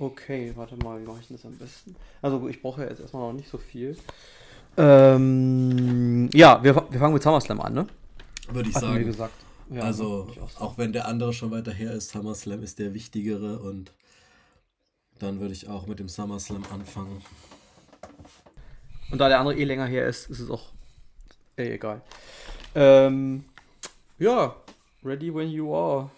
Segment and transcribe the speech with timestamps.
[0.00, 1.94] Okay, warte mal, wie mache ich denn das am besten?
[2.22, 3.98] Also ich brauche ja jetzt erstmal noch nicht so viel.
[4.78, 7.86] Ähm, ja, wir, wir fangen mit SummerSlam an, ne?
[8.50, 9.04] Würde ich Hatten sagen.
[9.04, 9.34] gesagt.
[9.68, 12.78] Ja, also, würde ich auch auch wenn der andere schon weiter her ist, SummerSlam ist
[12.78, 13.92] der wichtigere und
[15.18, 17.20] dann würde ich auch mit dem SummerSlam anfangen.
[19.10, 20.72] Und da der andere eh länger her ist, ist es auch
[21.58, 22.00] eh egal.
[22.74, 23.44] Ähm,
[24.18, 24.56] ja,
[25.04, 26.10] ready when you are.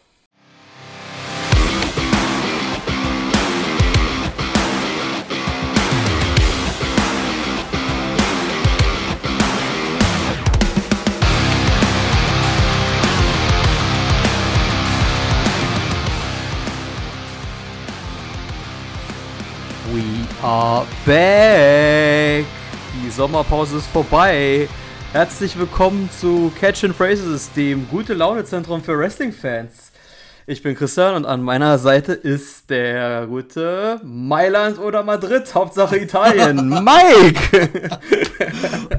[20.42, 22.44] Are back!
[23.04, 24.68] Die Sommerpause ist vorbei.
[25.12, 29.90] Herzlich willkommen zu Catch and Phrases, dem gute Laune-Zentrum für Wrestling-Fans.
[30.46, 36.68] Ich bin Christian und an meiner Seite ist der gute Mailand oder Madrid, Hauptsache Italien,
[36.84, 37.70] Mike!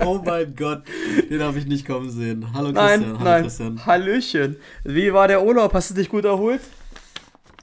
[0.05, 0.81] Oh mein Gott,
[1.29, 2.45] den habe ich nicht kommen sehen.
[2.53, 2.99] Hallo Christian.
[3.01, 3.85] nein, Hallo nein, Christian.
[3.85, 4.55] Hallöchen.
[4.83, 5.73] Wie war der Urlaub?
[5.73, 6.59] Hast du dich gut erholt?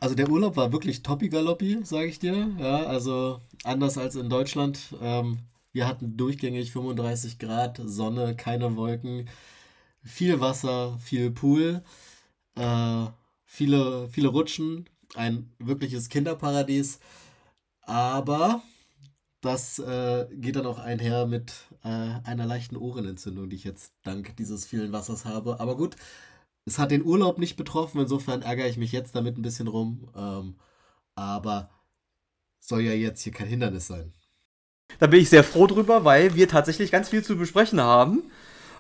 [0.01, 2.51] Also der Urlaub war wirklich toppi-galoppi, sage ich dir.
[2.59, 4.95] Ja, also anders als in Deutschland.
[5.03, 5.41] Ähm,
[5.73, 9.29] wir hatten durchgängig 35 Grad, Sonne, keine Wolken,
[10.03, 11.83] viel Wasser, viel Pool,
[12.57, 13.07] äh,
[13.45, 16.99] viele, viele Rutschen, ein wirkliches Kinderparadies.
[17.83, 18.63] Aber
[19.43, 21.53] das äh, geht dann auch einher mit
[21.85, 25.61] äh, einer leichten Ohrenentzündung, die ich jetzt dank dieses vielen Wassers habe.
[25.61, 25.97] Aber gut,
[26.71, 30.09] es hat den Urlaub nicht betroffen, insofern ärgere ich mich jetzt damit ein bisschen rum.
[30.17, 30.55] Ähm,
[31.17, 31.71] aber
[32.61, 34.13] soll ja jetzt hier kein Hindernis sein.
[34.99, 38.23] Da bin ich sehr froh drüber, weil wir tatsächlich ganz viel zu besprechen haben.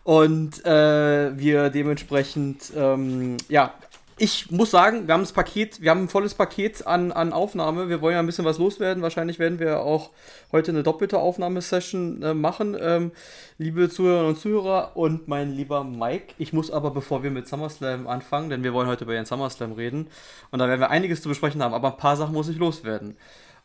[0.04, 3.74] Und äh, wir dementsprechend, ähm, ja,
[4.20, 7.88] ich muss sagen, wir haben das Paket, wir haben ein volles Paket an, an Aufnahme.
[7.88, 9.02] Wir wollen ja ein bisschen was loswerden.
[9.02, 10.10] Wahrscheinlich werden wir auch
[10.52, 12.76] heute eine doppelte Aufnahmesession äh, machen.
[12.78, 13.12] Ähm,
[13.56, 18.06] liebe Zuhörerinnen und Zuhörer und mein lieber Mike, ich muss aber, bevor wir mit SummerSlam
[18.06, 20.08] anfangen, denn wir wollen heute über den SummerSlam reden
[20.50, 23.16] und da werden wir einiges zu besprechen haben, aber ein paar Sachen muss ich loswerden.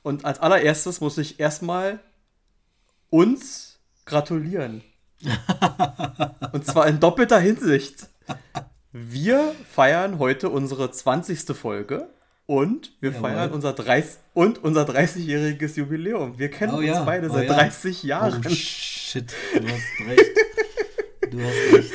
[0.03, 1.99] Und als allererstes muss ich erstmal
[3.09, 4.83] uns gratulieren.
[6.53, 8.07] Und zwar in doppelter Hinsicht.
[8.97, 11.53] Wir feiern heute unsere 20.
[11.53, 12.07] Folge
[12.45, 13.29] und wir Jawohl.
[13.29, 16.39] feiern unser 30 und unser 30-jähriges Jubiläum.
[16.39, 17.55] Wir kennen Oh uns ja, beide oh seit ja.
[17.55, 18.41] 30 Jahren.
[18.45, 20.31] Oh shit, du hast recht.
[21.29, 21.91] Du hast recht.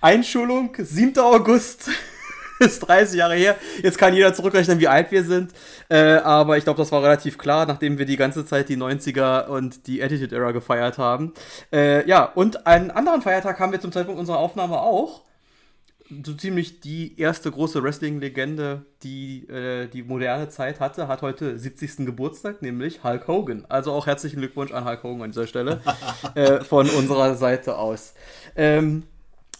[0.00, 1.18] Einschulung, 7.
[1.18, 1.90] August.
[2.60, 3.56] Ist 30 Jahre her.
[3.82, 5.52] Jetzt kann jeder zurückrechnen, wie alt wir sind.
[5.88, 9.46] Äh, aber ich glaube, das war relativ klar, nachdem wir die ganze Zeit die 90er
[9.46, 11.34] und die Attitude Era gefeiert haben.
[11.72, 15.22] Äh, ja, und einen anderen Feiertag haben wir zum Zeitpunkt unserer Aufnahme auch.
[16.10, 22.06] So ziemlich die erste große Wrestling-Legende, die äh, die moderne Zeit hatte, hat heute 70.
[22.06, 23.66] Geburtstag, nämlich Hulk Hogan.
[23.68, 25.82] Also auch herzlichen Glückwunsch an Hulk Hogan an dieser Stelle
[26.34, 28.14] äh, von unserer Seite aus.
[28.56, 29.02] Ähm,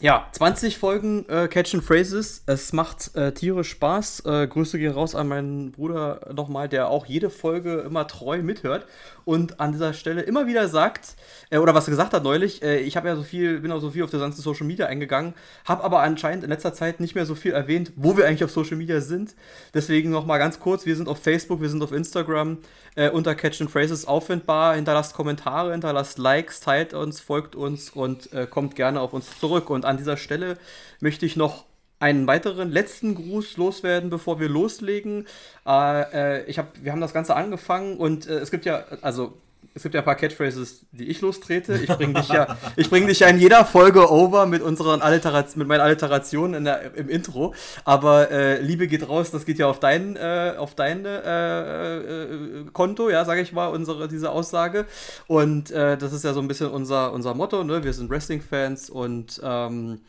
[0.00, 2.44] ja, 20 Folgen äh, Catch and Phrases.
[2.46, 4.22] Es macht äh, tierisch Spaß.
[4.26, 8.86] Äh, Grüße gehen raus an meinen Bruder nochmal, der auch jede Folge immer treu mithört
[9.28, 11.14] und an dieser Stelle immer wieder sagt,
[11.50, 13.80] äh, oder was er gesagt hat neulich, äh, ich habe ja so viel, bin auch
[13.80, 15.34] so viel auf der ganzen Social Media eingegangen,
[15.66, 18.50] habe aber anscheinend in letzter Zeit nicht mehr so viel erwähnt, wo wir eigentlich auf
[18.50, 19.34] Social Media sind.
[19.74, 22.56] Deswegen nochmal ganz kurz, wir sind auf Facebook, wir sind auf Instagram
[22.94, 24.76] äh, unter Catch and Phrases auffindbar.
[24.76, 29.68] Hinterlasst Kommentare, hinterlasst Likes, teilt uns, folgt uns und äh, kommt gerne auf uns zurück.
[29.68, 30.56] Und an dieser Stelle
[31.00, 31.66] möchte ich noch
[32.00, 35.26] einen weiteren letzten Gruß loswerden, bevor wir loslegen.
[35.66, 39.34] Äh, äh, ich hab, wir haben das Ganze angefangen und äh, es gibt ja, also
[39.74, 41.74] es gibt ja ein paar Catchphrases, die ich lostrete.
[41.74, 45.56] Ich bringe dich ja, ich bring dich ja in jeder Folge over mit unseren Alliterat
[45.56, 47.54] mit meinen Alliterationen in der, im Intro.
[47.84, 52.64] Aber äh, Liebe geht raus, das geht ja auf dein, äh, auf dein äh, äh,
[52.72, 54.86] Konto, ja, sage ich mal, unsere diese Aussage.
[55.26, 57.62] Und äh, das ist ja so ein bisschen unser unser Motto.
[57.62, 57.84] Ne?
[57.84, 60.00] Wir sind Wrestling-Fans und ähm,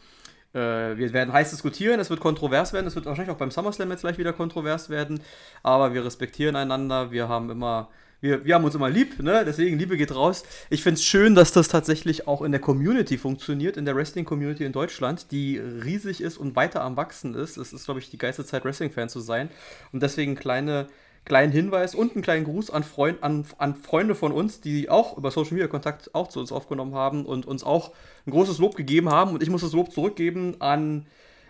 [0.53, 3.91] äh, wir werden heiß diskutieren, es wird kontrovers werden, es wird wahrscheinlich auch beim SummerSlam
[3.91, 5.21] jetzt gleich wieder kontrovers werden,
[5.63, 7.89] aber wir respektieren einander, wir haben immer,
[8.21, 9.43] wir, wir haben uns immer lieb, ne?
[9.46, 10.43] deswegen Liebe geht raus.
[10.69, 14.66] Ich finde es schön, dass das tatsächlich auch in der Community funktioniert, in der Wrestling-Community
[14.66, 17.57] in Deutschland, die riesig ist und weiter am Wachsen ist.
[17.57, 19.49] Es ist, glaube ich, die geilste Zeit, Wrestling-Fan zu sein
[19.91, 20.87] und deswegen kleine
[21.29, 25.17] kleinen Hinweis und einen kleinen Gruß an, Freund, an, an Freunde von uns, die auch
[25.17, 27.91] über Social Media Kontakt auch zu uns aufgenommen haben und uns auch
[28.28, 29.31] ein großes Lob gegeben haben.
[29.31, 31.05] Und ich muss das Lob zurückgeben an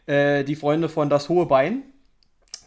[0.06, 1.84] äh, die Freunde von Das Hohe Bein.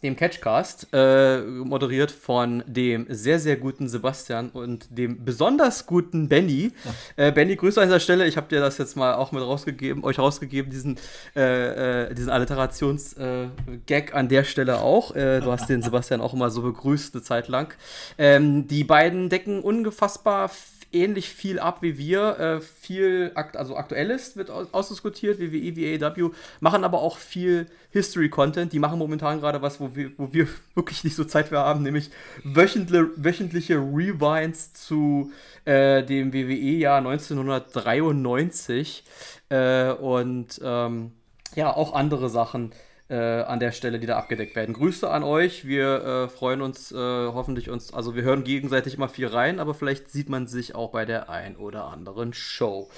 [0.02, 6.72] Dem Catchcast, äh, moderiert von dem sehr, sehr guten Sebastian und dem besonders guten Benny.
[7.16, 7.28] Ja.
[7.28, 8.26] Äh, Benny, Grüße an dieser Stelle.
[8.26, 10.98] Ich habe dir das jetzt mal auch mit rausgegeben, euch rausgegeben, diesen,
[11.36, 15.14] äh, äh diesen Alliterations-Gag äh, an der Stelle auch.
[15.14, 17.74] Äh, du hast den Sebastian auch immer so begrüßt eine Zeit lang.
[18.18, 20.50] Ähm, die beiden decken ungefassbar
[20.92, 22.38] ähnlich viel ab wie wir.
[22.38, 26.30] Äh, viel, akt also aktuelles wird aus ausdiskutiert, WWE, wie AEW,
[26.60, 28.72] machen aber auch viel History-Content.
[28.72, 31.82] Die machen momentan gerade was, wo wir, wo wir wirklich nicht so Zeit für haben,
[31.82, 32.10] nämlich
[32.44, 35.32] wöchentlich, wöchentliche Rewinds zu
[35.64, 39.04] äh, dem WWE-Jahr 1993
[39.48, 41.12] äh, und ähm,
[41.54, 42.72] ja, auch andere Sachen
[43.16, 44.74] an der Stelle, die da abgedeckt werden.
[44.74, 45.66] Grüße an euch.
[45.66, 49.74] Wir äh, freuen uns äh, hoffentlich uns, also wir hören gegenseitig immer viel rein, aber
[49.74, 52.88] vielleicht sieht man sich auch bei der ein oder anderen Show.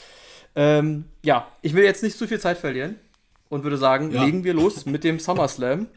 [0.56, 2.96] Ähm, ja, ich will jetzt nicht zu viel Zeit verlieren
[3.48, 4.24] und würde sagen, ja.
[4.24, 5.86] legen wir los mit dem SummerSlam.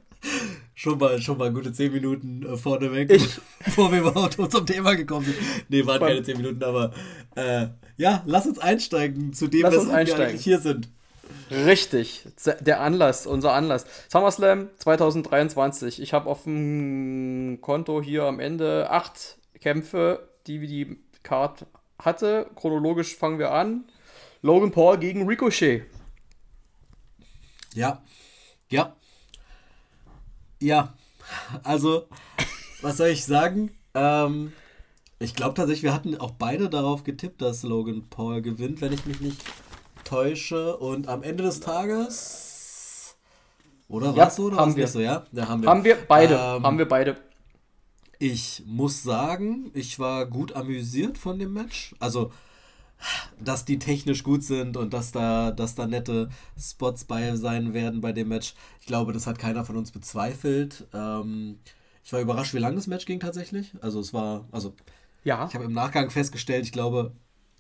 [0.80, 4.94] Schon mal, schon mal gute 10 Minuten äh, vorneweg, ich, bevor wir überhaupt zum Thema
[4.94, 5.36] gekommen sind.
[5.70, 6.94] Nee, waren keine 10 Minuten, aber
[7.36, 10.88] äh, ja, lass uns einsteigen zu dem, was wir eigentlich hier sind.
[11.50, 12.26] Richtig,
[12.60, 13.86] der Anlass, unser Anlass.
[14.10, 16.02] SummerSlam 2023.
[16.02, 21.66] Ich habe auf dem Konto hier am Ende acht Kämpfe, die wie die Card
[22.00, 22.50] hatte.
[22.56, 23.86] Chronologisch fangen wir an.
[24.42, 25.86] Logan Paul gegen Ricochet.
[27.74, 28.02] Ja,
[28.70, 28.96] ja,
[30.60, 30.94] ja.
[31.64, 32.08] Also,
[32.82, 33.72] was soll ich sagen?
[33.94, 34.54] Ähm,
[35.20, 39.06] ich glaube tatsächlich, wir hatten auch beide darauf getippt, dass Logan Paul gewinnt, wenn ich
[39.06, 39.44] mich nicht
[40.08, 40.78] täusche.
[40.78, 43.16] Und am Ende des Tages.
[43.88, 44.46] Oder ja, was so?
[44.46, 44.88] Oder haben wir.
[44.88, 45.26] so, ja?
[45.32, 45.48] ja?
[45.48, 45.70] haben wir.
[45.70, 46.34] Haben wir beide.
[46.34, 47.18] Ähm, haben wir beide.
[48.20, 51.96] Ich muss sagen, ich war gut amüsiert von dem Match.
[52.00, 52.32] Also,
[53.40, 58.02] dass die technisch gut sind und dass da, dass da nette Spots bei sein werden
[58.02, 58.56] bei dem Match.
[58.80, 60.88] Ich glaube, das hat keiner von uns bezweifelt.
[60.94, 61.60] Ähm,
[62.04, 63.74] ich war überrascht, wie lang das Match ging tatsächlich.
[63.82, 64.74] Also es war, also
[65.24, 65.46] ja.
[65.48, 67.12] ich habe im Nachgang festgestellt, ich glaube,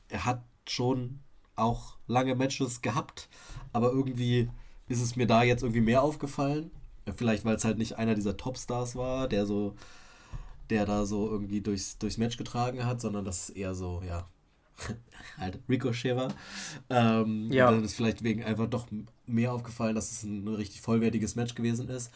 [0.10, 1.20] er hat schon
[1.58, 3.30] auch lange Matches gehabt,
[3.74, 4.50] aber irgendwie
[4.88, 6.72] ist es mir da jetzt irgendwie mehr aufgefallen.
[7.16, 9.76] Vielleicht, weil es halt nicht einer dieser Topstars war, der so,
[10.70, 14.28] der da so irgendwie durchs, durchs Match getragen hat, sondern das ist eher so, ja,
[15.38, 16.34] halt Ricochet war.
[16.90, 17.72] Ähm, ja.
[17.72, 18.88] Dann ist vielleicht wegen einfach doch
[19.26, 22.12] mehr aufgefallen, dass es ein richtig vollwertiges Match gewesen ist.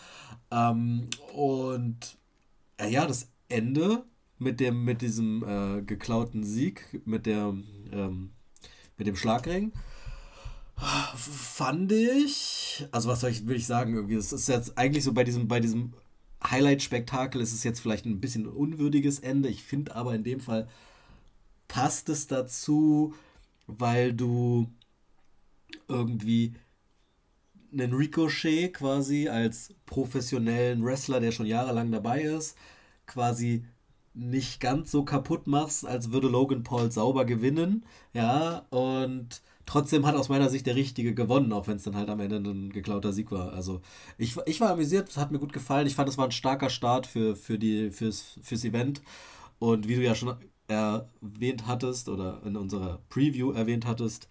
[0.52, 2.18] Ähm, und
[2.78, 4.04] äh, ja, das Ende
[4.38, 7.54] mit dem, mit diesem äh, geklauten Sieg, mit der
[7.92, 8.32] ähm,
[9.02, 9.72] mit dem Schlagring.
[11.16, 15.12] Fand ich, also was soll ich, will ich sagen, irgendwie, das ist jetzt eigentlich so
[15.12, 15.94] bei diesem, bei diesem
[16.44, 19.50] Highlight-Spektakel ist es jetzt vielleicht ein bisschen unwürdiges Ende.
[19.50, 20.68] Ich finde aber in dem Fall
[21.68, 23.16] passt es dazu,
[23.66, 24.72] weil du
[25.88, 26.54] irgendwie
[27.72, 32.56] einen Ricochet quasi als professionellen Wrestler, der schon jahrelang dabei ist,
[33.08, 33.66] quasi
[34.14, 37.86] nicht ganz so kaputt machst, als würde Logan Paul sauber gewinnen.
[38.14, 42.10] Ja, und trotzdem hat aus meiner Sicht der Richtige gewonnen, auch wenn es dann halt
[42.10, 43.54] am Ende ein geklauter Sieg war.
[43.54, 43.82] Also
[44.18, 45.88] ich, ich war amüsiert, es hat mir gut gefallen.
[45.88, 49.02] Ich fand, es war ein starker Start für, für die, fürs, fürs Event.
[49.60, 50.36] Und wie du ja schon
[50.68, 54.28] erwähnt hattest oder in unserer Preview erwähnt hattest,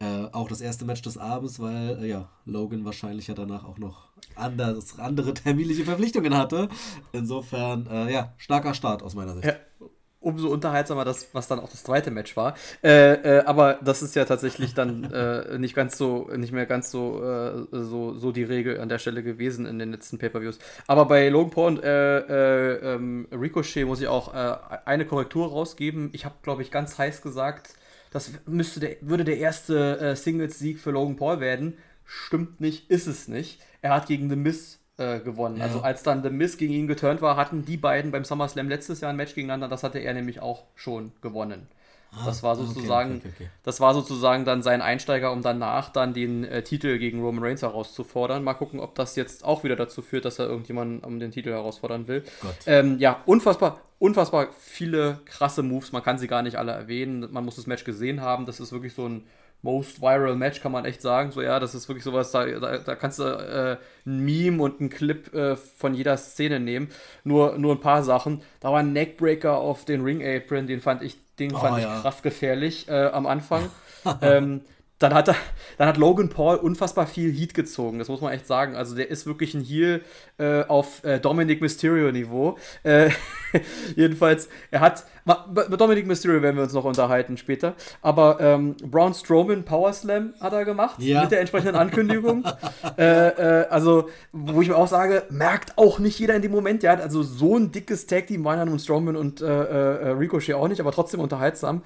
[0.00, 3.78] äh, auch das erste Match des Abends, weil äh, ja, Logan wahrscheinlich ja danach auch
[3.78, 6.68] noch anders, andere terminliche Verpflichtungen hatte.
[7.12, 9.46] Insofern, äh, ja, starker Start aus meiner Sicht.
[9.46, 9.54] Ja,
[10.20, 12.54] umso unterhaltsamer das, was dann auch das zweite Match war.
[12.82, 16.90] Äh, äh, aber das ist ja tatsächlich dann äh, nicht ganz so, nicht mehr ganz
[16.90, 20.58] so, so, so die Regel an der Stelle gewesen in den letzten Pay-Per-Views.
[20.86, 26.10] Aber bei Logan Paul und ähm, Ricochet muss ich auch eine Korrektur rausgeben.
[26.12, 27.74] Ich habe, glaube ich, ganz heiß gesagt,
[28.10, 31.76] das müsste der, würde der erste äh, Singles-Sieg für Logan Paul werden.
[32.04, 33.60] Stimmt nicht, ist es nicht.
[33.82, 35.58] Er hat gegen The Miz äh, gewonnen.
[35.58, 35.64] Ja.
[35.64, 39.00] Also als dann The Miz gegen ihn geturnt war, hatten die beiden beim SummerSlam letztes
[39.00, 39.68] Jahr ein Match gegeneinander.
[39.68, 41.68] Das hatte er nämlich auch schon gewonnen.
[42.10, 43.50] Ah, das war sozusagen, okay, okay, okay.
[43.64, 47.62] das war sozusagen dann sein Einsteiger, um danach dann den äh, Titel gegen Roman Reigns
[47.62, 48.42] herauszufordern.
[48.42, 51.50] Mal gucken, ob das jetzt auch wieder dazu führt, dass er irgendjemanden um den Titel
[51.50, 52.24] herausfordern will.
[52.66, 55.92] Ähm, ja, unfassbar, unfassbar viele krasse Moves.
[55.92, 57.28] Man kann sie gar nicht alle erwähnen.
[57.30, 58.46] Man muss das Match gesehen haben.
[58.46, 59.24] Das ist wirklich so ein
[59.62, 61.32] Most Viral Match, kann man echt sagen.
[61.32, 64.80] So, ja, das ist wirklich sowas, da, da, da kannst du äh, ein Meme und
[64.80, 66.88] einen Clip äh, von jeder Szene nehmen.
[67.24, 68.42] Nur, nur ein paar Sachen.
[68.60, 71.96] Da war ein Neckbreaker auf den Ring Apron, den fand ich, den oh, fand ja.
[71.96, 73.70] ich krass gefährlich äh, am Anfang.
[74.22, 74.62] ähm,
[74.98, 75.36] dann hat, er,
[75.76, 78.74] dann hat Logan Paul unfassbar viel Heat gezogen, das muss man echt sagen.
[78.74, 80.02] Also der ist wirklich ein Heel
[80.38, 82.58] äh, auf äh, Dominic Mysterio-Niveau.
[82.82, 83.10] Äh,
[83.96, 85.04] jedenfalls, er hat,
[85.68, 90.34] mit Dominic Mysterio werden wir uns noch unterhalten später, aber ähm, Braun Strowman Power Slam
[90.40, 91.22] hat er gemacht, ja.
[91.22, 92.44] mit der entsprechenden Ankündigung.
[92.96, 96.82] Äh, äh, also, wo ich mir auch sage, merkt auch nicht jeder in dem Moment,
[96.82, 100.80] ja, also so ein dickes Tag Team waren nun Strowman und äh, Ricochet auch nicht,
[100.80, 101.82] aber trotzdem unterhaltsam.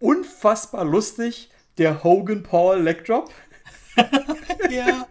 [0.00, 3.30] unfassbar lustig der Hogan Paul Leg Drop.
[4.70, 5.06] ja.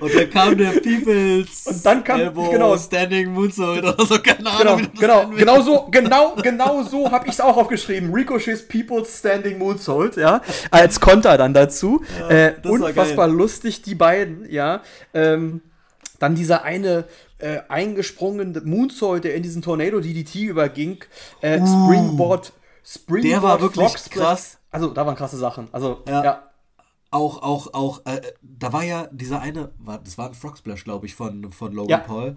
[0.00, 4.50] Und dann kam der Peoples und dann kam Elbow, genau Standing Moonsault oder so keine
[4.50, 4.88] Ahnung.
[4.98, 8.12] Genau, genau, genau so genau genau so habe ich es auch aufgeschrieben.
[8.12, 12.02] Ricochets Peoples Standing Moonsault, ja, als Konter dann dazu.
[12.18, 14.82] Ja, äh, unfassbar lustig die beiden, ja.
[15.12, 15.60] Ähm,
[16.18, 17.04] dann dieser eine
[17.38, 21.04] äh, eingesprungene Moonsault, der in diesen Tornado DDT überging,
[21.42, 22.52] äh, uh, Springboard
[22.86, 24.55] Springboard Der war wirklich krass.
[24.70, 25.68] Also, da waren krasse Sachen.
[25.72, 26.24] Also, ja.
[26.24, 26.42] ja.
[27.10, 30.84] Auch, auch, auch, äh, da war ja dieser eine, war, das war ein Frog Splash,
[30.84, 31.98] glaube ich, von, von Logan ja.
[31.98, 32.36] Paul.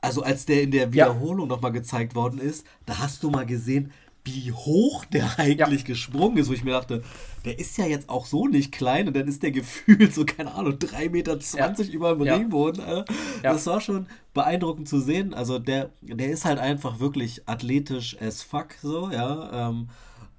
[0.00, 1.56] Also, als der in der Wiederholung ja.
[1.56, 3.92] nochmal gezeigt worden ist, da hast du mal gesehen,
[4.24, 5.86] wie hoch der eigentlich ja.
[5.86, 7.02] gesprungen ist, wo ich mir dachte,
[7.44, 10.54] der ist ja jetzt auch so nicht klein und dann ist der gefühlt so, keine
[10.54, 11.84] Ahnung, 3,20 Meter ja.
[11.92, 12.34] über dem ja.
[12.34, 12.84] Ringboden.
[12.84, 13.04] Äh.
[13.42, 15.34] Das war schon beeindruckend zu sehen.
[15.34, 19.68] Also der, der ist halt einfach wirklich athletisch as fuck, so, ja.
[19.70, 19.88] Ähm,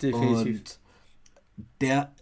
[0.02, 0.60] Definitiv.
[0.60, 0.79] Und
[1.82, 2.14] der,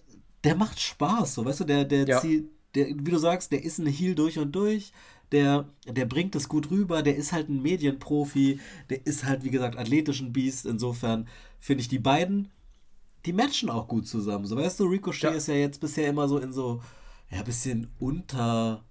[0.44, 2.22] der macht Spaß, so, weißt du, der, der ja.
[2.22, 4.91] zieht, der, wie du sagst, der ist ein Heal durch und durch,
[5.32, 9.50] der, der bringt es gut rüber, der ist halt ein Medienprofi, der ist halt, wie
[9.50, 11.27] gesagt, athletischen Biest, insofern
[11.60, 12.50] finde ich die beiden,
[13.25, 15.32] die matchen auch gut zusammen, so, weißt du, Ricochet ja.
[15.32, 16.82] ist ja jetzt bisher immer so in so,
[17.29, 18.86] ja, bisschen unter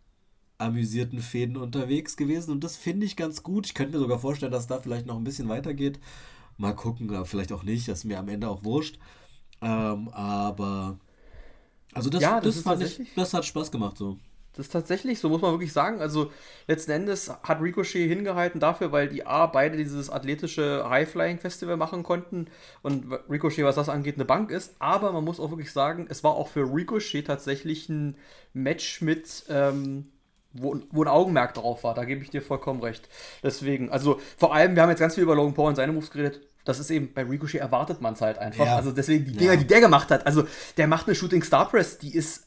[0.59, 3.67] amüsierten Fäden unterwegs gewesen und das finde ich ganz gut.
[3.67, 6.01] Ich könnte mir sogar vorstellen, dass da vielleicht noch ein bisschen weitergeht.
[6.57, 8.99] Mal gucken, vielleicht auch nicht, das ist mir am Ende auch wurscht.
[9.63, 10.99] Ähm, aber
[11.93, 14.19] also das, ja, das, das, ich, das hat Spaß gemacht so.
[14.57, 16.01] Das ist tatsächlich, so muss man wirklich sagen.
[16.01, 16.33] Also
[16.67, 22.47] letzten Endes hat Ricochet hingehalten dafür, weil die A beide dieses athletische High-Flying-Festival machen konnten
[22.83, 24.77] und Ricochet, was das angeht, eine Bank ist.
[24.79, 28.17] Aber man muss auch wirklich sagen, es war auch für Ricochet tatsächlich ein
[28.55, 30.07] Match mit, ähm,
[30.55, 31.95] wo, wo ein Augenmerk drauf war.
[31.95, 33.11] Da gebe ich dir vollkommen recht.
[33.43, 36.11] Deswegen, also vor allem, wir haben jetzt ganz viel über Logan Paul und seine Moves
[36.11, 38.67] geredet das ist eben, bei Ricochet erwartet man es halt einfach.
[38.67, 38.77] Ja.
[38.77, 39.59] Also deswegen die Dinger, ja.
[39.59, 40.27] die der gemacht hat.
[40.27, 40.47] Also
[40.77, 42.47] der macht eine Shooting Star Press, die ist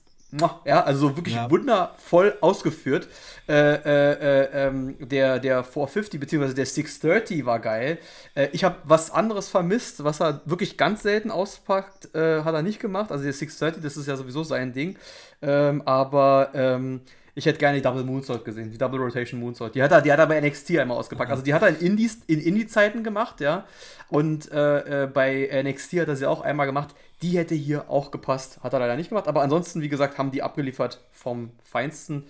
[0.64, 1.50] ja, also wirklich ja.
[1.50, 3.08] wundervoll ausgeführt.
[3.48, 6.54] Äh, äh, äh, ähm, der, der 450 bzw.
[6.54, 7.98] der 630 war geil.
[8.36, 12.62] Äh, ich habe was anderes vermisst, was er wirklich ganz selten auspackt, äh, hat er
[12.62, 13.12] nicht gemacht.
[13.12, 14.98] Also der 630, das ist ja sowieso sein Ding.
[15.42, 17.02] Ähm, aber ähm,
[17.36, 19.76] ich hätte gerne die Double Moonsault gesehen, die Double Rotation Moonsault.
[19.76, 21.32] Die hat er, die hat er bei NXT einmal ausgepackt.
[21.32, 23.66] Also die hat er in Indies, in Indie-Zeiten gemacht, ja.
[24.10, 26.96] Und äh, äh bei NXT hat er sie auch einmal gemacht.
[27.22, 28.60] Die hätte hier auch gepasst.
[28.64, 29.28] Hat er leider nicht gemacht.
[29.28, 32.28] Aber ansonsten, wie gesagt, haben die abgeliefert vom Feinsten.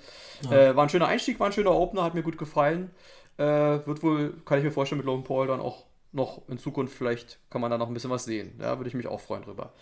[0.50, 0.72] Ja.
[0.72, 2.91] Äh, war ein schöner Einstieg, war ein schöner Opener, hat mir gut gefallen.
[3.38, 6.96] Äh, wird wohl, kann ich mir vorstellen, mit Logan Paul dann auch noch in Zukunft,
[6.96, 8.53] vielleicht kann man da noch ein bisschen was sehen.
[8.60, 9.74] Ja, würde ich mich auch freuen drüber.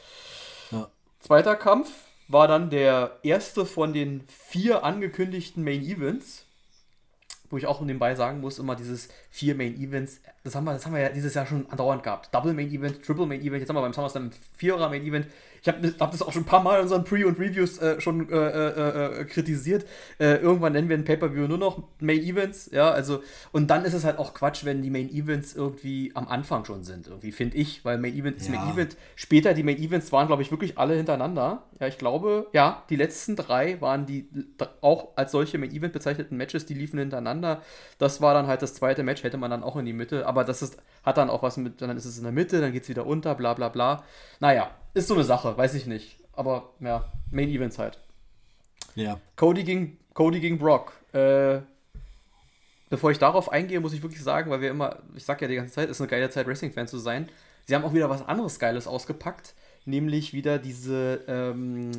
[0.72, 0.90] Ja.
[1.20, 1.90] Zweiter Kampf
[2.28, 6.48] war dann der erste von den vier angekündigten Main Events
[7.50, 10.86] wo ich auch nebenbei sagen muss, immer dieses vier Main Events, das haben wir, das
[10.86, 12.34] haben wir ja dieses Jahr schon andauernd gehabt.
[12.34, 15.28] Double Main Event, Triple Main Event, jetzt haben wir beim SummerSlam ein Vierer Main Event.
[15.62, 18.00] Ich habe hab das auch schon ein paar Mal in unseren Pre- und Reviews äh,
[18.00, 19.86] schon äh, äh, äh kritisiert.
[20.20, 23.94] Äh, irgendwann nennen wir ein Pay-Per-View nur noch Main Events, ja, also und dann ist
[23.94, 27.58] es halt auch Quatsch, wenn die Main Events irgendwie am Anfang schon sind, irgendwie, finde
[27.58, 28.60] ich, weil Main Event ist ja.
[28.60, 28.98] Main Event.
[29.16, 31.64] Später, die Main Events waren, glaube ich, wirklich alle hintereinander.
[31.80, 34.28] Ja, ich glaube, ja, die letzten drei waren die
[34.82, 37.62] auch als solche Main Event bezeichneten Matches, die liefen hintereinander.
[38.00, 40.44] Das war dann halt das zweite Match, hätte man dann auch in die Mitte, aber
[40.44, 42.84] das ist, hat dann auch was mit, dann ist es in der Mitte, dann geht
[42.84, 44.04] es wieder unter, bla bla bla.
[44.40, 46.20] Naja, ist so eine Sache, weiß ich nicht.
[46.34, 48.00] Aber ja, Main Events halt.
[48.96, 49.20] Ja.
[49.36, 50.94] Cody gegen, Cody gegen Brock.
[51.14, 51.62] Äh,
[52.90, 55.56] bevor ich darauf eingehe, muss ich wirklich sagen, weil wir immer, ich sag ja die
[55.56, 57.30] ganze Zeit, ist eine geile Zeit, Wrestling-Fan zu sein.
[57.66, 59.54] Sie haben auch wieder was anderes Geiles ausgepackt,
[59.86, 61.92] nämlich wieder diese, ähm,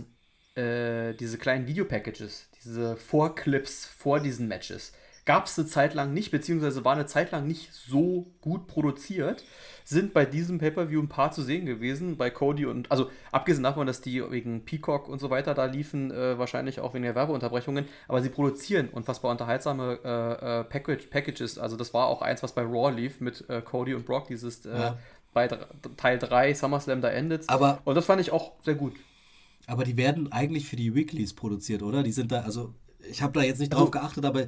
[0.54, 4.92] äh, diese kleinen Videopackages, diese Vorclips vor diesen Matches.
[5.28, 9.44] Gab es eine Zeit lang nicht, beziehungsweise war eine Zeit lang nicht so gut produziert
[9.84, 13.86] sind bei diesem Pay-Per-View ein paar zu sehen gewesen, bei Cody und, also abgesehen davon,
[13.86, 17.86] dass die wegen Peacock und so weiter da liefen, äh, wahrscheinlich auch wegen der Werbeunterbrechungen,
[18.06, 22.52] aber sie produzieren unfassbar unterhaltsame äh, äh, Package, Packages, also das war auch eins, was
[22.52, 24.98] bei Raw lief mit äh, Cody und Brock, dieses äh, ja.
[25.32, 25.48] bei
[25.96, 27.48] Teil 3 SummerSlam da endet.
[27.48, 28.94] Aber und das fand ich auch sehr gut.
[29.66, 32.02] Aber die werden eigentlich für die Weeklies produziert, oder?
[32.02, 32.74] Die sind da, also
[33.10, 34.46] ich habe da jetzt nicht drauf also, geachtet, aber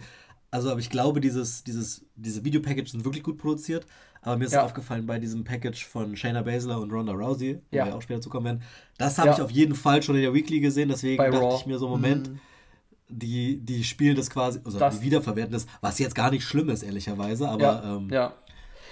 [0.51, 3.87] also aber ich glaube, dieses, dieses, diese Videopackage sind wirklich gut produziert.
[4.23, 4.63] Aber mir ist ja.
[4.65, 7.87] aufgefallen bei diesem Package von Shayna Baszler und Ronda Rousey, wo ja.
[7.87, 8.63] wir auch später zukommen werden.
[8.99, 9.35] Das habe ja.
[9.35, 11.57] ich auf jeden Fall schon in der Weekly gesehen, deswegen bei dachte Raw.
[11.59, 12.39] ich mir so, Moment, mhm.
[13.09, 14.99] die, die spielen das quasi, also das.
[14.99, 18.11] die wiederverwerten das, was jetzt gar nicht schlimm ist, ehrlicherweise, aber ja, ähm,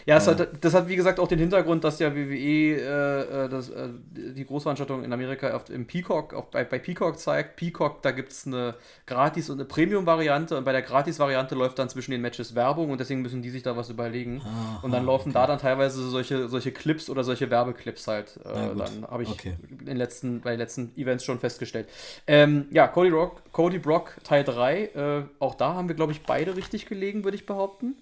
[0.09, 0.19] ja.
[0.19, 3.69] Ja, hat, das hat wie gesagt auch den Hintergrund, dass ja WWE äh, äh, das,
[3.69, 7.57] äh, die Großveranstaltung in Amerika oft im Peacock, auf, bei, bei Peacock zeigt.
[7.57, 8.75] Peacock, da gibt es eine
[9.07, 13.01] Gratis- und eine Premium-Variante und bei der Gratis-Variante läuft dann zwischen den Matches Werbung und
[13.01, 14.41] deswegen müssen die sich da was überlegen.
[14.41, 15.41] Aha, und dann laufen okay.
[15.41, 18.39] da dann teilweise solche, solche Clips oder solche Werbeclips halt.
[18.47, 19.57] Äh, dann habe ich okay.
[19.85, 21.87] in letzten, bei den letzten Events schon festgestellt.
[22.27, 26.23] Ähm, ja, Cody, Rock, Cody Brock Teil 3, äh, auch da haben wir, glaube ich,
[26.23, 27.95] beide richtig gelegen, würde ich behaupten.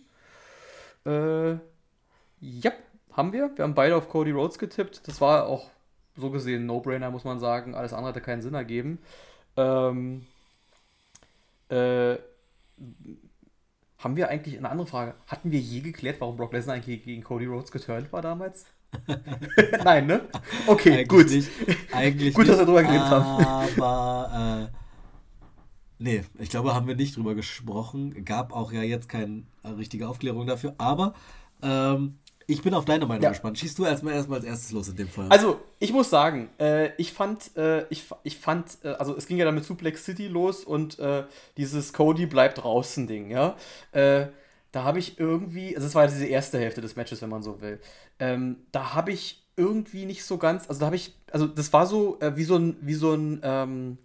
[1.04, 1.56] Äh,
[2.40, 2.72] ja,
[3.12, 3.50] haben wir.
[3.56, 5.06] Wir haben beide auf Cody Rhodes getippt.
[5.08, 5.70] Das war auch
[6.16, 7.74] so gesehen No-Brainer, muss man sagen.
[7.74, 8.98] Alles andere hätte keinen Sinn ergeben.
[9.56, 10.26] Ähm,
[11.68, 12.16] äh,
[13.98, 15.14] haben wir eigentlich eine andere Frage?
[15.26, 18.66] Hatten wir je geklärt, warum Brock Lesnar eigentlich gegen Cody Rhodes geturnt war damals?
[19.84, 20.28] Nein, ne?
[20.66, 21.30] Okay, eigentlich gut.
[21.30, 21.50] Nicht,
[21.92, 23.44] eigentlich gut, dass wir drüber geredet haben.
[23.80, 24.76] Aber äh,
[25.98, 28.24] nee, ich glaube, haben wir nicht drüber gesprochen.
[28.24, 30.74] Gab auch ja jetzt keine richtige Aufklärung dafür.
[30.78, 31.14] Aber
[31.62, 33.30] ähm, ich bin auf deine Meinung ja.
[33.30, 33.58] gespannt.
[33.58, 35.26] Schießt du erstmal erstmal als erstes los in dem Fall.
[35.28, 39.36] Also, ich muss sagen, äh, ich fand, äh, ich, ich fand, äh, also es ging
[39.36, 41.24] ja dann mit Suplex City los und äh,
[41.56, 43.56] dieses Cody bleibt draußen Ding, ja.
[43.92, 44.26] Äh,
[44.72, 47.42] da habe ich irgendwie, also das war ja diese erste Hälfte des Matches, wenn man
[47.42, 47.80] so will.
[48.18, 51.86] Ähm, da habe ich irgendwie nicht so ganz, also da habe ich, also das war
[51.86, 53.98] so äh, wie so ein, wie so ein, ähm,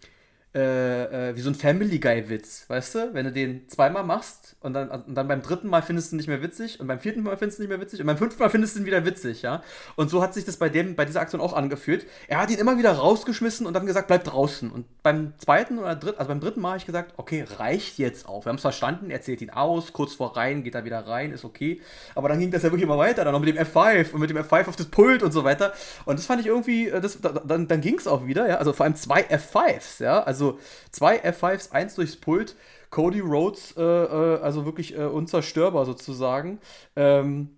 [0.54, 3.14] äh, äh, wie so ein Family Guy-Witz, weißt du?
[3.14, 6.18] Wenn du den zweimal machst und dann, und dann beim dritten Mal findest du ihn
[6.18, 8.18] nicht mehr witzig und beim vierten Mal findest du ihn nicht mehr witzig und beim
[8.18, 9.64] fünften Mal findest du ihn wieder witzig, ja?
[9.96, 12.06] Und so hat sich das bei dem, bei dieser Aktion auch angefühlt.
[12.28, 14.70] Er hat ihn immer wieder rausgeschmissen und dann gesagt, bleib draußen.
[14.70, 18.28] Und beim zweiten oder dritten, also beim dritten Mal habe ich gesagt, okay, reicht jetzt
[18.28, 18.44] auch.
[18.44, 21.32] Wir haben es verstanden, er zählt ihn aus, kurz vor rein, geht er wieder rein,
[21.32, 21.80] ist okay.
[22.14, 24.30] Aber dann ging das ja wirklich immer weiter, dann noch mit dem F5 und mit
[24.30, 25.72] dem F5 auf das Pult und so weiter.
[26.04, 28.58] Und das fand ich irgendwie, äh, das, dann, dann ging es auch wieder, ja?
[28.58, 30.22] Also vor allem zwei F5s, ja?
[30.22, 30.60] Also also
[30.92, 32.56] zwei F5s, eins durchs Pult.
[32.90, 36.60] Cody Rhodes, äh, äh, also wirklich äh, unzerstörbar sozusagen.
[36.98, 37.50] Ähm,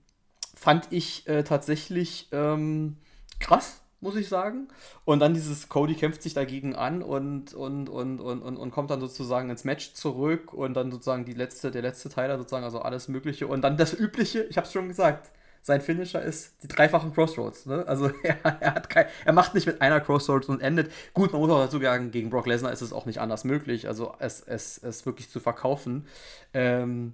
[0.56, 2.98] fand ich äh, tatsächlich ähm,
[3.40, 4.68] krass, muss ich sagen.
[5.06, 8.92] Und dann dieses Cody kämpft sich dagegen an und, und, und, und, und, und kommt
[8.92, 12.82] dann sozusagen ins Match zurück und dann sozusagen die letzte, der letzte Teiler sozusagen, also
[12.82, 13.48] alles Mögliche.
[13.48, 15.32] Und dann das Übliche, ich habe es schon gesagt,
[15.64, 17.66] sein Finisher ist die dreifachen Crossroads.
[17.66, 17.86] Ne?
[17.88, 20.92] Also er, er, hat kein, er macht nicht mit einer Crossroads und endet.
[21.14, 23.88] Gut, man muss auch dazu sagen, gegen Brock Lesnar ist es auch nicht anders möglich,
[23.88, 26.06] also es, es, es wirklich zu verkaufen.
[26.54, 27.14] Ähm,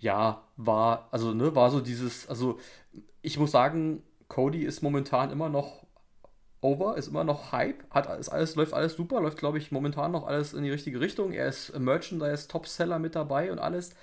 [0.00, 2.58] ja, war, also, ne, war so dieses, also
[3.22, 5.84] ich muss sagen, Cody ist momentan immer noch
[6.60, 10.10] over, ist immer noch Hype, hat alles, alles läuft alles super, läuft glaube ich momentan
[10.10, 11.32] noch alles in die richtige Richtung.
[11.32, 13.94] Er ist Merchandise Topseller mit dabei und alles,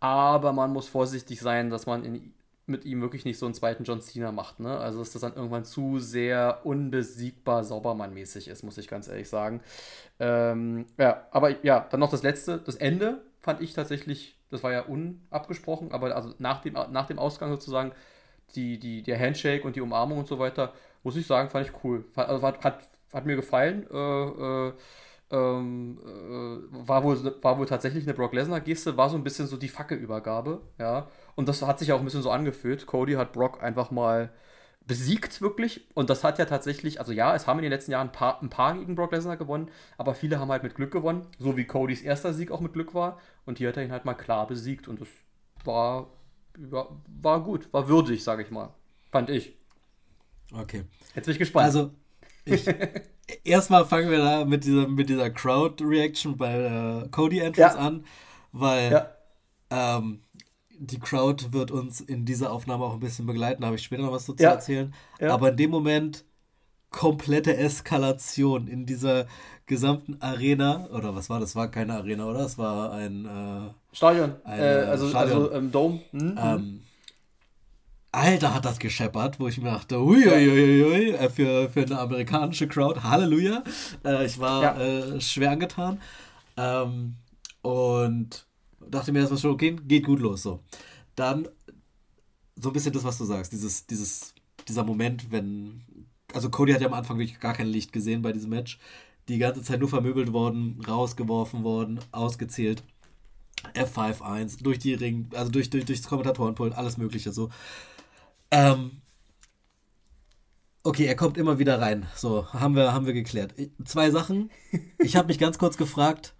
[0.00, 2.34] aber man muss vorsichtig sein, dass man in
[2.66, 4.60] mit ihm wirklich nicht so einen zweiten John Cena macht.
[4.60, 4.76] Ne?
[4.76, 9.60] Also dass das dann irgendwann zu sehr unbesiegbar Saubermann-mäßig ist, muss ich ganz ehrlich sagen.
[10.18, 14.72] Ähm, ja, aber ja, dann noch das letzte, das Ende fand ich tatsächlich, das war
[14.72, 17.92] ja unabgesprochen, aber also nach dem, nach dem Ausgang sozusagen,
[18.54, 21.84] die, die, der Handshake und die Umarmung und so weiter, muss ich sagen, fand ich
[21.84, 22.04] cool.
[22.14, 22.80] Also hat, hat,
[23.12, 23.86] hat mir gefallen.
[23.90, 24.72] Äh, äh,
[25.30, 29.56] ähm, äh, war, wohl, war wohl tatsächlich eine Brock Lesnar-Geste, war so ein bisschen so
[29.56, 31.08] die Fackelübergabe, ja.
[31.36, 32.86] Und das hat sich auch ein bisschen so angefühlt.
[32.86, 34.30] Cody hat Brock einfach mal
[34.86, 35.86] besiegt, wirklich.
[35.94, 38.42] Und das hat ja tatsächlich, also ja, es haben in den letzten Jahren ein paar,
[38.42, 39.68] ein paar gegen Brock Lesnar gewonnen,
[39.98, 42.94] aber viele haben halt mit Glück gewonnen, so wie Codys erster Sieg auch mit Glück
[42.94, 43.18] war.
[43.44, 45.08] Und hier hat er ihn halt mal klar besiegt und das
[45.64, 46.08] war,
[46.58, 48.72] war, war gut, war würdig, sage ich mal.
[49.10, 49.56] Fand ich.
[50.52, 50.84] Okay.
[51.14, 51.66] Jetzt bin ich gespannt.
[51.66, 51.90] Also,
[52.44, 52.64] ich,
[53.44, 56.54] erstmal fangen wir da mit dieser, mit dieser Crowd-Reaction bei
[57.04, 57.84] äh, Cody Entrance ja.
[57.84, 58.04] an,
[58.52, 59.10] weil ja.
[59.70, 60.20] ähm,
[60.78, 64.02] die Crowd wird uns in dieser Aufnahme auch ein bisschen begleiten, da habe ich später
[64.02, 64.50] noch was dazu ja.
[64.50, 64.94] erzählen.
[65.20, 66.24] Aber in dem Moment
[66.90, 69.26] komplette Eskalation in dieser
[69.66, 71.56] gesamten Arena, oder was war das?
[71.56, 72.40] War keine Arena, oder?
[72.40, 75.42] Es war ein äh, Stadion, ein, äh, also, Stadion.
[75.42, 76.00] also ähm, Dome.
[76.12, 76.38] Mhm.
[76.40, 76.80] Ähm,
[78.12, 83.00] Alter, hat das gescheppert, wo ich mir dachte, uiuiuiui, äh, für, für eine amerikanische Crowd,
[83.02, 83.62] Halleluja.
[84.04, 84.80] Äh, ich war ja.
[84.80, 86.00] äh, schwer angetan.
[86.56, 87.16] Ähm,
[87.60, 88.45] und
[88.88, 90.42] dachte mir erstmal schon, okay, geht gut los.
[90.42, 90.60] So.
[91.14, 91.48] Dann
[92.56, 94.34] so ein bisschen das, was du sagst, dieses, dieses,
[94.68, 95.82] dieser Moment, wenn.
[96.34, 98.78] Also Cody hat ja am Anfang wirklich gar kein Licht gesehen bei diesem Match.
[99.28, 102.82] Die ganze Zeit nur vermöbelt worden, rausgeworfen worden, ausgezählt.
[103.74, 107.50] F5-1, durch die Ring, also durch, durch, durchs Kommentatorenpult, alles Mögliche so.
[108.50, 109.02] Ähm,
[110.82, 112.06] okay, er kommt immer wieder rein.
[112.14, 113.54] So, haben wir, haben wir geklärt.
[113.84, 114.50] Zwei Sachen.
[114.98, 116.34] Ich habe mich ganz kurz gefragt,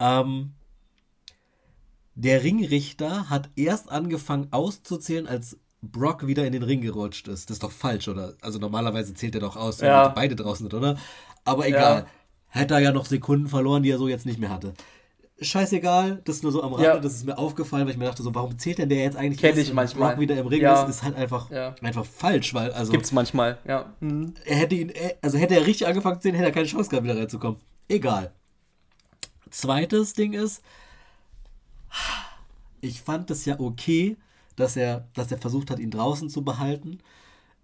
[0.00, 0.54] ähm,
[2.20, 7.48] Der Ringrichter hat erst angefangen auszuzählen, als Brock wieder in den Ring gerutscht ist.
[7.48, 8.34] Das ist doch falsch, oder?
[8.40, 10.08] Also normalerweise zählt er doch aus, wenn Ja.
[10.08, 10.96] beide draußen sind, oder?
[11.44, 12.00] Aber egal.
[12.00, 12.06] Ja.
[12.48, 14.74] Hätte er ja noch Sekunden verloren, die er so jetzt nicht mehr hatte.
[15.40, 16.98] Scheißegal, das ist nur so am Rande, Ja.
[16.98, 19.40] das ist mir aufgefallen, weil ich mir dachte, so, warum zählt denn der jetzt eigentlich
[19.40, 20.08] Kenn ich wenn manchmal.
[20.14, 20.82] Brock wieder im Ring Ja.
[20.82, 21.76] ist, ist halt einfach, Ja.
[21.82, 23.94] einfach falsch, weil, also, Gibt's manchmal, ja.
[24.00, 24.34] Mhm.
[24.44, 26.90] er hätte ihn, er- also hätte er richtig angefangen zu sehen, hätte er keine Chance
[26.90, 27.60] gehabt, wieder reinzukommen.
[27.88, 28.32] Egal.
[29.50, 30.62] Zweites Ding ist,
[32.80, 34.16] ich fand es ja okay,
[34.56, 36.98] dass er, dass er versucht hat, ihn draußen zu behalten.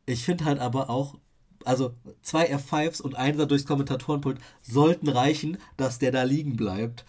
[0.07, 1.17] Ich finde halt aber auch,
[1.65, 7.05] also zwei F5s und einer durchs Kommentatorenpult sollten reichen, dass der da liegen bleibt.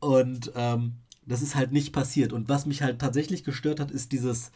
[0.00, 0.94] Und ähm,
[1.26, 2.32] das ist halt nicht passiert.
[2.32, 4.50] Und was mich halt tatsächlich gestört hat, ist dieses,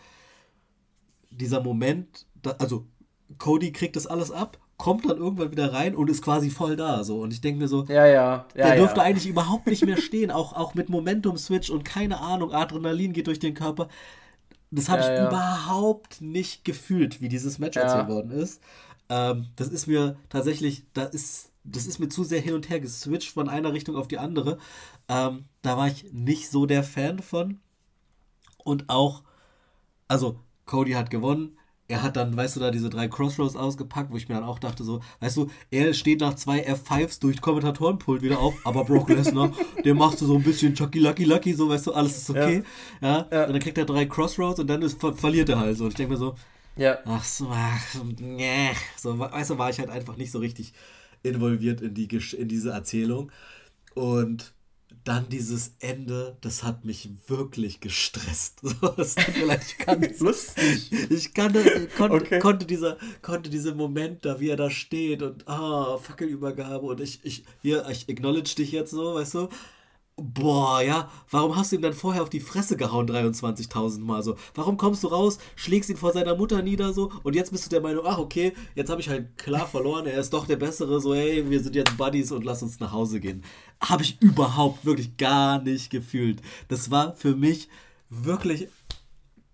[1.30, 2.86] dieser Moment, da, also
[3.38, 7.04] Cody kriegt das alles ab, kommt dann irgendwann wieder rein und ist quasi voll da.
[7.04, 7.20] So.
[7.20, 8.46] Und ich denke mir so, Ja, ja.
[8.56, 9.04] ja der dürfte ja.
[9.04, 13.38] eigentlich überhaupt nicht mehr stehen, auch, auch mit Momentum-Switch und keine Ahnung, Adrenalin geht durch
[13.38, 13.86] den Körper.
[14.72, 18.60] Das habe ich überhaupt nicht gefühlt, wie dieses Match erzählt worden ist.
[19.08, 22.80] Ähm, das ist mir tatsächlich, da ist, das ist mir zu sehr hin und her
[22.80, 24.58] geswitcht von einer Richtung auf die andere.
[25.08, 27.60] Ähm, da war ich nicht so der Fan von.
[28.64, 29.22] Und auch,
[30.08, 31.56] also Cody hat gewonnen.
[31.92, 34.58] Er hat dann, weißt du, da diese drei Crossroads ausgepackt, wo ich mir dann auch
[34.58, 39.10] dachte, so, weißt du, er steht nach zwei F5s durch Kommentatorenpult wieder auf, aber Brock
[39.10, 39.52] Lesnar,
[39.84, 42.62] dem machst du so ein bisschen Chucky Lucky Lucky, so, weißt du, alles ist okay.
[43.02, 43.28] Ja.
[43.30, 43.44] Ja.
[43.44, 45.84] Und dann kriegt er drei Crossroads und dann ist, ver verliert er halt so.
[45.84, 46.34] Und ich denke mir so,
[46.76, 46.96] Ja.
[47.04, 48.70] ach so, ach, nee.
[48.96, 50.72] so, weißt du, war ich halt einfach nicht so richtig
[51.22, 53.30] involviert in, die, in diese Erzählung.
[53.94, 54.54] Und
[55.04, 58.60] dann dieses Ende, das hat mich wirklich gestresst.
[58.98, 60.92] Es tut mir leid, ich kann das Lustig.
[61.10, 61.64] ich kann das,
[61.96, 62.38] kon, Okay.
[62.38, 67.20] konnte, dieser, konnte diesen Moment da, wie er da steht und ah, Fackelübergabe und ich,
[67.24, 69.48] ich, hier, ich acknowledge dich jetzt so, weißt du?
[70.16, 74.36] Boah, ja, warum hast du ihm dann vorher auf die Fresse gehauen, 23.000 Mal so?
[74.54, 77.70] Warum kommst du raus, schlägst ihn vor seiner Mutter nieder so und jetzt bist du
[77.70, 81.00] der Meinung, ach okay, jetzt habe ich halt klar verloren, er ist doch der Bessere,
[81.00, 83.42] so hey, wir sind jetzt Buddies und lass uns nach Hause gehen.
[83.80, 86.42] Habe ich überhaupt wirklich gar nicht gefühlt.
[86.68, 87.68] Das war für mich
[88.10, 88.68] wirklich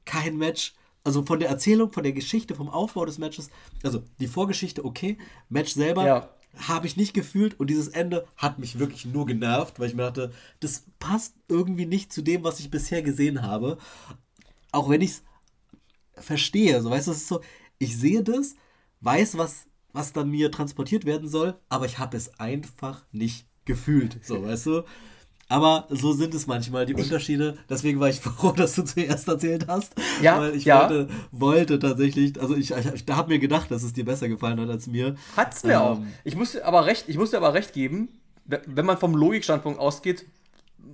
[0.04, 0.74] kein Match.
[1.04, 3.48] Also von der Erzählung, von der Geschichte, vom Aufbau des Matches,
[3.84, 5.18] also die Vorgeschichte okay,
[5.48, 6.28] Match selber Ja.
[6.56, 10.02] Habe ich nicht gefühlt und dieses Ende hat mich wirklich nur genervt, weil ich mir
[10.02, 13.78] dachte, das passt irgendwie nicht zu dem, was ich bisher gesehen habe.
[14.72, 17.40] Auch wenn ich es verstehe, so weißt du, es ist so,
[17.78, 18.56] ich sehe das,
[19.00, 24.18] weiß, was, was dann mir transportiert werden soll, aber ich habe es einfach nicht gefühlt,
[24.24, 24.84] so weißt du.
[25.50, 27.56] Aber so sind es manchmal die Unterschiede.
[27.70, 29.94] Deswegen war ich froh, dass du zuerst erzählt hast.
[30.20, 30.82] Ja, weil ich ja.
[30.90, 34.60] wollte, wollte tatsächlich, also ich, ich, ich habe mir gedacht, dass es dir besser gefallen
[34.60, 35.16] hat als mir.
[35.36, 36.00] Hat's mir Ähm, auch.
[36.24, 38.08] Ich muss dir aber recht, ich muss dir aber recht geben,
[38.44, 40.26] we- wenn man vom Logikstandpunkt ausgeht,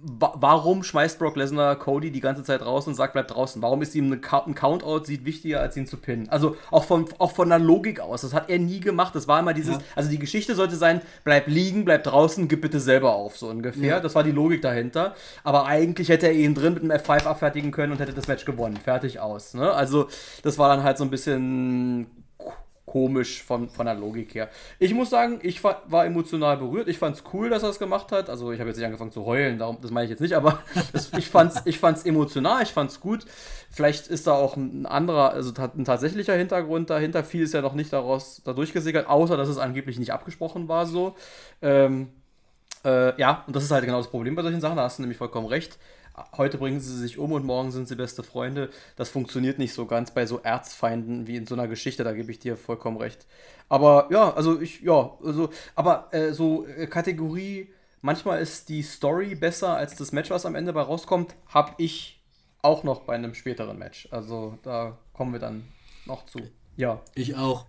[0.06, 3.62] warum schmeißt Brock Lesnar Cody die ganze Zeit raus und sagt, bleib draußen?
[3.62, 6.28] Warum ist ihm ein Countout sieht wichtiger, als ihn zu pinnen?
[6.28, 8.20] Also auch von, auch von der Logik aus.
[8.20, 9.14] Das hat er nie gemacht.
[9.14, 9.80] Das war immer dieses, Ja.
[9.96, 13.82] also die Geschichte sollte sein, bleib liegen, bleib draußen, gib bitte selber auf, so ungefähr.
[13.96, 14.00] Ja.
[14.00, 15.14] Das war die Logik dahinter.
[15.42, 18.44] Aber eigentlich hätte er ihn drin mit einem F5 abfertigen können und hätte das Match
[18.44, 18.76] gewonnen.
[18.76, 19.54] Fertig aus.
[19.54, 19.70] Ne?
[19.72, 20.08] Also
[20.42, 22.06] das war dann halt so ein bisschen
[22.94, 24.48] komisch von, von der Logik her.
[24.78, 26.86] Ich muss sagen, ich war, emotional berührt.
[26.86, 28.30] Ich fand es cool, dass er es gemacht hat.
[28.30, 30.60] Also ich habe jetzt nicht angefangen zu heulen, darum, das meine ich jetzt nicht, aber
[30.92, 33.26] das, ich fand es ich fand's emotional, ich fand es gut.
[33.68, 37.24] Vielleicht ist da auch ein anderer, also ein tatsächlicher Hintergrund dahinter.
[37.24, 40.86] Viel ist ja noch nicht daraus dadurch gesickert, außer dass es angeblich nicht abgesprochen war
[40.86, 41.16] so.
[41.62, 42.10] Ähm,
[42.84, 45.02] äh, ja, und das ist halt genau das Problem bei solchen Sachen, da hast du
[45.02, 45.78] nämlich vollkommen recht.
[46.36, 48.70] Heute bringen sie sich um und morgen sind sie beste Freunde.
[48.96, 52.30] Das funktioniert nicht so ganz bei so Erzfeinden wie in so einer Geschichte, da gebe
[52.30, 53.26] ich dir vollkommen recht.
[53.68, 59.34] Aber ja, also ich, ja, also, aber äh, so äh, Kategorie, manchmal ist die Story
[59.34, 62.20] besser als das Match, was am Ende bei rauskommt, habe ich
[62.62, 64.08] auch noch bei einem späteren Match.
[64.10, 65.64] Also da kommen wir dann
[66.06, 66.40] noch zu.
[66.76, 67.66] Ja, Ich auch.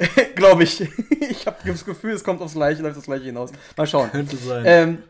[0.34, 0.80] glaube ich.
[1.30, 3.50] ich habe das Gefühl, es kommt aufs Gleiche, läuft das Gleiche hinaus.
[3.76, 4.10] Mal schauen.
[4.10, 4.64] Könnte sein.
[4.66, 5.02] Ähm,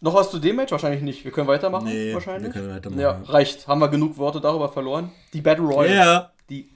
[0.00, 0.72] noch was zu dem Match?
[0.72, 1.24] Wahrscheinlich nicht.
[1.24, 1.86] Wir können weitermachen.
[1.86, 2.54] Nee, wahrscheinlich.
[2.54, 3.00] wir können weitermachen.
[3.00, 3.66] Ja, reicht.
[3.66, 5.10] Haben wir genug Worte darüber verloren.
[5.32, 5.94] Die Battle Royale.
[5.94, 6.32] Ja.
[6.48, 6.68] Die,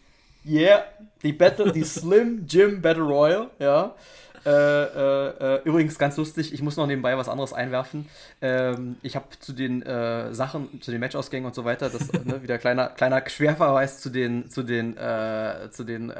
[0.44, 0.84] yeah,
[1.22, 3.94] die Battle, die Slim Jim Battle Royale, ja.
[4.44, 8.08] Äh, äh, äh, übrigens ganz lustig, ich muss noch nebenbei was anderes einwerfen.
[8.40, 12.42] Ähm, ich habe zu den äh, Sachen, zu den Matchausgängen und so weiter, das ne,
[12.42, 16.12] wieder kleiner kleiner Querverweis zu den zu den äh, zu den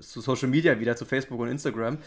[0.00, 1.98] zu Social Media wieder zu Facebook und Instagram.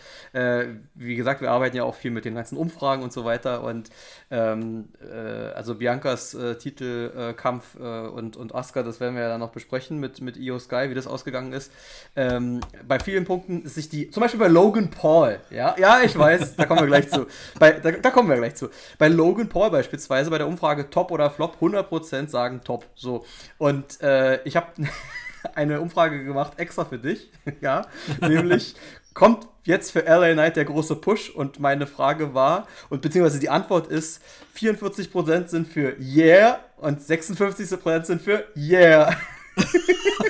[0.95, 3.89] Wie gesagt, wir arbeiten ja auch viel mit den ganzen Umfragen und so weiter und
[4.31, 9.99] ähm, äh, also Biancas Titelkampf und und Asuka, das werden wir ja dann noch besprechen
[9.99, 11.71] mit mit Io Sky, wie das ausgegangen ist.
[12.15, 16.17] Ähm, bei vielen Punkten ist sich die, zum Beispiel bei Logan Paul, Ja, ja, ich
[16.17, 17.25] weiß, da kommen wir gleich zu.
[17.57, 18.69] Bei, da, da, kommen wir gleich zu.
[18.97, 22.85] Bei Logan Paul beispielsweise, bei der Umfrage Top oder Flop, 100% sagen Top.
[22.95, 23.25] So.
[23.57, 24.67] Und äh, ich habe
[25.55, 27.31] eine Umfrage gemacht, extra für dich.
[27.61, 27.87] ja,
[28.21, 28.75] nämlich
[29.13, 31.31] kommt jetzt für LA Knight der große Push?
[31.31, 34.21] Und meine Frage war, und beziehungsweise die Antwort ist,
[34.55, 39.15] 44% sind für Yeah und 56% sind für Yeah.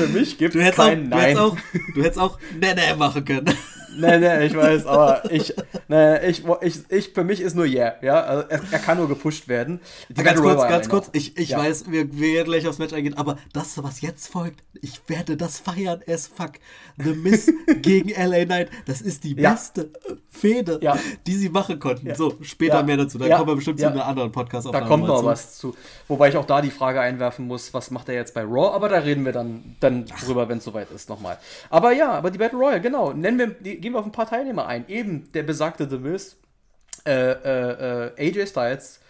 [0.00, 1.10] für mich gibt es kein auch, Nein.
[1.10, 1.56] Du hättest auch,
[1.94, 3.54] du hättest auch Nee, machen können.
[3.96, 5.54] Nee, nee, ich weiß, aber ich,
[5.88, 9.08] nee, ich, ich, ich, für mich ist nur Yeah, ja, also er, er kann nur
[9.08, 9.80] gepusht werden.
[10.08, 11.58] Die ganz kurz, ganz kurz, ich, ich ja.
[11.58, 15.58] weiß, wir, werden gleich aufs Match eingehen, aber das, was jetzt folgt, ich werde das
[15.58, 16.52] feiern as fuck.
[16.96, 19.50] The Miss gegen LA Knight, das ist die ja.
[19.50, 19.90] beste
[20.28, 20.98] Fehde, ja.
[21.26, 22.14] die sie machen konnten.
[22.14, 25.24] So, später mehr dazu, da kommen wir bestimmt zu einer anderen podcast Da kommt noch
[25.24, 25.74] was zu.
[26.08, 28.88] Wobei ich auch da die Frage einwerfen muss, was macht er jetzt bei Raw, aber
[28.88, 31.38] da reden wir dann, dann drüber, wenn es soweit ist, nochmal.
[31.68, 34.28] Aber ja, aber die Battle Royale, genau, nennen wir die gehen wir auf ein paar
[34.28, 34.88] Teilnehmer ein.
[34.88, 36.36] Eben der besagte The Miz,
[37.06, 39.00] äh, äh, äh AJ Styles,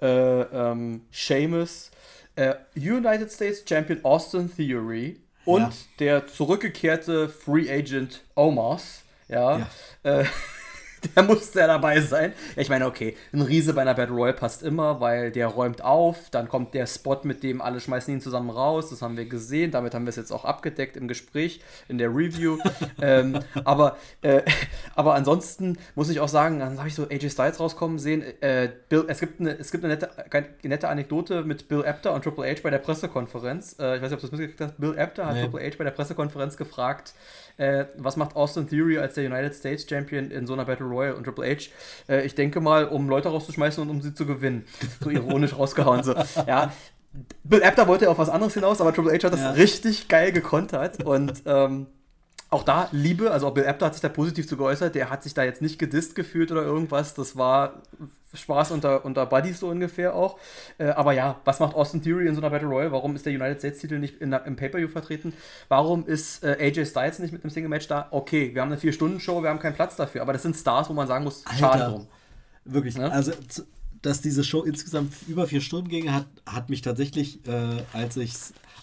[0.00, 1.90] äh, ähm, Sheamus,
[2.36, 5.70] äh, United States Champion Austin Theory und ja.
[5.98, 9.02] der zurückgekehrte Free Agent Omos.
[9.28, 9.68] Ja.
[10.04, 10.24] ja.
[11.16, 12.32] Der musste ja dabei sein.
[12.56, 15.82] Ja, ich meine, okay, ein Riese bei einer Battle Royale passt immer, weil der räumt
[15.82, 19.26] auf, dann kommt der Spot, mit dem alle schmeißen ihn zusammen raus, das haben wir
[19.26, 22.58] gesehen, damit haben wir es jetzt auch abgedeckt im Gespräch, in der Review.
[23.02, 24.42] ähm, aber, äh,
[24.94, 28.22] aber ansonsten muss ich auch sagen, dann habe ich so AJ Styles rauskommen sehen.
[28.40, 32.12] Äh, Bill, es gibt, eine, es gibt eine, nette, eine nette Anekdote mit Bill Apter
[32.14, 33.76] und Triple H bei der Pressekonferenz.
[33.78, 34.78] Äh, ich weiß nicht, ob du das mitgekriegt hast.
[34.78, 35.42] Bill Apter hat nee.
[35.42, 37.14] Triple H bei der Pressekonferenz gefragt,
[37.60, 41.14] äh, was macht Austin Theory als der United States Champion in so einer Battle Royale
[41.14, 41.70] und Triple H?
[42.08, 44.64] Äh, ich denke mal, um Leute rauszuschmeißen und um sie zu gewinnen.
[45.02, 46.02] So ironisch rausgehauen.
[46.02, 46.14] So.
[46.46, 46.72] Ja,
[47.44, 49.50] Bill Apter wollte auf was anderes hinaus, aber Triple H hat das ja.
[49.50, 51.86] richtig geil gekontert und ähm,
[52.50, 55.34] auch da Liebe, also Bill Apter hat sich da positiv zu geäußert, der hat sich
[55.34, 57.82] da jetzt nicht gedisst gefühlt oder irgendwas, das war
[58.34, 60.38] Spaß unter, unter Buddies so ungefähr auch.
[60.78, 62.92] Äh, aber ja, was macht Austin Theory in so einer Battle Royale?
[62.92, 65.32] Warum ist der United States Titel nicht in, im Pay-Per-View vertreten?
[65.68, 68.08] Warum ist äh, AJ Styles nicht mit einem Single-Match da?
[68.10, 70.92] Okay, wir haben eine 4-Stunden-Show, wir haben keinen Platz dafür, aber das sind Stars, wo
[70.92, 72.06] man sagen muss, Alter, schade drum.
[72.64, 73.10] Wirklich, ne?
[73.10, 73.32] also
[74.02, 78.32] dass diese Show insgesamt über vier Stunden ging, hat, hat mich tatsächlich, äh, als ich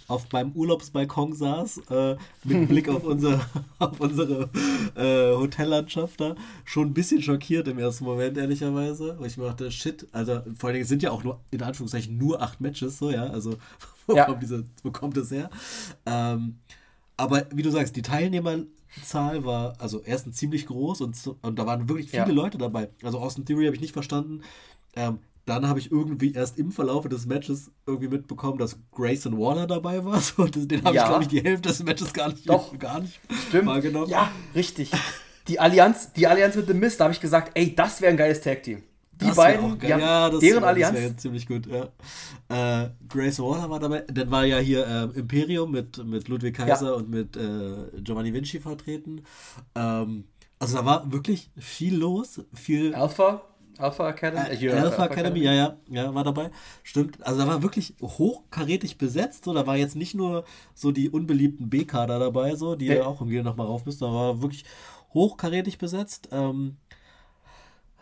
[0.08, 2.15] auf meinem Urlaubsbalkon saß, äh,
[2.46, 3.46] mit Blick auf, unser,
[3.80, 4.50] auf unsere
[4.96, 9.17] äh, Hotellandschaft da, schon ein bisschen schockiert im ersten Moment, ehrlicherweise.
[9.20, 12.17] Weil ich mir dachte, shit, also vor allen Dingen sind ja auch nur, in Anführungszeichen,
[12.17, 13.58] nur acht Matches, so, ja, also
[14.08, 14.26] wo, ja.
[14.26, 15.50] Kommt, diese, wo kommt das her?
[16.06, 16.60] Ähm,
[17.17, 21.89] aber wie du sagst, die Teilnehmerzahl war also erstens ziemlich groß und, und da waren
[21.89, 22.32] wirklich viele ja.
[22.32, 22.89] Leute dabei.
[23.04, 24.41] Also Austin Theory habe ich nicht verstanden.
[24.96, 29.65] Ähm, dann habe ich irgendwie erst im Verlauf des Matches irgendwie mitbekommen, dass Grayson Waller
[29.65, 30.21] dabei war.
[30.27, 31.03] So, den habe ja.
[31.03, 32.77] ich, glaube ich, die Hälfte des Matches gar nicht, Doch.
[32.79, 33.67] gar nicht Stimmt.
[33.67, 34.10] wahrgenommen.
[34.10, 34.91] Ja, richtig.
[35.47, 38.17] Die Allianz, die Allianz mit The Mist, da habe ich gesagt, ey, das wäre ein
[38.17, 38.83] geiles Tag-Team.
[39.13, 40.99] Die das beiden, ja, ja das deren wär, Allianz.
[40.99, 42.83] Das ziemlich gut, ja.
[42.83, 44.01] Äh, Grace Waller war dabei.
[44.01, 46.93] Dann war ja hier äh, Imperium mit, mit Ludwig Kaiser ja.
[46.93, 49.23] und mit äh, Giovanni Vinci vertreten.
[49.75, 50.25] Ähm,
[50.60, 52.41] also da war wirklich viel los.
[52.53, 53.41] Viel Alpha
[53.80, 54.66] Alpha Academy?
[54.66, 56.52] Äh, Alpha, Alpha Academy, ja, ja, ja, war dabei.
[56.84, 57.26] Stimmt.
[57.26, 59.46] Also da war wirklich hochkarätig besetzt.
[59.46, 63.22] So, da war jetzt nicht nur so die unbeliebten B-Kader dabei, so, die ja auch
[63.22, 64.04] irgendwie nochmal rauf müssen.
[64.04, 64.66] Da war wirklich
[65.13, 66.30] hochkarätig besetzt.
[66.32, 66.78] Ähm,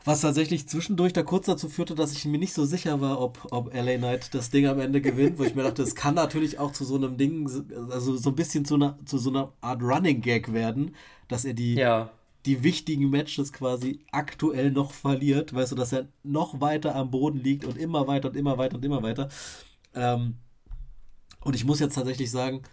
[0.05, 3.47] was tatsächlich zwischendurch da kurz dazu führte, dass ich mir nicht so sicher war, ob,
[3.49, 6.59] ob LA Knight das Ding am Ende gewinnt, wo ich mir dachte, es kann natürlich
[6.59, 7.49] auch zu so einem Ding,
[7.89, 10.95] also so ein bisschen zu, einer, zu so einer Art Running Gag werden,
[11.27, 12.11] dass er die, ja
[12.45, 17.39] die wichtigen Matches quasi aktuell noch verliert, weißt du, dass er noch weiter am Boden
[17.39, 19.29] liegt und immer weiter und immer weiter und immer weiter.
[19.93, 20.35] Ähm,
[21.41, 22.63] und ich muss jetzt tatsächlich sagen,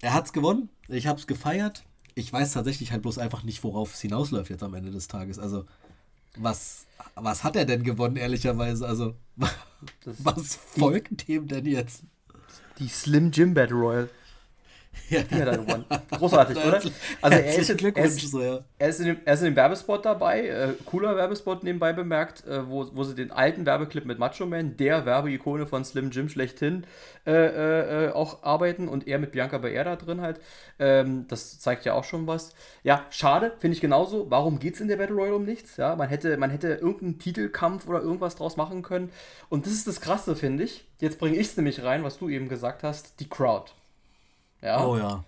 [0.00, 1.84] er hat es gewonnen, ich habe es gefeiert.
[2.14, 5.38] Ich weiß tatsächlich halt bloß einfach nicht, worauf es hinausläuft jetzt am Ende des Tages.
[5.38, 5.66] Also,
[6.36, 8.86] was, was hat er denn gewonnen, ehrlicherweise?
[8.86, 9.14] Also,
[10.04, 12.02] was folgt dem denn jetzt?
[12.78, 14.10] Die Slim Jim Battle Royal.
[15.10, 15.22] Ja.
[15.22, 15.86] Die hat er gewonnen.
[16.10, 16.74] Großartig, oder?
[16.76, 16.92] Also
[17.38, 18.34] er ist, er, ist,
[18.78, 22.46] er, ist in dem, er ist in dem Werbespot dabei, äh, cooler Werbespot nebenbei bemerkt,
[22.46, 26.28] äh, wo, wo sie den alten Werbeclip mit Macho Man, der Werbeikone von Slim Jim
[26.28, 26.84] schlechthin,
[27.26, 30.40] äh, äh, äh, auch arbeiten und er mit Bianca Belair da drin halt.
[30.78, 32.54] Ähm, das zeigt ja auch schon was.
[32.82, 34.30] Ja, schade, finde ich genauso.
[34.30, 35.76] Warum geht es in der Battle Royale um nichts?
[35.76, 39.10] Ja, man hätte, man hätte irgendeinen Titelkampf oder irgendwas draus machen können.
[39.48, 40.86] Und das ist das Krasse, finde ich.
[41.00, 43.72] Jetzt bringe ich es nämlich rein, was du eben gesagt hast, die Crowd.
[44.62, 44.84] Ja.
[44.84, 45.24] Oh ja.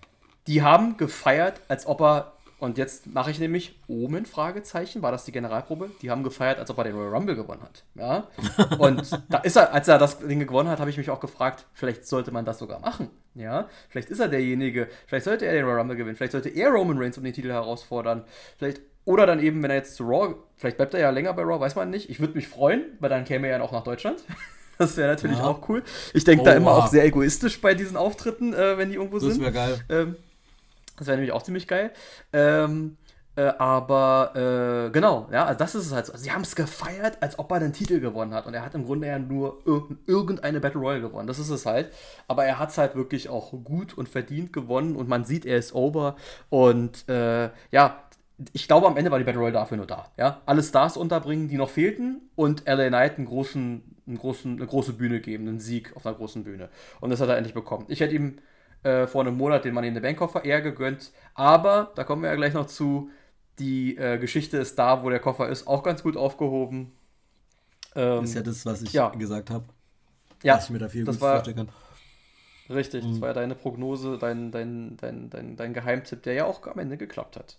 [0.47, 5.25] Die haben gefeiert, als ob er, und jetzt mache ich nämlich Omen, Fragezeichen, war das
[5.25, 5.91] die Generalprobe?
[6.03, 7.85] Die haben gefeiert, als ob er den Royal Rumble gewonnen hat.
[7.95, 8.29] Ja.
[8.79, 11.67] Und da ist er, als er das Ding gewonnen hat, habe ich mich auch gefragt,
[11.73, 13.11] vielleicht sollte man das sogar machen.
[13.35, 16.71] Ja, vielleicht ist er derjenige, vielleicht sollte er den Royal Rumble gewinnen, vielleicht sollte er
[16.71, 18.25] Roman Reigns um den Titel herausfordern,
[18.59, 21.43] vielleicht, oder dann eben, wenn er jetzt zu Raw, vielleicht bleibt er ja länger bei
[21.43, 22.11] Raw, weiß man nicht.
[22.11, 24.25] Ich würde mich freuen, weil dann käme er ja auch nach Deutschland.
[24.81, 25.45] Das wäre natürlich ja.
[25.45, 25.83] auch cool.
[26.15, 26.85] Ich denke oh, da immer wow.
[26.85, 29.45] auch sehr egoistisch bei diesen Auftritten, äh, wenn die irgendwo das sind.
[29.45, 29.85] Das wäre geil.
[29.91, 30.17] Ähm,
[30.97, 31.91] das wäre nämlich auch ziemlich geil.
[32.33, 32.97] Ähm,
[33.37, 34.33] äh, aber
[34.87, 36.13] äh, genau, ja, also das ist es halt so.
[36.13, 38.47] Also, sie haben es gefeiert, als ob er den Titel gewonnen hat.
[38.47, 39.63] Und er hat im Grunde ja nur
[40.07, 41.27] irgendeine Battle Royale gewonnen.
[41.27, 41.93] Das ist es halt.
[42.27, 44.97] Aber er hat es halt wirklich auch gut und verdient gewonnen.
[44.97, 46.17] Und man sieht, er ist over.
[46.49, 48.03] Und äh, ja,
[48.53, 50.11] ich glaube, am Ende war die Battle Royale dafür nur da.
[50.17, 50.41] Ja?
[50.47, 52.31] Alle Stars unterbringen, die noch fehlten.
[52.35, 56.15] Und LA Knight einen großen, einen großen, eine große Bühne geben, einen Sieg auf einer
[56.15, 56.69] großen Bühne.
[57.01, 57.87] Und das hat er endlich bekommen.
[57.89, 58.39] Ich hätte ihm
[58.83, 61.13] äh, vor einem Monat den Money in the Bank Koffer eher gegönnt.
[61.35, 63.11] Aber, da kommen wir ja gleich noch zu,
[63.59, 66.93] die äh, Geschichte ist da, wo der Koffer ist, auch ganz gut aufgehoben.
[67.95, 69.09] Ähm, ist ja das, was ich ja.
[69.11, 69.65] gesagt habe.
[70.43, 71.69] Ja, ich mir da viel das war, kann.
[72.71, 73.13] Richtig, mhm.
[73.13, 76.79] das war ja deine Prognose, dein, dein, dein, dein, dein Geheimtipp, der ja auch am
[76.79, 77.59] Ende geklappt hat.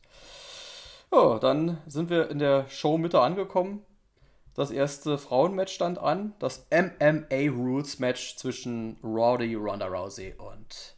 [1.11, 3.83] Ja, dann sind wir in der Show Mitte angekommen.
[4.53, 10.95] Das erste Frauenmatch stand an, das MMA Rules Match zwischen Rowdy Ronda Rousey und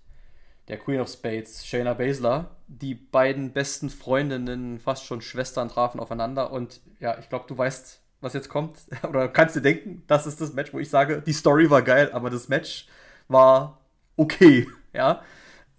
[0.68, 2.56] der Queen of Spades, Shayna Baszler.
[2.68, 6.52] Die beiden besten Freundinnen, fast schon Schwestern, trafen aufeinander.
[6.52, 8.80] Und ja, ich glaube, du weißt, was jetzt kommt.
[9.08, 12.12] Oder kannst dir denken, das ist das Match, wo ich sage, die Story war geil,
[12.14, 12.88] aber das Match
[13.28, 13.80] war
[14.16, 14.68] okay.
[14.96, 15.24] Ja.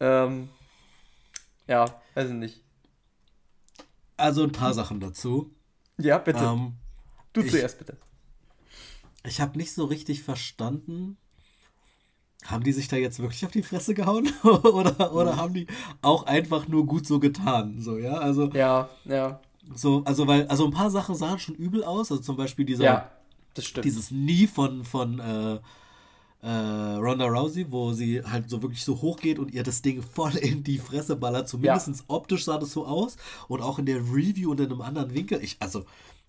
[0.01, 0.49] Ähm,
[1.69, 1.85] ja,
[2.15, 2.65] weiß ich nicht.
[4.17, 5.55] Also ein paar Sachen dazu.
[5.99, 6.43] Ja, bitte.
[6.43, 6.75] Ähm,
[7.35, 7.99] du ich, zuerst, bitte.
[9.27, 11.19] Ich habe nicht so richtig verstanden,
[12.45, 14.31] haben die sich da jetzt wirklich auf die Fresse gehauen?
[14.43, 15.37] oder oder mhm.
[15.37, 15.67] haben die
[16.03, 17.81] auch einfach nur gut so getan?
[17.81, 18.51] So, ja, also.
[18.53, 19.41] Ja, ja.
[19.75, 22.11] So, also, weil, also ein paar Sachen sahen schon übel aus.
[22.11, 22.85] Also zum Beispiel dieser.
[22.85, 23.11] Ja,
[23.55, 23.87] das stimmt.
[23.87, 25.59] Dieses Nie von, von äh,
[26.43, 30.03] äh, Ronda Rousey, wo sie halt so wirklich so hoch geht und ihr das Ding
[30.03, 31.49] voll in die Fresse ballert.
[31.49, 31.95] Zumindest ja.
[32.09, 33.17] optisch sah das so aus.
[33.49, 35.43] Und auch in der Review und in einem anderen Winkel.
[35.43, 35.85] Ich, also,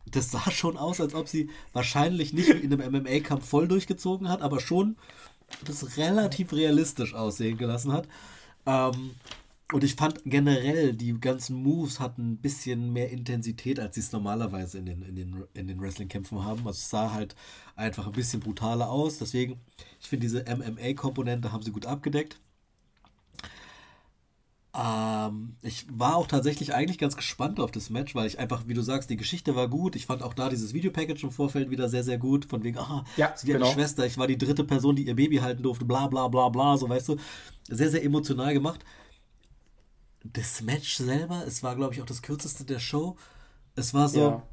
[0.06, 4.42] das sah schon aus, als ob sie wahrscheinlich nicht in einem MMA-Kampf voll durchgezogen hat,
[4.42, 4.96] aber schon
[5.66, 8.08] das relativ realistisch aussehen gelassen hat.
[8.66, 9.12] Ähm,
[9.72, 14.12] und ich fand generell, die ganzen Moves hatten ein bisschen mehr Intensität, als sie es
[14.12, 16.60] normalerweise in den, in den, in den Wrestling-Kämpfen haben.
[16.68, 17.36] Also es sah halt
[17.76, 19.18] einfach ein bisschen brutaler aus.
[19.18, 19.60] Deswegen,
[20.00, 22.40] ich finde, diese MMA-Komponente haben sie gut abgedeckt.
[24.78, 28.74] Ähm, ich war auch tatsächlich eigentlich ganz gespannt auf das Match, weil ich einfach, wie
[28.74, 29.96] du sagst, die Geschichte war gut.
[29.96, 32.46] Ich fand auch da dieses Videopackage im Vorfeld wieder sehr, sehr gut.
[32.46, 33.66] Von wegen, ah, ja, sie genau.
[33.66, 36.50] eine Schwester, ich war die dritte Person, die ihr Baby halten durfte, bla bla bla
[36.50, 37.18] bla, so weißt du.
[37.70, 38.84] Sehr, sehr emotional gemacht.
[40.24, 43.16] Das Match selber, es war, glaube ich, auch das kürzeste der Show.
[43.76, 44.44] Es war so, ja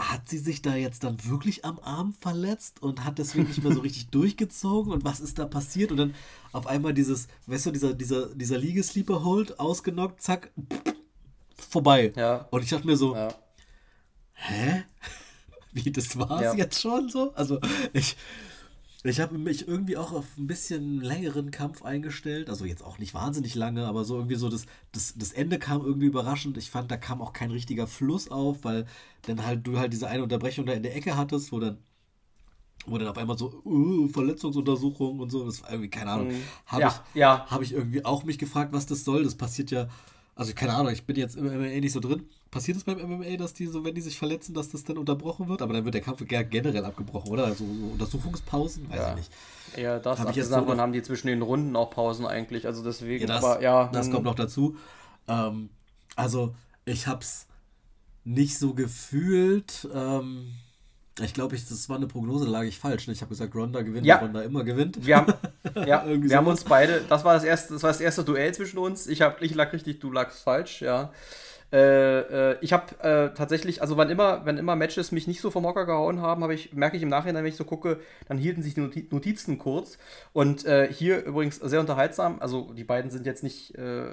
[0.00, 3.72] hat sie sich da jetzt dann wirklich am Arm verletzt und hat deswegen nicht mehr
[3.72, 6.14] so richtig durchgezogen und was ist da passiert und dann
[6.52, 10.50] auf einmal dieses, weißt du, dieser, dieser, dieser Liegesleeper-Hold ausgenockt, zack,
[11.54, 12.12] vorbei.
[12.16, 12.48] Ja.
[12.50, 13.28] Und ich dachte mir so, ja.
[14.32, 14.84] hä?
[15.72, 16.54] Wie, das war's ja.
[16.54, 17.32] jetzt schon so?
[17.34, 17.60] Also
[17.92, 18.16] ich,
[19.02, 22.50] ich habe mich irgendwie auch auf ein bisschen längeren Kampf eingestellt.
[22.50, 25.82] Also jetzt auch nicht wahnsinnig lange, aber so irgendwie so das, das, das Ende kam
[25.82, 26.58] irgendwie überraschend.
[26.58, 28.86] Ich fand, da kam auch kein richtiger Fluss auf, weil
[29.22, 31.78] dann halt du halt diese eine Unterbrechung da in der Ecke hattest, wo dann
[32.86, 36.42] wo dann auf einmal so uh, Verletzungsuntersuchung und so, das war irgendwie, keine Ahnung, mhm.
[36.64, 37.46] habe ja, ich, ja.
[37.46, 39.22] Hab ich irgendwie auch mich gefragt, was das soll.
[39.22, 39.88] Das passiert ja
[40.34, 42.28] also keine Ahnung, ich bin jetzt im MMA nicht so drin.
[42.50, 45.48] Passiert es beim MMA, dass die so, wenn die sich verletzen, dass das dann unterbrochen
[45.48, 45.62] wird?
[45.62, 47.44] Aber dann wird der Kampf generell abgebrochen, oder?
[47.44, 48.90] Also so Untersuchungspausen?
[48.90, 49.10] Weiß ja.
[49.10, 49.32] ich nicht.
[49.76, 52.66] Ja, das Hab ich jetzt davon so haben die zwischen den Runden auch Pausen eigentlich.
[52.66, 53.88] Also deswegen, ja, das, aber ja.
[53.92, 54.14] Das hm.
[54.14, 54.76] kommt noch dazu.
[55.28, 55.70] Ähm,
[56.16, 57.46] also, ich hab's
[58.24, 59.88] nicht so gefühlt.
[59.94, 60.52] Ähm,
[61.22, 63.06] ich glaube, ich, das war eine Prognose, da lag ich falsch.
[63.06, 63.12] Ne?
[63.12, 64.16] Ich habe gesagt, Ronda gewinnt, ja.
[64.16, 65.04] Ronda immer gewinnt.
[65.04, 65.32] Wir haben,
[65.86, 68.78] ja, wir haben uns beide, das war das erste, das war das erste Duell zwischen
[68.78, 69.06] uns.
[69.06, 71.10] Ich, hab, ich lag richtig, du lagst falsch, ja.
[71.72, 75.52] Äh, äh, ich habe äh, tatsächlich, also wann immer, wenn immer Matches mich nicht so
[75.52, 78.38] vom Hocker gehauen haben, habe ich, merke ich im Nachhinein, wenn ich so gucke, dann
[78.38, 79.98] hielten sich die Notizen kurz.
[80.32, 82.40] Und äh, hier übrigens sehr unterhaltsam.
[82.40, 84.06] Also die beiden sind jetzt nicht äh,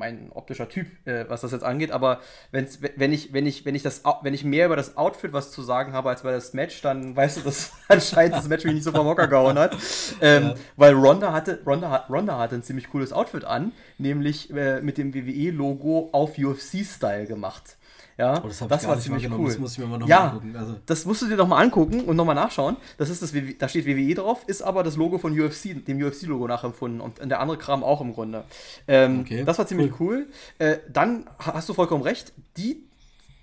[0.00, 3.74] mein optischer Typ, äh, was das jetzt angeht, aber wenn's, wenn ich, wenn ich, wenn
[3.74, 6.54] ich das, wenn ich mehr über das Outfit was zu sagen habe als über das
[6.54, 9.76] Match, dann weißt du, dass anscheinend das Match mich nicht so vom Hocker gehauen hat.
[10.20, 10.54] Ähm, ja.
[10.76, 15.14] Weil Ronda hatte, Ronda, Ronda hatte ein ziemlich cooles Outfit an, nämlich äh, mit dem
[15.14, 17.76] WWE-Logo auf UFC-Style gemacht.
[18.18, 19.48] Ja, oh, das, das war ziemlich cool.
[19.48, 20.56] Das muss ich mir mal noch ja, mal angucken.
[20.56, 20.76] Also.
[20.86, 22.76] Das musst du dir noch mal angucken und noch mal nachschauen.
[22.98, 26.46] Das ist das, da steht WWE drauf, ist aber das Logo von UFC, dem UFC-Logo
[26.46, 28.44] nachempfunden und der andere Kram auch im Grunde.
[28.86, 30.00] Ähm, okay, das war ziemlich cool.
[30.00, 30.26] cool.
[30.58, 32.32] Äh, dann hast du vollkommen recht.
[32.56, 32.90] Die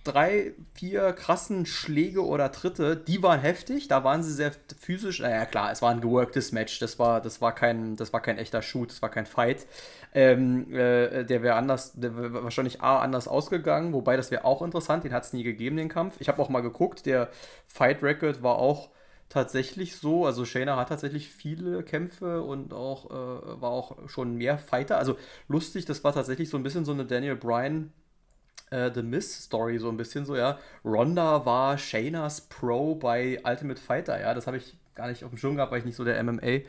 [0.07, 5.19] drei, vier krassen Schläge oder Tritte, die waren heftig, da waren sie sehr physisch.
[5.19, 8.37] Naja, klar, es war ein geworktes Match, das war, das war, kein, das war kein
[8.37, 9.67] echter Shoot, das war kein Fight.
[10.17, 14.63] Ähm, äh, der wäre anders, der wäre wahrscheinlich A anders ausgegangen, wobei das wäre auch
[14.63, 16.15] interessant, den hat es nie gegeben, den Kampf.
[16.19, 17.29] Ich habe auch mal geguckt, der
[17.67, 18.89] Fight Record war auch
[19.29, 20.25] tatsächlich so.
[20.25, 24.97] Also Shayna hat tatsächlich viele Kämpfe und auch äh, war auch schon mehr Fighter.
[24.97, 25.17] Also
[25.49, 27.93] lustig, das war tatsächlich so ein bisschen so eine Daniel Bryan
[28.71, 30.57] äh, The Miss Story, so ein bisschen so, ja.
[30.83, 34.33] Ronda war Shaynas Pro bei Ultimate Fighter, ja.
[34.33, 36.61] Das habe ich gar nicht auf dem Schirm gehabt, weil ich nicht so der MMA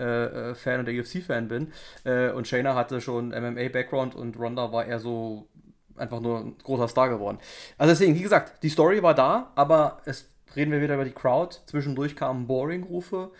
[0.00, 1.72] äh, äh, Fan und der UFC-Fan bin.
[2.04, 5.48] Äh, und Shayna hatte schon MMA-Background und Ronda war eher so
[5.96, 7.38] einfach nur ein großer Star geworden.
[7.78, 11.12] Also deswegen, wie gesagt, die Story war da, aber es reden wir wieder über die
[11.12, 11.56] Crowd.
[11.66, 13.30] Zwischendurch kamen Boring-Rufe.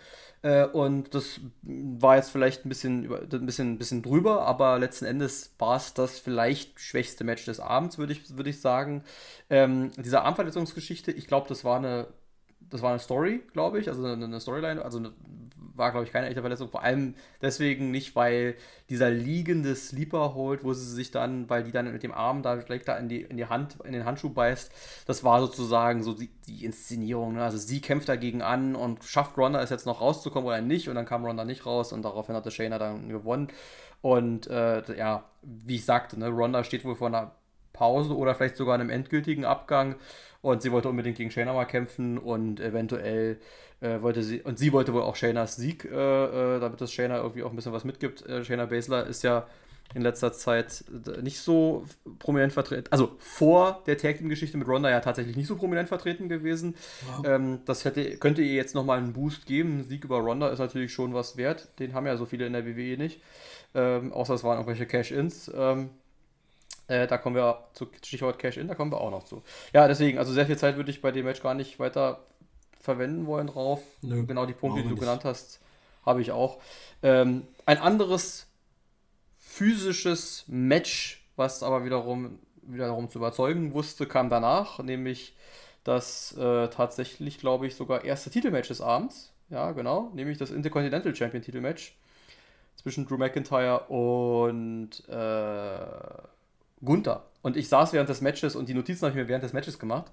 [0.43, 5.05] Äh, und das war jetzt vielleicht ein bisschen, ein bisschen, ein bisschen drüber, aber letzten
[5.05, 9.03] Endes war es das vielleicht schwächste Match des Abends, würde ich, würd ich sagen.
[9.49, 12.07] Ähm, diese Armverletzungsgeschichte, ich glaube, das war eine
[12.71, 15.11] das war eine Story, glaube ich, also eine, eine Storyline, also eine,
[15.75, 16.69] war, glaube ich, keine echte Verletzung.
[16.69, 18.55] Vor allem deswegen nicht, weil
[18.89, 22.55] dieser liegende Sleeper holt, wo sie sich dann, weil die dann mit dem Arm da
[22.55, 24.71] direkt da in die, in die Hand, in den Handschuh beißt,
[25.07, 27.35] das war sozusagen so die, die Inszenierung.
[27.35, 27.43] Ne?
[27.43, 30.95] Also sie kämpft dagegen an und schafft Ronda es jetzt noch rauszukommen oder nicht und
[30.95, 33.47] dann kam Ronda nicht raus und daraufhin hatte Shayna dann gewonnen.
[34.01, 37.31] Und äh, ja, wie ich sagte, ne, Ronda steht wohl vor einer
[37.73, 39.95] Pause oder vielleicht sogar einem endgültigen Abgang.
[40.41, 43.39] Und sie wollte unbedingt gegen Shayna mal kämpfen und eventuell
[43.81, 47.17] äh, wollte sie, und sie wollte wohl auch Shaynas Sieg, äh, äh, damit das Shayna
[47.17, 48.25] irgendwie auch ein bisschen was mitgibt.
[48.25, 49.47] Äh, Shayna Baszler ist ja
[49.93, 50.85] in letzter Zeit
[51.21, 51.83] nicht so
[52.19, 55.89] prominent vertreten, also vor der Tag Team Geschichte mit Ronda ja tatsächlich nicht so prominent
[55.89, 56.75] vertreten gewesen.
[57.17, 57.25] Wow.
[57.27, 59.79] Ähm, das hätte, könnte ihr jetzt nochmal einen Boost geben.
[59.79, 61.67] Ein Sieg über Ronda ist natürlich schon was wert.
[61.79, 63.21] Den haben ja so viele in der WWE nicht.
[63.73, 65.51] Ähm, außer es waren irgendwelche Cash-Ins.
[65.53, 65.89] Ähm,
[66.87, 69.43] äh, da kommen wir zu Stichwort Cash-In, da kommen wir auch noch zu.
[69.73, 72.19] Ja, deswegen, also sehr viel Zeit würde ich bei dem Match gar nicht weiter
[72.81, 73.81] verwenden wollen drauf.
[74.01, 74.99] Nö, genau die Punkte, die du nicht.
[74.99, 75.59] genannt hast,
[76.05, 76.59] habe ich auch.
[77.03, 78.47] Ähm, ein anderes
[79.37, 85.35] physisches Match, was aber wiederum, wiederum zu überzeugen wusste, kam danach, nämlich
[85.83, 89.31] das äh, tatsächlich, glaube ich, sogar erste Titelmatch des Abends.
[89.49, 91.95] Ja, genau, nämlich das Intercontinental Champion Titelmatch
[92.75, 96.23] zwischen Drew McIntyre und äh,
[96.83, 97.25] Gunther.
[97.41, 99.77] Und ich saß während des Matches und die Notizen habe ich mir während des Matches
[99.77, 100.11] gemacht.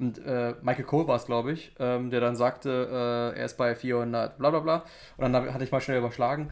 [0.00, 3.58] Und äh, Michael Cole war es, glaube ich, ähm, der dann sagte, äh, er ist
[3.58, 4.84] bei 400, bla bla bla.
[5.18, 6.50] Und dann hatte ich mal schnell überschlagen.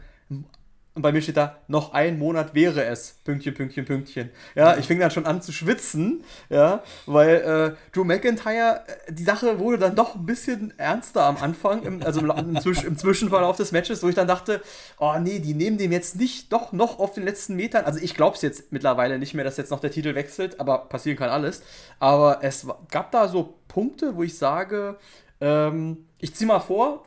[0.95, 3.19] Und bei mir steht da, noch ein Monat wäre es.
[3.23, 4.31] Pünktchen, Pünktchen, Pünktchen.
[4.55, 9.23] Ja, ich fing dann schon an zu schwitzen, ja, weil äh, Drew McIntyre, äh, die
[9.23, 13.71] Sache wurde dann doch ein bisschen ernster am Anfang, im, also im, im, Zwischenverlauf des
[13.71, 14.61] Matches, wo ich dann dachte,
[14.99, 17.85] oh nee, die nehmen dem jetzt nicht doch noch auf den letzten Metern.
[17.85, 20.89] Also ich glaube es jetzt mittlerweile nicht mehr, dass jetzt noch der Titel wechselt, aber
[20.89, 21.61] passieren kann alles.
[21.99, 24.97] Aber es gab da so Punkte, wo ich sage,
[25.39, 27.03] ähm, ich ziehe mal vor,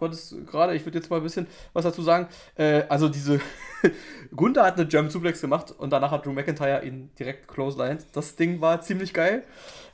[0.46, 2.28] gerade, ich würde jetzt mal ein bisschen was dazu sagen.
[2.56, 3.40] Äh, also diese
[4.36, 8.06] Gunther hat eine German Suplex gemacht und danach hat Drew McIntyre ihn direkt clotheslined.
[8.12, 9.44] Das Ding war ziemlich geil.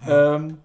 [0.06, 0.36] Ja.
[0.36, 0.58] Ähm,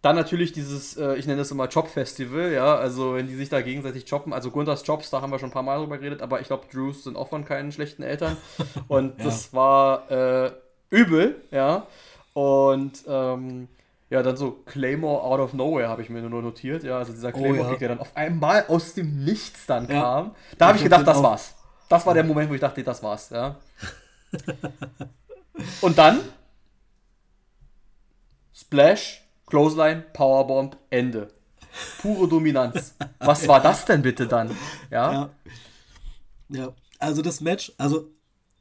[0.00, 3.60] dann natürlich dieses, äh, ich nenne das immer Chop-Festival, ja, also wenn die sich da
[3.60, 6.40] gegenseitig choppen, also Gunthers Chops, da haben wir schon ein paar Mal drüber geredet, aber
[6.40, 8.36] ich glaube, Drews sind auch von keinen schlechten Eltern.
[8.88, 9.24] Und ja.
[9.24, 10.52] das war äh,
[10.90, 11.86] übel, ja.
[12.32, 13.66] Und ähm,
[14.10, 16.82] ja, dann so Claymore out of nowhere habe ich mir nur notiert.
[16.82, 17.76] Ja, also dieser Claymore, oh, ja.
[17.76, 20.00] der dann auf einmal aus dem Nichts dann ja.
[20.00, 20.34] kam.
[20.56, 21.54] Da habe ich gedacht, das war's.
[21.88, 23.30] Das war der Moment, wo ich dachte, das war's.
[23.30, 23.56] Ja.
[25.80, 26.20] Und dann
[28.54, 31.28] Splash, Clothesline, Powerbomb, Ende.
[32.00, 32.94] Pure Dominanz.
[33.18, 34.56] Was war das denn bitte dann?
[34.90, 35.12] Ja.
[35.12, 35.30] Ja,
[36.48, 36.72] ja.
[36.98, 38.10] also das Match, also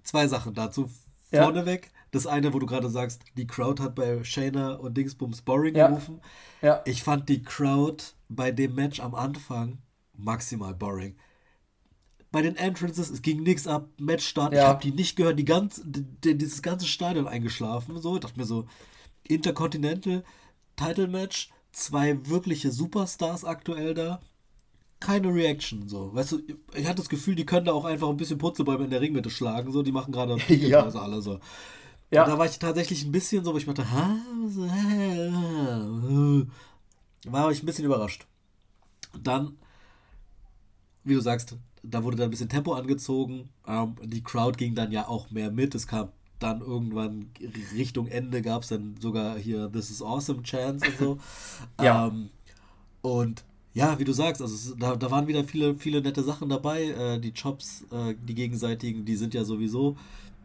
[0.03, 0.89] zwei Sachen dazu.
[1.33, 5.75] Vorneweg, das eine, wo du gerade sagst, die Crowd hat bei Shayna und Dingsbums Boring
[5.75, 5.87] ja.
[5.87, 6.21] gerufen.
[6.61, 6.81] Ja.
[6.85, 9.79] Ich fand die Crowd bei dem Match am Anfang
[10.17, 11.15] maximal boring.
[12.31, 14.59] Bei den Entrances, es ging nichts ab, Matchstart, ja.
[14.59, 17.97] ich habe die nicht gehört, die ganz, die, dieses ganze Stadion eingeschlafen.
[18.01, 18.65] So, ich dachte mir so,
[19.23, 20.23] Intercontinental
[20.75, 24.19] Title Match, zwei wirkliche Superstars aktuell da.
[24.99, 26.13] Keine Reaction, so.
[26.13, 26.41] Weißt du,
[26.73, 29.29] ich hatte das Gefühl, die können da auch einfach ein bisschen Putzelbäume in der Ringmitte
[29.29, 29.83] schlagen, so.
[29.83, 30.83] Die machen gerade ja.
[30.83, 31.39] alle so.
[32.11, 32.23] Ja.
[32.23, 33.85] Und da war ich tatsächlich ein bisschen so, wo ich dachte,
[37.25, 38.25] war ich ein bisschen überrascht.
[39.21, 39.57] Dann,
[41.03, 43.49] wie du sagst, da wurde dann ein bisschen Tempo angezogen.
[43.67, 45.75] Ähm, die Crowd ging dann ja auch mehr mit.
[45.75, 47.31] Es kam dann irgendwann
[47.73, 51.17] Richtung Ende gab es dann sogar hier This is Awesome Chance und so.
[51.83, 52.07] ja.
[52.07, 52.29] Ähm,
[53.01, 53.43] und
[53.73, 56.83] ja, wie du sagst, also da, da waren wieder viele, viele nette Sachen dabei.
[56.83, 59.97] Äh, die Chops, äh, die gegenseitigen, die sind ja sowieso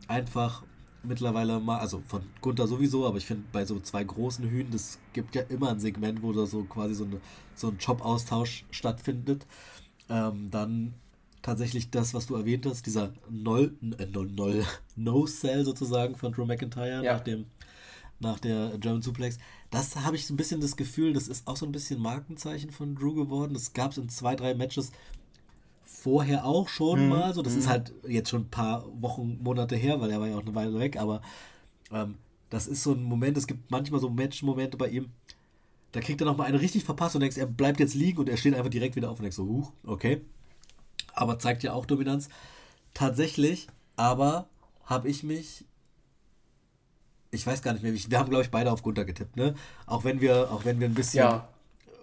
[0.08, 0.62] einfach
[1.02, 4.98] mittlerweile mal, also von Gunther sowieso, aber ich finde bei so zwei großen Hühnen, das
[5.12, 7.20] gibt ja immer ein Segment, wo da so quasi so, eine,
[7.54, 9.46] so ein Job-Austausch stattfindet.
[10.08, 10.94] Ähm, dann
[11.42, 14.64] tatsächlich das, was du erwähnt hast, dieser Null, äh, Null,
[14.96, 17.14] No-Cell sozusagen von Drew McIntyre ja.
[17.14, 17.46] nach, dem,
[18.20, 19.38] nach der German Suplex.
[19.70, 22.70] Das habe ich so ein bisschen das Gefühl, das ist auch so ein bisschen Markenzeichen
[22.70, 23.54] von Drew geworden.
[23.54, 24.92] Das gab es in zwei, drei Matches
[26.02, 27.08] vorher auch schon mhm.
[27.08, 27.34] mal.
[27.34, 27.58] So, das mhm.
[27.60, 30.54] ist halt jetzt schon ein paar Wochen, Monate her, weil er war ja auch eine
[30.54, 31.22] Weile weg, aber
[31.90, 32.16] ähm,
[32.50, 35.10] das ist so ein Moment, es gibt manchmal so Match-Momente bei ihm,
[35.92, 38.36] da kriegt er nochmal eine richtig verpasst und denkst, er bleibt jetzt liegen und er
[38.36, 40.22] steht einfach direkt wieder auf und denkst so, huch, okay.
[41.14, 42.28] Aber zeigt ja auch Dominanz.
[42.94, 44.48] Tatsächlich, aber
[44.84, 45.64] habe ich mich
[47.32, 49.54] ich weiß gar nicht mehr, wir haben glaube ich beide auf Gunther getippt, ne?
[49.86, 51.48] Auch wenn wir, auch wenn wir ein bisschen ja.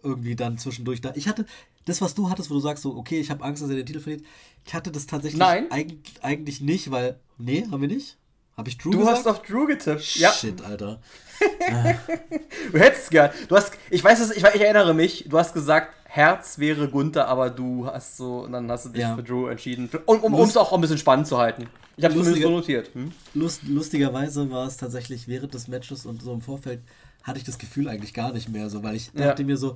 [0.03, 1.13] irgendwie dann zwischendurch da.
[1.15, 1.45] Ich hatte,
[1.85, 3.85] das, was du hattest, wo du sagst, so, okay, ich habe Angst, dass er den
[3.85, 4.23] Titel verliert,
[4.65, 5.71] ich hatte das tatsächlich Nein.
[5.71, 7.19] Eigentlich, eigentlich nicht, weil.
[7.37, 8.17] Nee, haben wir nicht?
[8.57, 9.19] Habe ich Drew Du gesagt?
[9.19, 10.03] hast auf Drew getippt.
[10.03, 10.99] Shit, Alter.
[12.73, 13.31] du hättest gern.
[13.47, 13.71] Du hast.
[13.89, 17.85] Ich weiß es, ich, ich, erinnere mich, du hast gesagt, Herz wäre Gunther, aber du
[17.87, 18.39] hast so.
[18.41, 19.15] Und dann hast du dich ja.
[19.15, 19.89] für Drew entschieden.
[20.05, 21.67] Um, um es auch ein bisschen spannend zu halten.
[21.95, 22.93] Ich habe es so notiert.
[22.93, 23.11] Hm?
[23.33, 26.81] Lust, lustigerweise war es tatsächlich während des Matches und so im Vorfeld
[27.23, 29.45] hatte ich das Gefühl eigentlich gar nicht mehr so, weil ich dachte ja.
[29.45, 29.75] mir so,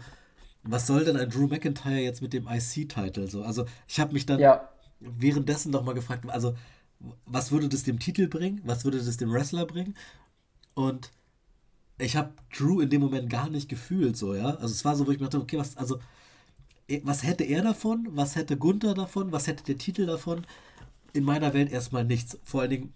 [0.64, 3.44] was soll denn ein Drew McIntyre jetzt mit dem IC-Titel so?
[3.44, 4.70] Also ich habe mich dann ja.
[5.00, 6.56] währenddessen noch mal gefragt, also
[7.26, 8.62] was würde das dem Titel bringen?
[8.64, 9.96] Was würde das dem Wrestler bringen?
[10.74, 11.12] Und
[11.98, 14.56] ich habe Drew in dem Moment gar nicht gefühlt so, ja.
[14.56, 16.00] Also es war so, wo ich mir dachte, okay, was, also
[16.88, 18.08] eh, was hätte er davon?
[18.12, 19.32] Was hätte Gunther davon?
[19.32, 20.46] Was hätte der Titel davon?
[21.12, 22.40] In meiner Welt erstmal nichts.
[22.44, 22.94] Vor allen Dingen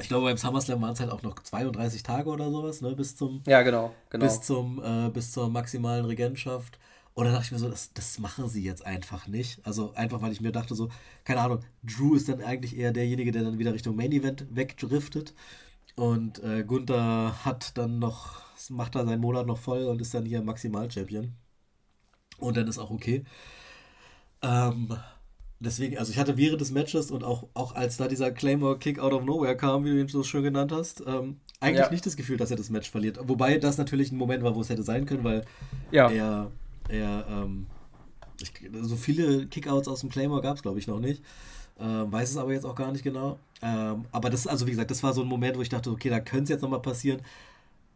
[0.00, 3.14] ich glaube, beim SummerSlam waren es halt auch noch 32 Tage oder sowas, ne, bis
[3.14, 4.24] zum, ja, genau, genau.
[4.24, 6.78] Bis, zum, äh, bis zur maximalen Regentschaft.
[7.14, 9.60] Und dann dachte ich mir so, das, das machen sie jetzt einfach nicht.
[9.66, 10.88] Also einfach, weil ich mir dachte so,
[11.24, 15.34] keine Ahnung, Drew ist dann eigentlich eher derjenige, der dann wieder Richtung Main Event wegdriftet.
[15.94, 18.40] Und äh, Gunther hat dann noch,
[18.70, 21.34] macht da seinen Monat noch voll und ist dann hier Maximal-Champion.
[22.38, 23.24] Und dann ist auch okay.
[24.40, 24.96] Ähm,
[25.62, 28.98] deswegen, also ich hatte während des Matches und auch, auch als da dieser Claymore Kick
[28.98, 31.90] out of nowhere kam, wie du ihn so schön genannt hast, ähm, eigentlich ja.
[31.90, 33.18] nicht das Gefühl, dass er das Match verliert.
[33.22, 35.44] Wobei das natürlich ein Moment war, wo es hätte sein können, weil
[35.90, 36.10] ja.
[36.10, 36.50] er,
[36.88, 37.66] er ähm,
[38.40, 38.52] ich,
[38.82, 41.22] so viele Kickouts aus dem Claymore gab es, glaube ich, noch nicht.
[41.80, 43.38] Ähm, weiß es aber jetzt auch gar nicht genau.
[43.62, 46.10] Ähm, aber das, also wie gesagt, das war so ein Moment, wo ich dachte, okay,
[46.10, 47.22] da könnte es jetzt nochmal passieren.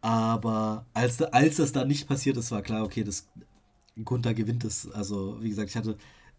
[0.01, 3.27] Aber als, als das dann nicht passiert ist, war klar, okay, das
[4.05, 4.89] Gunther gewinnt es.
[4.91, 5.97] Also, wie gesagt, ich hatte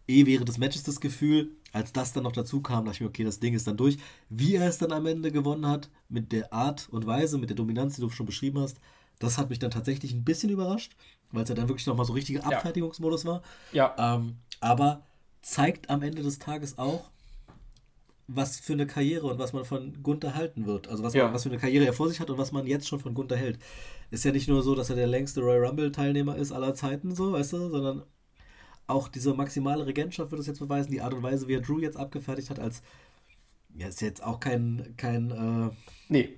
[0.09, 3.07] eh während des Matches das Gefühl, als das dann noch dazu kam, dachte ich mir,
[3.07, 3.97] okay, das Ding ist dann durch.
[4.29, 7.55] Wie er es dann am Ende gewonnen hat, mit der Art und Weise, mit der
[7.55, 8.79] Dominanz, die du schon beschrieben hast,
[9.19, 10.95] das hat mich dann tatsächlich ein bisschen überrascht,
[11.31, 13.43] weil es ja dann wirklich nochmal so richtiger Abfertigungsmodus war.
[13.71, 13.95] Ja.
[13.97, 15.03] Ähm, aber
[15.41, 17.11] zeigt am Ende des Tages auch,
[18.27, 20.87] was für eine Karriere und was man von Gunther halten wird.
[20.87, 21.25] Also was, ja.
[21.25, 23.13] man, was für eine Karriere er vor sich hat und was man jetzt schon von
[23.13, 23.59] Gunther hält.
[24.11, 27.33] Ist ja nicht nur so, dass er der längste Royal Rumble-Teilnehmer ist aller Zeiten, so,
[27.33, 28.03] weißt du, sondern
[28.89, 31.79] auch diese maximale Regentschaft wird es jetzt beweisen, die Art und Weise, wie er Drew
[31.79, 32.81] jetzt abgefertigt hat, als
[33.75, 35.75] ja, ist jetzt auch kein, kein äh,
[36.07, 36.29] nee.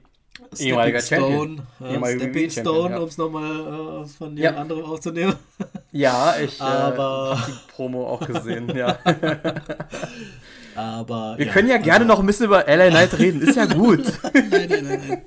[0.54, 3.00] Stepping Stone, äh, Stepping Stone, ja.
[3.00, 4.56] um es nochmal äh, von jemand ja.
[4.56, 5.36] anderem aufzunehmen.
[5.94, 8.98] Ja, ich äh, habe die Promo auch gesehen, ja.
[10.76, 11.38] aber.
[11.38, 14.02] Wir ja, können ja gerne noch ein bisschen über LA Knight reden, ist ja gut.
[14.34, 15.22] nein, nein, nein, nein.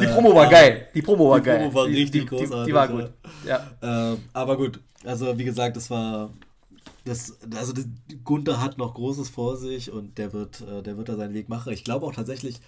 [0.00, 0.88] Die Promo war geil.
[0.94, 1.58] Die Promo war die geil.
[1.58, 2.58] Promo war richtig die, großartig.
[2.58, 3.10] Die, die war gut.
[3.46, 4.12] Ja.
[4.12, 6.30] Äh, aber gut, also wie gesagt, das war.
[7.04, 7.72] Das, also
[8.24, 11.48] Gunther hat noch Großes vor sich und der wird, äh, der wird da seinen Weg
[11.48, 11.72] machen.
[11.72, 12.60] Ich glaube auch tatsächlich,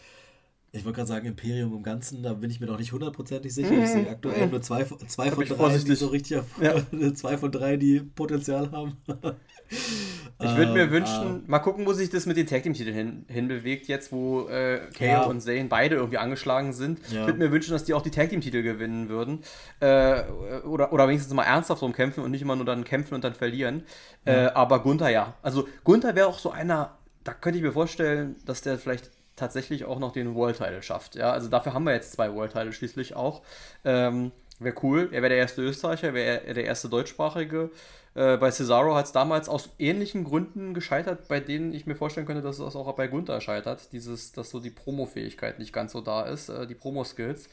[0.70, 3.82] ich wollte gerade sagen, Imperium im Ganzen, da bin ich mir noch nicht hundertprozentig sicher.
[3.82, 7.14] Ich sehe aktuell nur zwei, zwei von drei, die so richtig ja.
[7.14, 8.96] zwei von drei, die Potenzial haben.
[9.70, 12.74] Ich würde mir ähm, wünschen, äh, mal gucken, wo sich das mit den Tag Team
[12.74, 15.22] Titeln hin, hinbewegt, jetzt wo äh, Kale ja.
[15.24, 17.00] und Zane beide irgendwie angeschlagen sind.
[17.10, 17.20] Ja.
[17.20, 19.42] Ich würde mir wünschen, dass die auch die Tag Team Titel gewinnen würden.
[19.80, 20.22] Äh,
[20.64, 23.34] oder, oder wenigstens mal ernsthaft drum kämpfen und nicht immer nur dann kämpfen und dann
[23.34, 23.82] verlieren.
[24.24, 24.46] Ja.
[24.46, 25.34] Äh, aber Gunther ja.
[25.42, 29.84] Also Gunther wäre auch so einer, da könnte ich mir vorstellen, dass der vielleicht tatsächlich
[29.84, 31.14] auch noch den World Title schafft.
[31.14, 33.42] Ja, also dafür haben wir jetzt zwei World Title schließlich auch.
[33.84, 35.08] Ähm, wäre cool.
[35.12, 37.70] Er wäre der erste Österreicher, wäre der erste deutschsprachige.
[38.18, 42.26] Äh, bei Cesaro hat es damals aus ähnlichen Gründen gescheitert, bei denen ich mir vorstellen
[42.26, 43.92] könnte, dass es auch bei Gunther scheitert.
[43.92, 47.48] Dieses, dass so die Promo-Fähigkeit nicht ganz so da ist, äh, die Promo-Skills.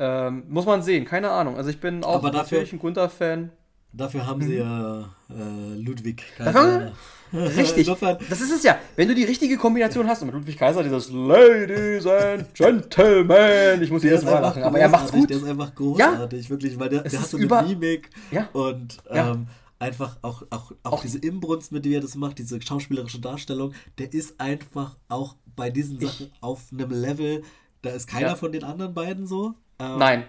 [0.00, 1.56] Ähm, muss man sehen, keine Ahnung.
[1.56, 3.52] Also ich bin auch Aber dafür, natürlich ein Gunther-Fan.
[3.92, 4.58] Dafür haben sie mhm.
[4.58, 6.92] ja äh, Ludwig Kaiser.
[7.32, 7.86] Richtig.
[7.86, 8.76] das ist es ja.
[8.96, 13.90] Wenn du die richtige Kombination hast und mit Ludwig Kaiser dieses Ladies and Gentlemen, ich
[13.90, 15.30] muss jedes Mal lachen, aber er macht's gut.
[15.30, 16.50] Der ist einfach großartig, ja.
[16.50, 18.48] wirklich, weil der, der hat so eine Mimik ja.
[18.52, 19.46] und ähm,
[19.78, 23.72] einfach auch, auch, auch, auch diese Imbrunst, mit der er das macht, diese schauspielerische Darstellung,
[23.98, 27.42] der ist einfach auch bei diesen Sachen ich, auf einem Level,
[27.82, 28.36] da ist keiner ja.
[28.36, 29.54] von den anderen beiden so.
[29.78, 30.24] Ähm, Nein.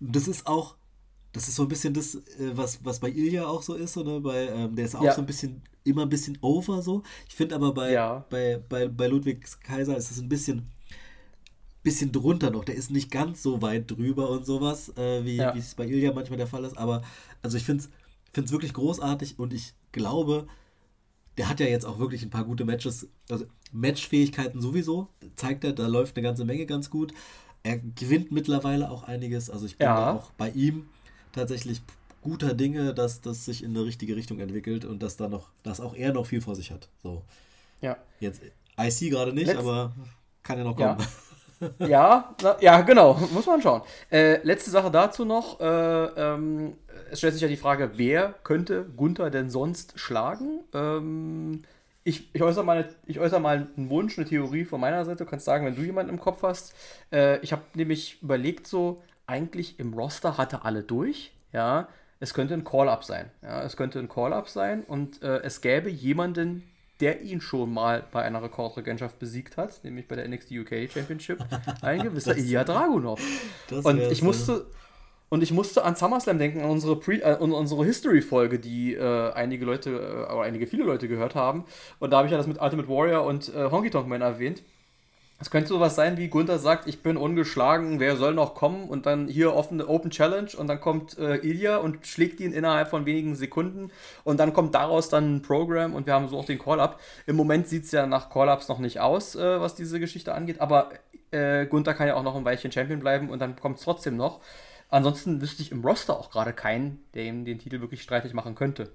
[0.00, 0.76] Das ist auch,
[1.32, 4.04] das ist so ein bisschen das, äh, was, was bei Ilya auch so ist, so,
[4.04, 4.20] ne?
[4.20, 5.12] bei, ähm, der ist auch ja.
[5.12, 7.02] so ein bisschen, immer ein bisschen over so.
[7.28, 8.24] Ich finde aber bei, ja.
[8.30, 10.70] bei, bei, bei Ludwig Kaiser ist es ein bisschen
[11.82, 12.64] bisschen drunter noch.
[12.64, 15.54] Der ist nicht ganz so weit drüber und sowas, äh, wie, ja.
[15.56, 16.76] es bei Ilya manchmal der Fall ist.
[16.76, 17.02] Aber
[17.40, 17.90] also ich finde es
[18.34, 20.46] wirklich großartig und ich glaube,
[21.36, 23.08] der hat ja jetzt auch wirklich ein paar gute Matches.
[23.30, 27.12] Also Matchfähigkeiten sowieso, zeigt er, da läuft eine ganze Menge ganz gut.
[27.62, 29.50] Er gewinnt mittlerweile auch einiges.
[29.50, 29.94] Also ich bin ja.
[29.94, 30.86] da auch bei ihm
[31.32, 31.82] tatsächlich
[32.22, 35.80] guter Dinge, dass das sich in eine richtige Richtung entwickelt und dass da noch, dass
[35.80, 36.88] auch er noch viel vor sich hat.
[37.02, 37.22] So.
[37.80, 37.96] Ja.
[38.20, 38.42] Jetzt
[38.78, 39.94] IC gerade nicht, Letz aber
[40.42, 40.98] kann ja noch kommen.
[40.98, 41.06] Ja.
[41.78, 43.82] Ja, na, ja, genau, muss man schauen.
[44.10, 45.60] Äh, letzte Sache dazu noch.
[45.60, 46.74] Äh, ähm,
[47.10, 50.60] es stellt sich ja die Frage, wer könnte Gunther denn sonst schlagen?
[50.74, 51.62] Ähm,
[52.04, 55.24] ich, ich, äußere mal, ich äußere mal einen Wunsch, eine Theorie von meiner Seite.
[55.24, 56.74] Du kannst sagen, wenn du jemanden im Kopf hast.
[57.12, 61.32] Äh, ich habe nämlich überlegt, so, eigentlich im Roster hatte alle durch.
[61.52, 61.88] Ja,
[62.20, 63.30] es könnte ein Call-Up sein.
[63.42, 66.64] Ja, es könnte ein Call-Up sein und äh, es gäbe jemanden,
[67.00, 71.38] der ihn schon mal bei einer Rekordregentschaft besiegt hat, nämlich bei der NXT UK Championship,
[71.82, 73.20] ein gewisser Ilya Dragunov.
[73.70, 74.66] Und ich musste
[75.30, 79.64] und ich musste an SummerSlam denken, an unsere, Pre äh, unsere History-Folge, die äh, einige
[79.66, 81.64] Leute, äh, oder einige viele Leute gehört haben.
[81.98, 84.62] Und da habe ich ja das mit Ultimate Warrior und äh, Honky Tonk Man erwähnt.
[85.40, 88.88] Es könnte sowas sein, wie Gunther sagt, ich bin ungeschlagen, wer soll noch kommen?
[88.88, 92.88] Und dann hier offene Open Challenge und dann kommt äh, Ilya und schlägt ihn innerhalb
[92.88, 93.92] von wenigen Sekunden
[94.24, 97.00] und dann kommt daraus dann ein Programm und wir haben so auch den Call-Up.
[97.26, 100.60] Im Moment sieht es ja nach Call-Ups noch nicht aus, äh, was diese Geschichte angeht,
[100.60, 100.90] aber
[101.30, 104.16] äh, Gunther kann ja auch noch ein Weilchen Champion bleiben und dann kommt es trotzdem
[104.16, 104.40] noch.
[104.88, 108.56] Ansonsten wüsste ich im Roster auch gerade keinen, der ihm den Titel wirklich streitig machen
[108.56, 108.90] könnte.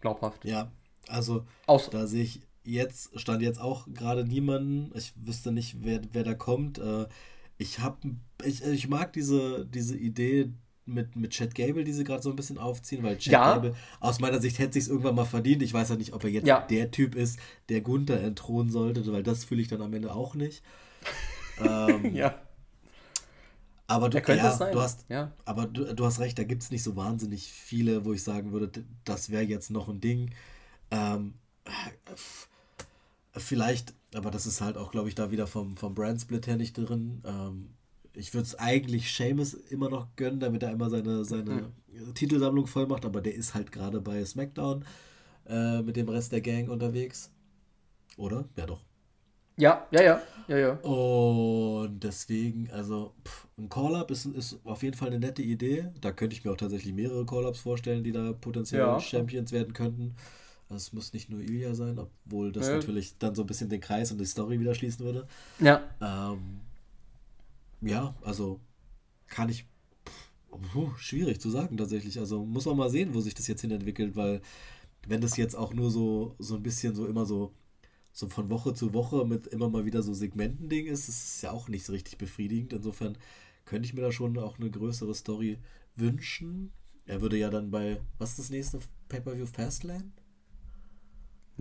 [0.00, 0.44] Glaubhaft.
[0.44, 0.70] Ja,
[1.08, 4.90] also Aus da sehe ich jetzt, stand jetzt auch gerade niemanden.
[4.96, 6.78] Ich wüsste nicht, wer, wer da kommt.
[6.78, 7.06] Äh,
[7.58, 10.50] ich habe, ich, ich mag diese, diese Idee
[10.84, 13.54] mit, mit Chad Gable, die sie gerade so ein bisschen aufziehen, weil Chad ja.
[13.54, 15.62] Gable aus meiner Sicht hätte sich irgendwann mal verdient.
[15.62, 16.60] Ich weiß ja nicht, ob er jetzt ja.
[16.60, 17.38] der Typ ist,
[17.68, 20.62] der Gunther entthronen sollte, weil das fühle ich dann am Ende auch nicht.
[21.64, 22.34] ähm, ja.
[23.86, 25.32] Aber du, ja, du hast, ja.
[25.44, 28.52] aber du, du hast recht, da gibt es nicht so wahnsinnig viele, wo ich sagen
[28.52, 30.30] würde, das wäre jetzt noch ein Ding.
[30.90, 31.34] Ähm,
[33.34, 36.74] Vielleicht, aber das ist halt auch, glaube ich, da wieder vom, vom Brand-Split her nicht
[36.74, 37.22] drin.
[37.24, 37.70] Ähm,
[38.14, 42.14] ich würde es eigentlich Seamus immer noch gönnen, damit er immer seine, seine mhm.
[42.14, 44.84] Titelsammlung voll macht, aber der ist halt gerade bei SmackDown
[45.48, 47.30] äh, mit dem Rest der Gang unterwegs.
[48.18, 48.44] Oder?
[48.56, 48.84] Ja, doch.
[49.56, 50.72] Ja, ja, ja, ja, ja.
[50.80, 55.90] Und deswegen, also pff, ein Call-Up ist, ist auf jeden Fall eine nette Idee.
[56.00, 59.00] Da könnte ich mir auch tatsächlich mehrere Call-Ups vorstellen, die da potenziell ja.
[59.00, 60.16] Champions werden könnten.
[60.72, 62.74] Also es muss nicht nur Ilya sein, obwohl das ja.
[62.76, 65.26] natürlich dann so ein bisschen den Kreis und die Story wieder schließen würde.
[65.60, 65.82] Ja.
[66.00, 66.60] Ähm,
[67.80, 68.60] ja, also
[69.26, 69.66] kann ich.
[70.50, 72.18] Puh, schwierig zu sagen tatsächlich.
[72.18, 74.42] Also muss man mal sehen, wo sich das jetzt hin entwickelt, weil
[75.06, 77.52] wenn das jetzt auch nur so, so ein bisschen so immer so,
[78.12, 81.50] so von Woche zu Woche mit immer mal wieder so Segmentending ist, ist es ja
[81.50, 82.72] auch nicht so richtig befriedigend.
[82.72, 83.16] Insofern
[83.64, 85.58] könnte ich mir da schon auch eine größere Story
[85.96, 86.72] wünschen.
[87.06, 90.12] Er würde ja dann bei, was ist das nächste Pay-Per-View Fastlane?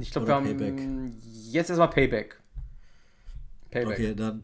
[0.02, 0.82] Ich glaube, wir haben Payback?
[1.52, 2.40] jetzt erstmal Payback.
[3.70, 4.00] Payback.
[4.00, 4.44] Okay, dann,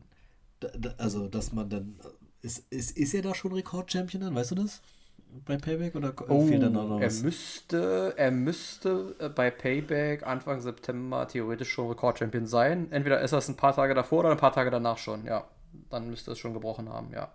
[0.97, 1.99] also, dass man dann,
[2.41, 4.81] ist, ist, ist er da schon Rekord-Champion dann, weißt du das?
[5.45, 7.21] Bei Payback oder oh, fehlt dann noch er was?
[7.21, 12.91] Müsste, er müsste äh, bei Payback Anfang September theoretisch schon Rekord-Champion sein.
[12.91, 15.45] Entweder ist das ein paar Tage davor oder ein paar Tage danach schon, ja.
[15.89, 17.31] Dann müsste es schon gebrochen haben, ja.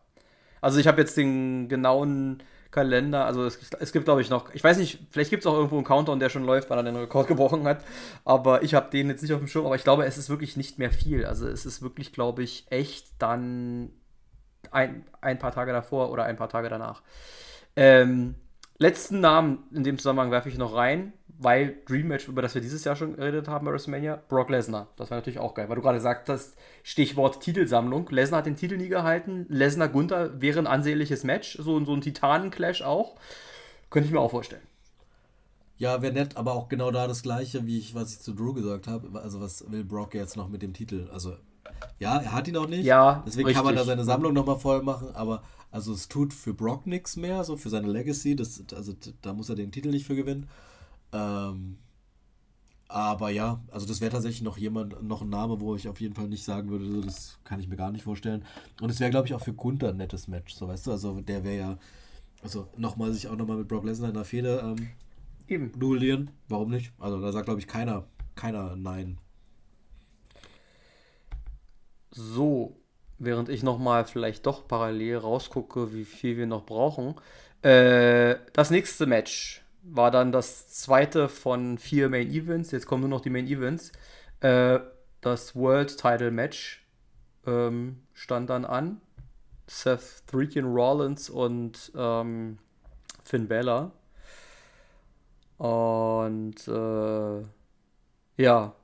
[0.61, 2.43] Also ich habe jetzt den genauen
[2.73, 3.27] Kalender.
[3.27, 5.77] Also es, es gibt, glaube ich, noch, ich weiß nicht, vielleicht gibt es auch irgendwo
[5.77, 7.85] einen Countdown, der schon läuft, weil er den Rekord gebrochen hat.
[8.25, 9.67] Aber ich habe den jetzt nicht auf dem Schirm.
[9.67, 11.25] Aber ich glaube, es ist wirklich nicht mehr viel.
[11.25, 13.93] Also es ist wirklich, glaube ich, echt dann
[14.73, 17.03] ein, ein paar Tage davor oder ein paar Tage danach.
[17.77, 18.35] Ähm,
[18.79, 21.13] letzten Namen in dem Zusammenhang werfe ich noch rein
[21.43, 24.89] weil Dream Match, über das wir dieses Jahr schon geredet haben bei WrestleMania, Brock Lesnar.
[24.97, 28.09] Das war natürlich auch geil, weil du gerade sagtest, Stichwort Titelsammlung.
[28.11, 29.47] Lesnar hat den Titel nie gehalten.
[29.49, 33.17] Lesnar Gunther wäre ein ansehnliches Match, so, so ein Titanen-Clash auch.
[33.91, 34.63] Könnte ich mir auch vorstellen.
[35.79, 38.53] Ja, wäre nett, aber auch genau da das Gleiche, wie ich, was ich zu Drew
[38.53, 39.21] gesagt habe.
[39.21, 41.09] Also, was will Brock jetzt noch mit dem Titel?
[41.13, 41.35] Also,
[41.99, 42.85] ja, er hat ihn auch nicht.
[42.85, 43.57] Ja, Deswegen richtig.
[43.57, 47.17] kann man da seine Sammlung nochmal voll machen, aber also es tut für Brock nichts
[47.17, 48.37] mehr, so für seine Legacy.
[48.37, 50.49] Das, also, da muss er den Titel nicht für gewinnen.
[51.13, 51.79] Ähm,
[52.89, 56.15] aber ja, also das wäre tatsächlich noch jemand, noch ein Name, wo ich auf jeden
[56.15, 58.45] Fall nicht sagen würde, das kann ich mir gar nicht vorstellen.
[58.83, 61.21] Und es wäre, glaube ich, auch für Gunther ein nettes Match, so weißt du, also
[61.23, 61.79] der wäre ja,
[62.43, 64.91] also nochmal sich auch nochmal mit Brock Lesnar in der Fehde ähm,
[65.49, 65.73] Eben.
[65.79, 66.93] Duellieren, warum nicht?
[66.99, 68.05] Also da sagt, glaube ich, keiner,
[68.35, 69.19] keiner Nein.
[72.11, 72.77] So,
[73.19, 77.15] während ich nochmal vielleicht doch parallel rausgucke, wie viel wir noch brauchen.
[77.63, 82.71] Äh, das nächste Match war dann das zweite von vier Main Events.
[82.71, 83.93] Jetzt kommen nur noch die Main Events.
[84.41, 84.81] Äh,
[85.21, 86.87] das World Title Match
[87.47, 89.01] ähm, stand dann an.
[89.67, 92.59] Seth Freakin Rollins und ähm,
[93.25, 93.93] Finn Balor.
[95.59, 97.43] Und äh,
[98.43, 98.75] ja.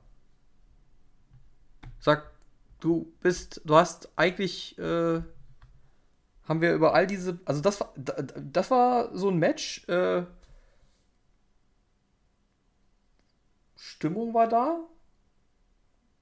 [1.99, 2.31] Sag,
[2.79, 5.21] du bist, du hast eigentlich, äh,
[6.47, 10.23] haben wir über all diese, also das war, das war so ein Match, äh,
[13.79, 14.79] Stimmung war da,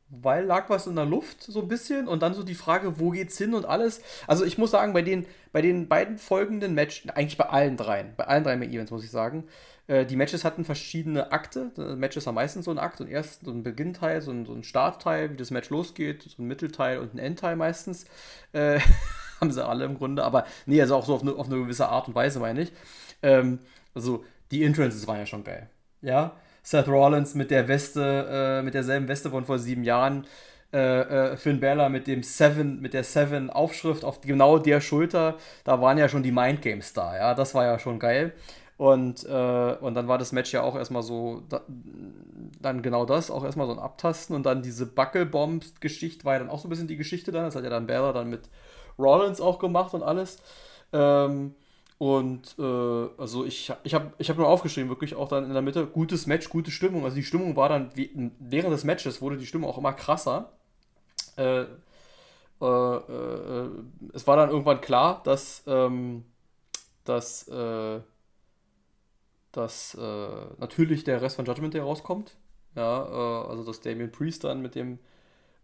[0.10, 3.10] weil lag was in der Luft so ein bisschen und dann so die Frage, wo
[3.10, 4.02] geht's hin und alles.
[4.28, 8.14] Also ich muss sagen, bei den, bei den beiden folgenden Matches, eigentlich bei allen dreien,
[8.16, 9.46] bei allen drei Events muss ich sagen,
[9.88, 11.72] äh, die Matches hatten verschiedene Akte.
[11.98, 14.54] Matches haben meistens so einen Akt, so einen ersten, so einen Beginnteil, so einen, so
[14.54, 18.06] einen Startteil, wie das Match losgeht, so ein Mittelteil und ein Endteil meistens.
[18.54, 18.80] Äh,
[19.42, 21.90] haben sie alle im Grunde, aber nee, also auch so auf eine, auf eine gewisse
[21.90, 22.72] Art und Weise, meine ich.
[23.24, 23.60] Ähm,
[23.94, 25.70] also die Entrances waren ja schon geil.
[26.02, 26.36] Ja,
[26.68, 30.28] Seth Rollins mit der Weste, äh, mit derselben Weste von vor sieben Jahren.
[30.74, 35.38] Äh, äh, Finn Balor mit dem Seven, mit der Seven Aufschrift auf genau der Schulter,
[35.64, 38.34] da waren ja schon die Mind Games da, ja, das war ja schon geil.
[38.76, 41.62] Und, äh, und dann war das Match ja auch erstmal so, da,
[42.60, 46.50] dann genau das, auch erstmal so ein Abtasten und dann diese Buckelbombs-Geschichte war ja dann
[46.50, 48.42] auch so ein bisschen die Geschichte dann, das hat ja dann Balor dann mit
[49.00, 50.42] Rollins auch gemacht und alles.
[50.92, 51.56] Ähm,
[51.98, 55.64] und äh, also ich, ich habe ich hab nur aufgeschrieben, wirklich auch dann in der
[55.64, 57.04] Mitte, gutes Match, gute Stimmung.
[57.04, 57.92] Also die Stimmung war dann,
[58.40, 60.52] während des Matches wurde die Stimmung auch immer krasser.
[61.38, 61.66] Äh,
[62.62, 63.70] äh, äh
[64.14, 66.26] es war dann irgendwann klar, dass, ähm,
[67.04, 68.00] dass, äh,
[69.52, 70.30] dass äh,
[70.60, 72.38] natürlich der Rest von Judgment Day rauskommt.
[72.76, 75.00] Ja, also dass Damien Priest dann mit dem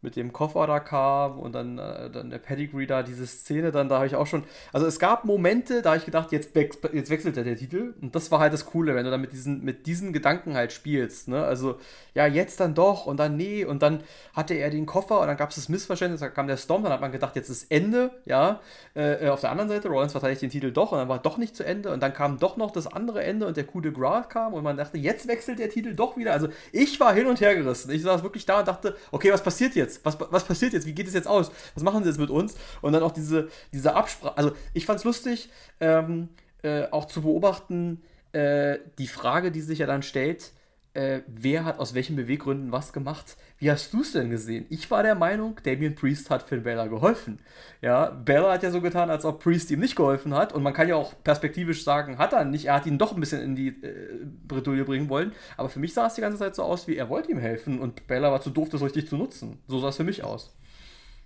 [0.03, 3.89] mit dem Koffer da kam und dann, äh, dann der Pedigree da, diese Szene, dann
[3.89, 4.43] da habe ich auch schon.
[4.71, 7.93] Also es gab Momente, da habe ich gedacht, jetzt, jetzt wechselt er der Titel.
[8.01, 10.71] Und das war halt das Coole, wenn du dann mit diesen, mit diesen Gedanken halt
[10.71, 11.27] spielst.
[11.27, 11.43] Ne?
[11.43, 11.79] Also,
[12.13, 13.65] ja, jetzt dann doch und dann nee.
[13.65, 14.01] Und dann
[14.33, 16.91] hatte er den Koffer und dann gab es das Missverständnis, da kam der Storm, dann
[16.91, 18.59] hat man gedacht, jetzt ist Ende, ja.
[18.93, 21.55] Äh, auf der anderen Seite, Rollins verteidigt den Titel doch und dann war doch nicht
[21.55, 21.91] zu Ende.
[21.91, 24.63] Und dann kam doch noch das andere Ende und der Coup de Gras kam und
[24.63, 26.33] man dachte, jetzt wechselt der Titel doch wieder.
[26.33, 27.91] Also ich war hin und her gerissen.
[27.91, 29.92] Ich saß wirklich da und dachte, okay, was passiert jetzt?
[29.93, 30.05] Jetzt?
[30.05, 30.85] Was, was passiert jetzt?
[30.85, 31.51] Wie geht es jetzt aus?
[31.75, 32.55] Was machen sie jetzt mit uns?
[32.81, 34.37] Und dann auch diese, diese Absprache.
[34.37, 36.29] Also, ich fand es lustig, ähm,
[36.61, 40.51] äh, auch zu beobachten, äh, die Frage, die sich ja dann stellt,
[40.93, 43.35] äh, wer hat aus welchen Beweggründen was gemacht.
[43.57, 44.65] Wie hast du es denn gesehen?
[44.69, 47.39] Ich war der Meinung, Damien Priest hat Finn Bella geholfen.
[47.81, 50.53] Ja, Bella hat ja so getan, als ob Priest ihm nicht geholfen hat.
[50.53, 52.65] Und man kann ja auch perspektivisch sagen, hat er nicht.
[52.65, 55.31] Er hat ihn doch ein bisschen in die äh, Bredouille bringen wollen.
[55.57, 57.79] Aber für mich sah es die ganze Zeit so aus, wie er wollte ihm helfen.
[57.79, 59.59] Und Bella war zu doof, das richtig zu nutzen.
[59.67, 60.55] So sah es für mich aus.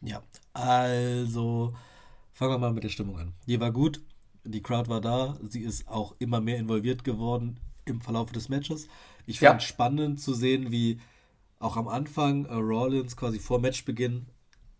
[0.01, 1.73] Ja, also
[2.31, 3.33] fangen wir mal mit der Stimmung an.
[3.47, 3.99] Die war gut.
[4.45, 5.37] Die Crowd war da.
[5.49, 8.87] Sie ist auch immer mehr involviert geworden im Verlauf des Matches.
[9.27, 9.67] Ich fand ja.
[9.67, 10.99] spannend zu sehen, wie
[11.59, 14.25] auch am Anfang äh, Rollins quasi vor Matchbeginn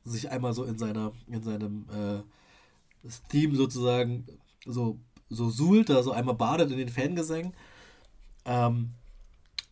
[0.04, 4.26] sich einmal so in seiner in seinem äh, Theme sozusagen
[4.66, 4.98] so
[5.30, 7.54] so suhlt, also einmal badet in den Fangesängen.
[8.46, 8.92] Ähm,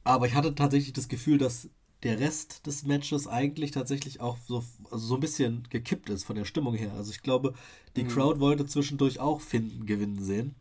[0.04, 1.70] aber ich hatte tatsächlich das Gefühl, dass
[2.04, 6.36] der Rest des Matches eigentlich tatsächlich auch so, also so ein bisschen gekippt ist von
[6.36, 6.92] der Stimmung her.
[6.98, 7.54] Also ich glaube,
[7.96, 8.10] die mhm.
[8.10, 10.56] Crowd wollte zwischendurch auch Finn gewinnen sehen.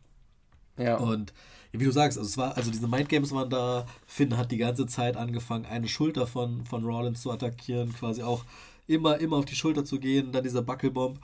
[0.77, 0.97] Ja.
[0.97, 1.33] Und
[1.79, 4.85] wie du sagst, also es war, also diese Mindgames waren da, Finn hat die ganze
[4.87, 8.45] Zeit angefangen, eine Schulter von, von Rollins zu attackieren, quasi auch
[8.87, 11.19] immer, immer auf die Schulter zu gehen, dann dieser Buckelbomb.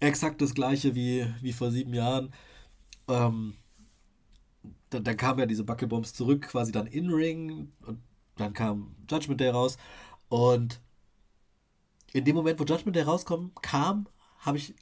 [0.00, 2.32] Exakt das gleiche wie, wie vor sieben Jahren.
[3.08, 3.54] Ähm,
[4.90, 8.00] dann, dann kamen ja diese Buckelbombs zurück, quasi dann in Ring und
[8.36, 9.76] dann kam Judgment Day raus.
[10.28, 10.80] Und
[12.12, 14.08] in dem Moment, wo Judgment Day rauskommt, kam,
[14.38, 14.74] habe ich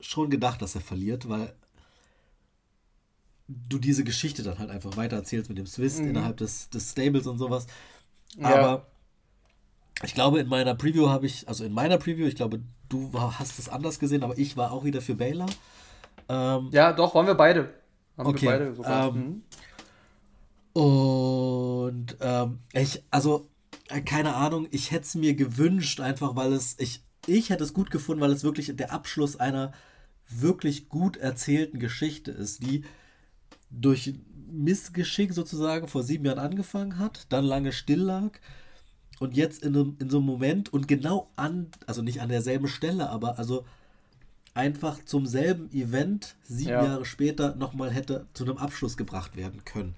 [0.00, 1.54] schon gedacht, dass er verliert, weil
[3.48, 6.08] du diese Geschichte dann halt einfach weiter erzählst mit dem Swiss mhm.
[6.08, 7.66] innerhalb des, des Stables und sowas.
[8.36, 8.54] Ja.
[8.54, 8.86] Aber
[10.02, 13.58] ich glaube, in meiner Preview habe ich, also in meiner Preview, ich glaube, du hast
[13.58, 15.46] es anders gesehen, aber ich war auch wieder für Baylor.
[16.28, 17.70] Ähm, ja, doch, waren wir beide.
[18.16, 18.46] Haben okay.
[18.46, 19.42] wir beide ähm,
[20.74, 20.80] mhm.
[20.80, 23.48] Und ähm, ich, also,
[23.88, 27.72] äh, keine Ahnung, ich hätte es mir gewünscht, einfach weil es, ich, ich hätte es
[27.72, 29.72] gut gefunden, weil es wirklich der Abschluss einer
[30.28, 32.84] wirklich gut erzählten Geschichte ist, die
[33.80, 34.14] durch
[34.50, 38.32] Missgeschick sozusagen vor sieben Jahren angefangen hat, dann lange still lag
[39.20, 42.68] und jetzt in, einem, in so einem Moment und genau an, also nicht an derselben
[42.68, 43.64] Stelle, aber also
[44.54, 46.84] einfach zum selben Event sieben ja.
[46.84, 49.94] Jahre später nochmal hätte zu einem Abschluss gebracht werden können.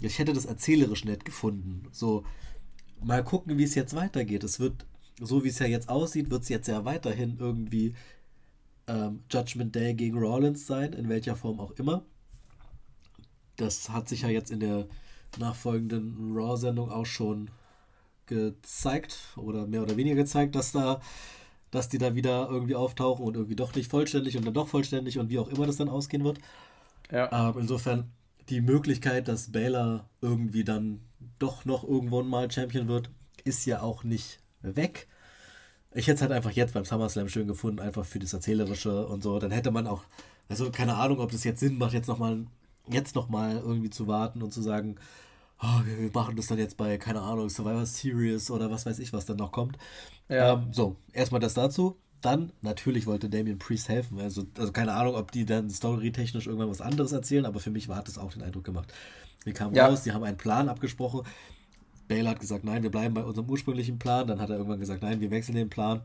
[0.00, 1.84] Ich hätte das erzählerisch nett gefunden.
[1.90, 2.24] So,
[3.02, 4.44] mal gucken, wie es jetzt weitergeht.
[4.44, 4.84] Es wird,
[5.20, 7.94] so wie es ja jetzt aussieht, wird es jetzt ja weiterhin irgendwie
[8.86, 12.04] ähm, Judgment Day gegen Rollins sein, in welcher Form auch immer.
[13.56, 14.86] Das hat sich ja jetzt in der
[15.38, 17.50] nachfolgenden Raw-Sendung auch schon
[18.26, 21.00] gezeigt oder mehr oder weniger gezeigt, dass da,
[21.70, 25.18] dass die da wieder irgendwie auftauchen und irgendwie doch nicht vollständig und dann doch vollständig
[25.18, 26.38] und wie auch immer das dann ausgehen wird.
[27.10, 27.50] Ja.
[27.50, 28.10] Ähm, insofern
[28.48, 31.00] die Möglichkeit, dass Baylor irgendwie dann
[31.38, 33.10] doch noch irgendwann mal Champion wird,
[33.44, 35.08] ist ja auch nicht weg.
[35.94, 39.22] Ich hätte es halt einfach jetzt beim SummerSlam schön gefunden, einfach für das Erzählerische und
[39.22, 39.38] so.
[39.38, 40.02] Dann hätte man auch,
[40.48, 42.46] also keine Ahnung, ob das jetzt Sinn macht, jetzt nochmal
[42.88, 44.96] jetzt noch mal irgendwie zu warten und zu sagen,
[45.62, 49.12] oh, wir machen das dann jetzt bei, keine Ahnung, Survivor Series oder was weiß ich,
[49.12, 49.78] was dann noch kommt.
[50.28, 50.54] Ja.
[50.54, 51.96] Ähm, so, erstmal das dazu.
[52.22, 54.18] Dann, natürlich wollte Damien Priest helfen.
[54.18, 57.88] Also, also keine Ahnung, ob die dann storytechnisch irgendwann was anderes erzählen, aber für mich
[57.88, 58.92] war das auch den Eindruck gemacht.
[59.44, 59.86] Wir kamen ja.
[59.86, 61.22] raus, die haben einen Plan abgesprochen.
[62.08, 64.26] Bale hat gesagt, nein, wir bleiben bei unserem ursprünglichen Plan.
[64.26, 66.02] Dann hat er irgendwann gesagt, nein, wir wechseln den Plan.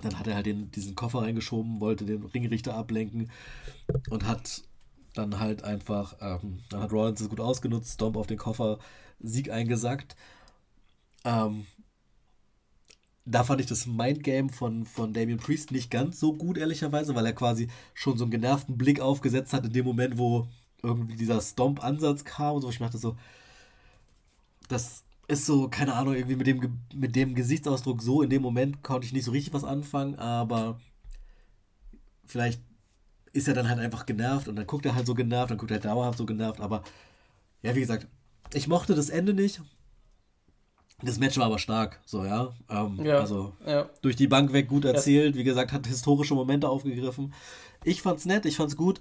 [0.00, 3.30] Dann hat er halt den, diesen Koffer reingeschoben, wollte den Ringrichter ablenken
[4.10, 4.62] und hat
[5.14, 8.78] dann halt einfach, ähm, dann hat Rollins es gut ausgenutzt, Stomp auf den Koffer,
[9.20, 10.16] Sieg eingesackt.
[11.24, 11.66] Ähm,
[13.24, 17.26] da fand ich das Mindgame von, von Damien Priest nicht ganz so gut, ehrlicherweise, weil
[17.26, 20.48] er quasi schon so einen genervten Blick aufgesetzt hat in dem Moment, wo
[20.82, 22.70] irgendwie dieser Stomp-Ansatz kam und so.
[22.70, 23.16] Ich dachte so,
[24.68, 28.82] das ist so, keine Ahnung, irgendwie mit dem, mit dem Gesichtsausdruck so in dem Moment
[28.82, 30.80] konnte ich nicht so richtig was anfangen, aber
[32.24, 32.60] vielleicht
[33.32, 35.70] ist er dann halt einfach genervt und dann guckt er halt so genervt, dann guckt
[35.70, 36.82] er dauerhaft so genervt, aber
[37.62, 38.06] ja, wie gesagt,
[38.52, 39.60] ich mochte das Ende nicht.
[41.04, 42.52] Das Match war aber stark, so, ja.
[42.70, 43.88] Ähm, ja also ja.
[44.02, 45.40] durch die Bank weg gut erzählt, ja.
[45.40, 47.34] wie gesagt, hat historische Momente aufgegriffen.
[47.82, 49.00] Ich fand's nett, ich fand's gut.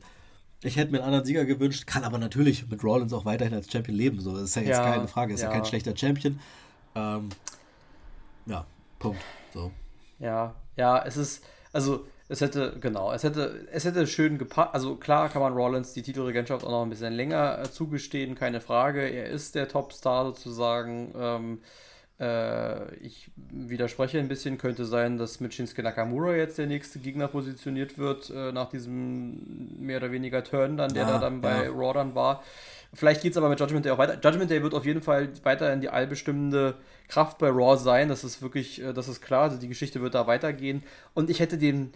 [0.64, 3.72] Ich hätte mir einen anderen Sieger gewünscht, kann aber natürlich mit Rollins auch weiterhin als
[3.72, 4.20] Champion leben.
[4.20, 5.50] So, das ist ja jetzt keine Frage, ist ja.
[5.50, 6.40] kein schlechter Champion.
[6.96, 7.30] Ähm,
[8.46, 8.66] ja,
[9.00, 9.22] Punkt.
[9.54, 9.72] So.
[10.20, 14.74] Ja, ja, es ist, also es hätte, genau, es hätte, es hätte schön gepasst.
[14.74, 18.62] Also klar kann man Rollins die Titelregentschaft auch noch ein bisschen länger äh, zugestehen, keine
[18.62, 19.02] Frage.
[19.02, 21.14] Er ist der Topstar sozusagen.
[21.18, 21.60] Ähm,
[22.22, 27.28] äh, ich widerspreche ein bisschen, könnte sein, dass mit Shinsuke Nakamura jetzt der nächste Gegner
[27.28, 31.66] positioniert wird, äh, nach diesem mehr oder weniger Turn dann, der ja, da dann bei
[31.66, 31.72] ja.
[31.72, 32.44] Raw dann war.
[32.94, 34.18] Vielleicht geht es aber mit Judgment Day auch weiter.
[34.24, 36.76] Judgment Day wird auf jeden Fall weiterhin die allbestimmende
[37.10, 38.08] Kraft bei Raw sein.
[38.08, 39.44] Das ist wirklich, äh, das ist klar.
[39.44, 40.84] Also die Geschichte wird da weitergehen.
[41.14, 41.92] Und ich hätte den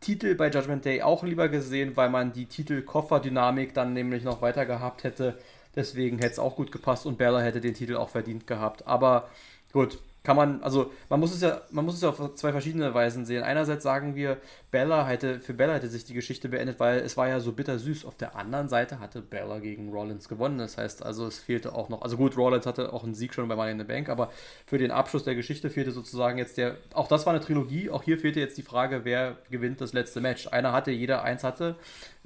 [0.00, 4.64] Titel bei Judgment Day auch lieber gesehen, weil man die Titel-Koffer-Dynamik dann nämlich noch weiter
[4.66, 5.38] gehabt hätte.
[5.74, 8.86] Deswegen hätte es auch gut gepasst und Bella hätte den Titel auch verdient gehabt.
[8.86, 9.28] Aber
[9.72, 12.92] gut, kann man, also man muss es ja, man muss es ja auf zwei verschiedene
[12.92, 13.42] Weisen sehen.
[13.42, 14.36] Einerseits sagen wir,
[14.70, 18.04] Bella hätte, für Bella hätte sich die Geschichte beendet, weil es war ja so bittersüß.
[18.04, 20.58] Auf der anderen Seite hatte Bella gegen Rollins gewonnen.
[20.58, 23.48] Das heißt also, es fehlte auch noch, also gut, Rollins hatte auch einen Sieg schon
[23.48, 24.30] bei Money in the Bank, aber
[24.66, 28.02] für den Abschluss der Geschichte fehlte sozusagen jetzt der, auch das war eine Trilogie, auch
[28.02, 30.46] hier fehlte jetzt die Frage, wer gewinnt das letzte Match.
[30.48, 31.74] Einer hatte, jeder eins hatte,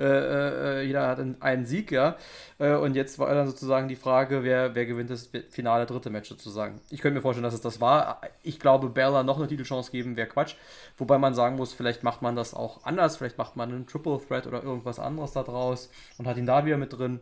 [0.02, 2.16] äh, äh, jeder hat einen Sieg, ja.
[2.58, 6.28] Äh, und jetzt war dann sozusagen die Frage, wer, wer gewinnt das finale dritte Match
[6.28, 6.80] sozusagen.
[6.90, 8.20] Ich könnte mir vorstellen, dass es das war.
[8.42, 10.56] Ich glaube, Bella noch eine Titelchance geben wäre Quatsch.
[10.98, 14.20] Wobei man sagen muss, vielleicht macht man das auch anders, vielleicht macht man einen Triple
[14.26, 17.20] Threat oder irgendwas anderes da draus und hat ihn da wieder mit drin.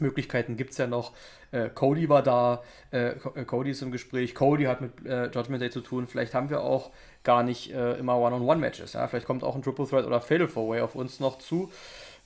[0.00, 1.12] Möglichkeiten gibt es ja noch.
[1.52, 5.62] Äh, Cody war da, äh, äh, Cody ist im Gespräch, Cody hat mit äh, Judgment
[5.62, 6.06] Day zu tun.
[6.06, 6.90] Vielleicht haben wir auch
[7.26, 8.94] gar nicht äh, immer One-on-One-Matches.
[8.94, 9.06] Ja?
[9.08, 11.70] Vielleicht kommt auch ein Triple Threat oder Fatal Four Way auf uns noch zu.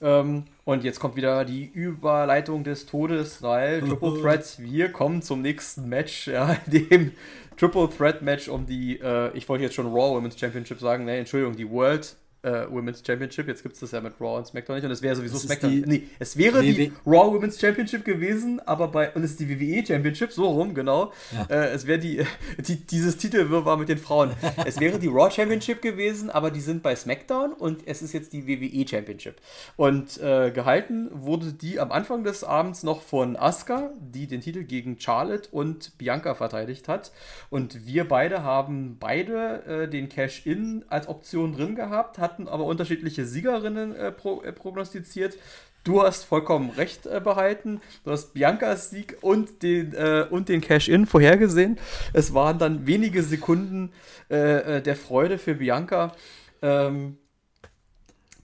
[0.00, 5.42] Ähm, und jetzt kommt wieder die Überleitung des Todes, weil Triple Threat, wir kommen zum
[5.42, 7.12] nächsten Match, ja, dem
[7.56, 11.16] Triple Threat Match um die, äh, ich wollte jetzt schon Raw Women's Championship sagen, ne,
[11.16, 13.48] Entschuldigung, die World äh, Women's Championship.
[13.48, 14.84] Jetzt gibt es das ja mit Raw und SmackDown nicht.
[14.84, 15.70] Und es wäre sowieso SmackDown.
[15.70, 19.10] Die, nee, es wäre die, die Raw Women's Championship gewesen, aber bei.
[19.12, 21.12] Und es ist die WWE Championship, so rum, genau.
[21.32, 21.54] Ja.
[21.54, 22.24] Äh, es wäre die,
[22.58, 24.32] die, dieses Titelwirrwarr mit den Frauen.
[24.64, 28.32] es wäre die Raw Championship gewesen, aber die sind bei SmackDown und es ist jetzt
[28.32, 29.36] die WWE Championship.
[29.76, 34.64] Und äh, gehalten wurde die am Anfang des Abends noch von Asuka, die den Titel
[34.64, 37.12] gegen Charlotte und Bianca verteidigt hat.
[37.50, 42.64] Und wir beide haben beide äh, den Cash-In als Option drin gehabt, hat hatten aber
[42.64, 45.36] unterschiedliche Siegerinnen äh, pro, äh, prognostiziert.
[45.82, 47.80] Du hast vollkommen recht äh, behalten.
[48.04, 51.78] Du hast Biancas Sieg und den, äh, den Cash-In vorhergesehen.
[52.12, 53.92] Es waren dann wenige Sekunden
[54.30, 56.14] äh, äh, der Freude für Bianca.
[56.62, 57.16] Ähm,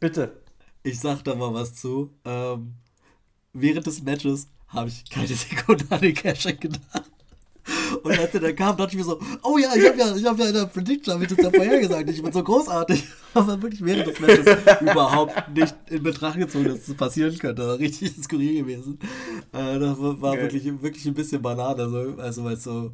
[0.01, 0.41] bitte.
[0.83, 2.15] Ich sag da mal was zu.
[2.25, 2.75] Ähm,
[3.53, 7.11] während des Matches habe ich keine Sekunde an den Cash-In gedacht.
[8.03, 10.25] Und als er dann kam, dachte ich mir so, oh ja, ich habe ja, ich
[10.25, 13.05] hab ja in der Prediction, habe ich das ja vorhergesagt, ich bin so großartig.
[13.35, 14.47] Aber wirklich während des Matches
[14.81, 17.63] überhaupt nicht in Betracht gezogen, dass das passieren könnte.
[17.63, 18.99] Das war richtig skurril gewesen.
[19.53, 20.43] Äh, das war okay.
[20.43, 21.83] wirklich, wirklich ein bisschen Banane.
[21.83, 22.93] Also, also weil so,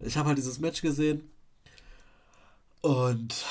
[0.00, 1.30] ich habe halt dieses Match gesehen
[2.82, 3.44] und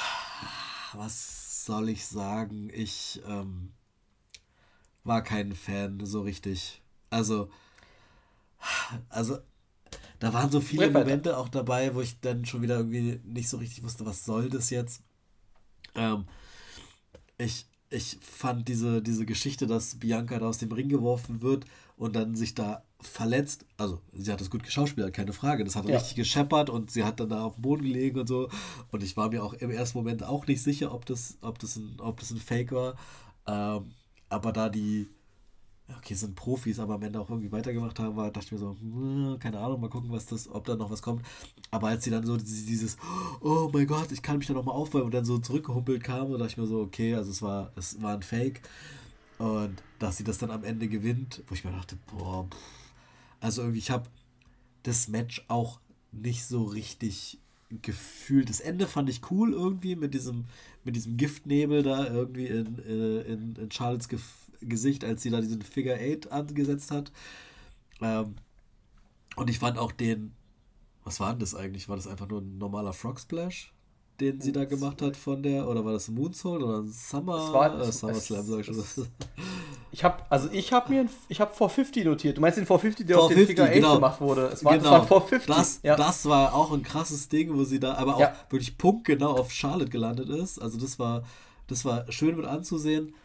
[0.94, 2.70] was soll ich sagen?
[2.74, 3.72] Ich ähm,
[5.04, 6.82] war kein Fan so richtig.
[7.10, 7.50] Also,
[9.10, 9.40] also
[10.20, 13.58] da waren so viele Momente auch dabei, wo ich dann schon wieder irgendwie nicht so
[13.58, 15.02] richtig wusste, was soll das jetzt.
[15.96, 16.26] Ähm,
[17.38, 21.66] ich, ich fand diese, diese Geschichte, dass Bianca da aus dem Ring geworfen wird
[21.98, 23.66] und dann sich da verletzt.
[23.78, 25.64] Also, sie hat es gut geschauspielert, keine Frage.
[25.64, 25.98] Das hat ja.
[25.98, 28.50] richtig gescheppert und sie hat dann da auf dem Boden gelegen und so.
[28.92, 31.76] Und ich war mir auch im ersten Moment auch nicht sicher, ob das, ob das,
[31.76, 32.96] ein, ob das ein Fake war.
[33.48, 33.94] Ähm,
[34.30, 35.08] aber da die,
[35.94, 38.76] okay, sind Profis, aber am Ende auch irgendwie weitergemacht haben, war, dachte ich mir so,
[38.80, 41.24] hm, keine Ahnung, mal gucken, was das, ob da noch was kommt.
[41.72, 42.98] Aber als sie dann so dieses,
[43.42, 46.48] oh mein Gott, ich kann mich da nochmal aufwärmen und dann so zurückgehumpelt kam, dachte
[46.48, 48.62] ich mir so, okay, also es war, es war ein Fake.
[49.38, 52.58] Und dass sie das dann am Ende gewinnt, wo ich mir dachte, boah, pff.
[53.42, 54.10] also irgendwie, ich habe
[54.84, 55.80] das Match auch
[56.12, 57.40] nicht so richtig
[57.82, 58.50] gefühlt.
[58.50, 60.46] Das Ende fand ich cool irgendwie mit diesem,
[60.84, 65.42] mit diesem Giftnebel da irgendwie in, äh, in, in Charlottes Gefühl Gesicht, als sie da
[65.42, 67.12] diesen Figure 8 angesetzt hat.
[68.02, 68.36] Ähm,
[69.36, 70.34] und ich fand auch den,
[71.04, 71.90] was war denn das eigentlich?
[71.90, 73.74] War das einfach nur ein normaler Frog Splash,
[74.20, 77.38] den sie da gemacht hat von der, oder war das ein Moonsault oder ein Summer,
[77.38, 79.08] das war, äh, Summer Slam, sag ich schon.
[79.92, 82.36] Ich habe also ich habe mir ich habe 450 notiert.
[82.36, 83.96] Du meinst den 450, der 450, aus dem Figure 8 genau.
[83.96, 84.48] gemacht wurde.
[84.48, 84.84] Es war, genau.
[84.92, 85.56] das war 450.
[85.56, 85.96] Das, ja.
[85.96, 88.36] das war auch ein krasses Ding, wo sie da aber auch ja.
[88.50, 90.62] wirklich punktgenau auf Charlotte gelandet ist.
[90.62, 91.24] Also das war
[91.68, 93.16] das war schön mit anzusehen.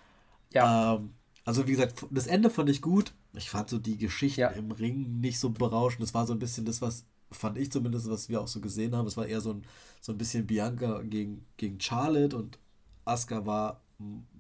[0.53, 0.95] Ja.
[0.95, 1.15] Ähm,
[1.45, 3.15] also wie gesagt, das Ende fand ich gut.
[3.35, 4.49] Ich fand so die Geschichten ja.
[4.49, 6.03] im Ring nicht so berauschend.
[6.03, 8.95] Das war so ein bisschen das, was, fand ich zumindest, was wir auch so gesehen
[8.95, 9.07] haben.
[9.07, 9.63] Es war eher so ein,
[10.01, 12.59] so ein bisschen Bianca gegen, gegen Charlotte und
[13.05, 13.83] Asuka war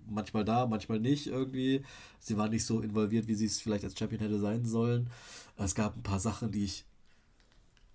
[0.09, 1.84] manchmal da, manchmal nicht irgendwie.
[2.18, 5.11] Sie war nicht so involviert, wie sie es vielleicht als Champion hätte sein sollen.
[5.57, 6.84] Es gab ein paar Sachen, die ich,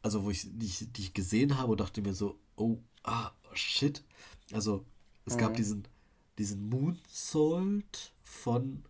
[0.01, 3.32] also wo ich, die ich, die ich gesehen habe und dachte mir so, oh, ah,
[3.53, 4.03] shit.
[4.53, 4.86] Also
[5.26, 5.39] es mhm.
[5.39, 5.88] gab diesen,
[6.38, 8.84] diesen Moonsault von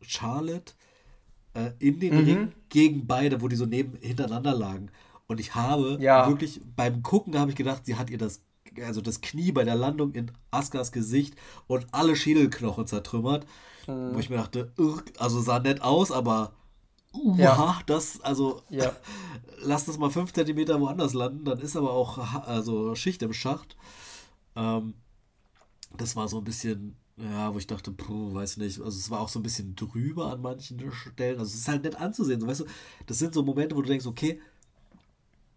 [0.00, 0.72] Charlotte
[1.54, 2.24] äh, in den mhm.
[2.24, 4.90] Ring gegen beide, wo die so neben hintereinander lagen.
[5.26, 6.28] Und ich habe ja.
[6.28, 8.42] wirklich beim Gucken habe ich gedacht, sie hat ihr das
[8.84, 11.34] also das Knie bei der Landung in Askas Gesicht
[11.66, 13.46] und alle Schädelknochen zertrümmert.
[13.86, 14.14] Mhm.
[14.14, 14.72] Wo ich mir dachte,
[15.18, 16.52] also sah nett aus, aber
[17.14, 17.80] uh, ja.
[17.86, 18.92] das, also ja.
[19.62, 23.76] lass das mal 5 cm woanders landen, dann ist aber auch also Schicht im Schacht.
[24.56, 24.94] Ähm,
[25.96, 28.80] das war so ein bisschen ja, wo ich dachte, puh, weiß nicht.
[28.80, 31.38] Also es war auch so ein bisschen drüber an manchen Stellen.
[31.38, 32.40] Also es ist halt nett anzusehen.
[32.40, 32.66] So, weißt du,
[33.06, 34.40] das sind so Momente, wo du denkst, okay,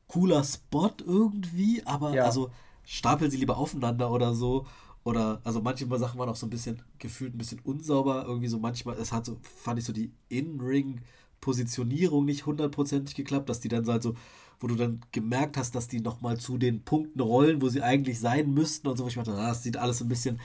[0.07, 2.25] cooler Spot irgendwie, aber ja.
[2.25, 2.51] also
[2.83, 4.65] stapeln sie lieber aufeinander oder so.
[5.03, 8.25] Oder, also manche Sachen waren auch so ein bisschen gefühlt ein bisschen unsauber.
[8.25, 13.59] Irgendwie so manchmal, es hat so, fand ich so die In-Ring-Positionierung nicht hundertprozentig geklappt, dass
[13.59, 14.15] die dann so halt so,
[14.59, 18.19] wo du dann gemerkt hast, dass die nochmal zu den Punkten rollen, wo sie eigentlich
[18.19, 19.07] sein müssten und so.
[19.07, 20.39] Ich dachte, ah, das sieht alles ein bisschen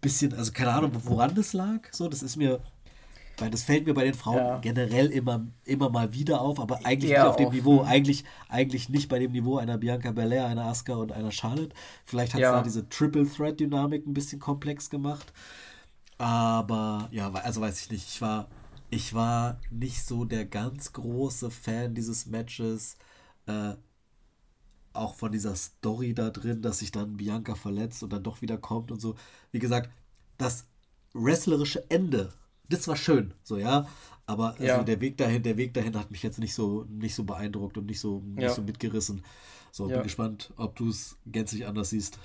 [0.00, 1.80] bisschen, also keine Ahnung, woran das lag.
[1.92, 2.60] So, das ist mir,
[3.38, 4.58] weil das fällt mir bei den Frauen ja.
[4.58, 7.88] generell immer, immer mal wieder auf, aber eigentlich Eher nicht auf dem Niveau, hm.
[7.88, 11.74] eigentlich, eigentlich nicht bei dem Niveau einer Bianca Belair, einer Asuka und einer Charlotte.
[12.04, 12.52] Vielleicht hat es ja.
[12.52, 15.32] da diese Triple Threat Dynamik ein bisschen komplex gemacht.
[16.18, 18.08] Aber ja, also weiß ich nicht.
[18.08, 18.48] Ich war,
[18.90, 22.96] ich war nicht so der ganz große Fan dieses Matches.
[23.46, 23.74] Äh,
[24.98, 28.58] auch von dieser Story da drin, dass sich dann Bianca verletzt und dann doch wieder
[28.58, 29.14] kommt und so.
[29.52, 29.90] Wie gesagt,
[30.38, 30.66] das
[31.12, 32.32] wrestlerische Ende,
[32.68, 33.86] das war schön, so ja.
[34.26, 34.82] Aber also ja.
[34.82, 37.86] der Weg dahin, der Weg dahin hat mich jetzt nicht so, nicht so beeindruckt und
[37.86, 38.50] nicht so, nicht ja.
[38.50, 39.22] so mitgerissen.
[39.70, 39.96] So, ja.
[39.96, 42.18] bin gespannt, ob du es gänzlich anders siehst.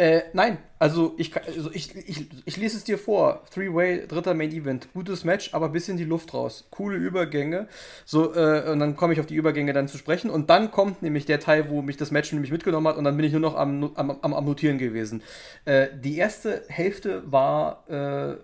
[0.00, 3.44] Äh, nein, also ich, also ich, ich, ich lese es dir vor.
[3.52, 4.88] Three-Way, dritter Main Event.
[4.94, 6.66] Gutes Match, aber ein bisschen die Luft raus.
[6.70, 7.68] Coole Übergänge.
[8.06, 10.30] So, äh, und dann komme ich auf die Übergänge dann zu sprechen.
[10.30, 13.14] Und dann kommt nämlich der Teil, wo mich das Match nämlich mitgenommen hat und dann
[13.14, 15.22] bin ich nur noch am, am, am, am Notieren gewesen.
[15.66, 18.36] Äh, die erste Hälfte war äh,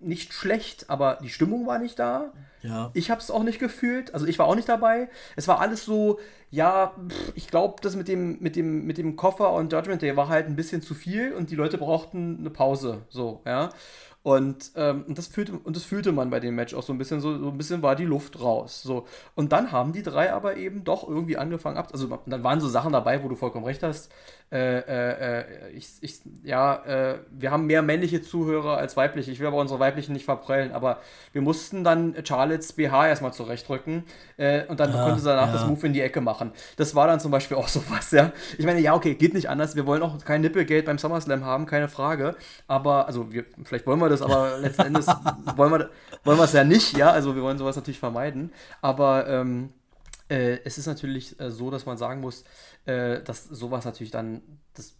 [0.00, 2.32] nicht schlecht, aber die Stimmung war nicht da.
[2.62, 2.90] Ja.
[2.94, 4.14] Ich habe es auch nicht gefühlt.
[4.14, 5.08] Also ich war auch nicht dabei.
[5.36, 6.18] Es war alles so,
[6.50, 10.16] ja, pff, ich glaube, das mit dem, mit, dem, mit dem Koffer und Judgment Day
[10.16, 13.02] war halt ein bisschen zu viel und die Leute brauchten eine Pause.
[13.08, 13.70] So, ja.
[14.24, 16.98] Und, ähm, und, das fühlte, und das fühlte man bei dem Match auch so ein
[16.98, 18.82] bisschen, so, so ein bisschen war die Luft raus.
[18.82, 19.06] So.
[19.34, 21.88] Und dann haben die drei aber eben doch irgendwie angefangen ab.
[21.92, 24.10] Also dann waren so Sachen dabei, wo du vollkommen recht hast.
[24.50, 29.30] Äh, äh, äh, ich, ich, ja, äh, wir haben mehr männliche Zuhörer als weibliche.
[29.30, 31.00] Ich will aber unsere weiblichen nicht verprellen, aber
[31.32, 34.04] wir mussten dann Charlotte Charlottes BH erstmal zurechtrücken
[34.68, 35.52] und dann ah, konnte sie danach ja.
[35.52, 36.52] das Move in die Ecke machen.
[36.76, 38.32] Das war dann zum Beispiel auch sowas, ja.
[38.56, 39.76] Ich meine, ja, okay, geht nicht anders.
[39.76, 42.36] Wir wollen auch kein Nippelgate beim SummerSlam haben, keine Frage.
[42.68, 45.06] Aber, also, wir, vielleicht wollen wir das, aber letzten Endes
[45.56, 45.90] wollen wir
[46.24, 47.10] wollen es ja nicht, ja.
[47.10, 48.52] Also, wir wollen sowas natürlich vermeiden.
[48.80, 49.70] Aber ähm,
[50.28, 52.44] äh, es ist natürlich äh, so, dass man sagen muss,
[52.84, 54.42] äh, dass sowas natürlich dann
[54.74, 54.94] das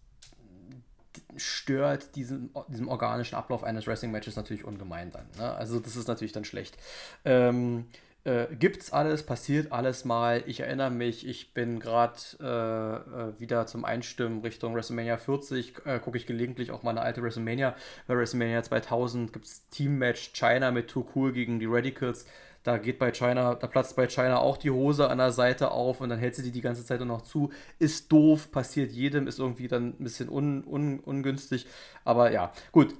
[1.36, 5.26] stört diesen, diesem organischen Ablauf eines Wrestling-Matches natürlich ungemein dann.
[5.36, 5.54] Ne?
[5.54, 6.76] Also das ist natürlich dann schlecht.
[7.24, 7.86] Ähm,
[8.28, 10.42] äh, gibt's alles, passiert alles mal.
[10.46, 15.98] Ich erinnere mich, ich bin gerade äh, äh, wieder zum Einstimmen Richtung WrestleMania 40, äh,
[15.98, 17.74] gucke ich gelegentlich auch mal eine alte WrestleMania.
[18.06, 22.26] Bei WrestleMania 2000 gibt es Team-Match China mit Too Cool gegen die Radicals.
[22.64, 26.02] Da geht bei China, da platzt bei China auch die Hose an der Seite auf
[26.02, 27.50] und dann hält sie die die ganze Zeit noch zu.
[27.78, 31.66] Ist doof, passiert jedem, ist irgendwie dann ein bisschen un, un, ungünstig.
[32.04, 32.94] Aber ja, gut,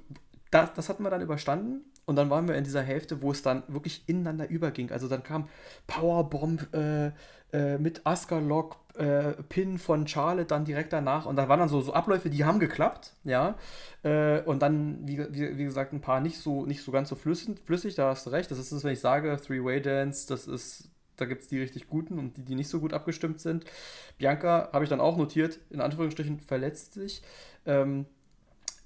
[0.51, 1.85] das, das hatten wir dann überstanden.
[2.09, 4.91] Und dann waren wir in dieser Hälfte, wo es dann wirklich ineinander überging.
[4.91, 5.47] Also dann kam
[5.87, 7.13] Powerbomb äh,
[7.53, 11.27] äh, mit Asuka Lock, äh, Pin von Charlotte dann direkt danach.
[11.27, 13.57] Und da waren dann so, so Abläufe, die haben geklappt, ja.
[14.05, 17.15] Äh, und dann, wie, wie, wie, gesagt, ein paar nicht so, nicht so ganz so
[17.15, 18.51] flüssig, flüssig, da hast du recht.
[18.51, 22.19] Das ist es, wenn ich sage, Three-Way-Dance, das ist da gibt es die richtig guten
[22.19, 23.67] und die, die nicht so gut abgestimmt sind.
[24.17, 27.23] Bianca habe ich dann auch notiert, in Anführungsstrichen verletzt sich.
[27.67, 28.07] Ähm,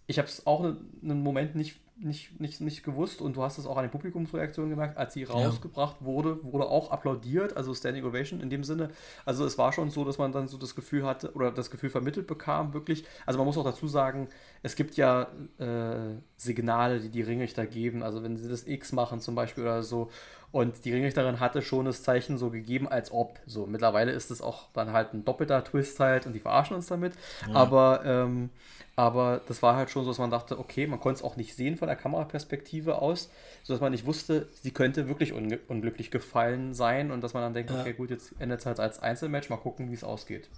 [0.07, 3.67] ich habe es auch einen Moment nicht nicht, nicht, nicht gewusst und du hast es
[3.67, 6.07] auch an den Publikumsreaktionen gemerkt, als sie rausgebracht ja.
[6.07, 8.91] wurde, wurde auch applaudiert, also Standing Ovation in dem Sinne.
[9.25, 11.91] Also es war schon so, dass man dann so das Gefühl hatte oder das Gefühl
[11.91, 13.05] vermittelt bekam, wirklich.
[13.27, 14.29] Also man muss auch dazu sagen,
[14.63, 15.29] es gibt ja
[15.59, 19.83] äh, Signale, die die Ringrichter geben, also wenn sie das X machen zum Beispiel oder
[19.83, 20.11] so
[20.53, 23.41] und die Ringrichterin hatte schon das Zeichen so gegeben, als ob.
[23.47, 26.87] So, mittlerweile ist es auch dann halt ein doppelter Twist halt und die verarschen uns
[26.87, 27.15] damit.
[27.49, 27.55] Ja.
[27.55, 28.51] Aber ähm,
[28.95, 31.57] aber das war halt schon so, dass man dachte, okay, man konnte es auch nicht
[31.57, 33.31] sehen von der Kameraperspektive aus,
[33.63, 37.55] sodass man nicht wusste, sie könnte wirklich un unglücklich gefallen sein und dass man dann
[37.55, 37.81] denkt, ja.
[37.81, 40.51] okay, gut, jetzt endet es halt als Einzelmatch, mal gucken, wie es ausgeht.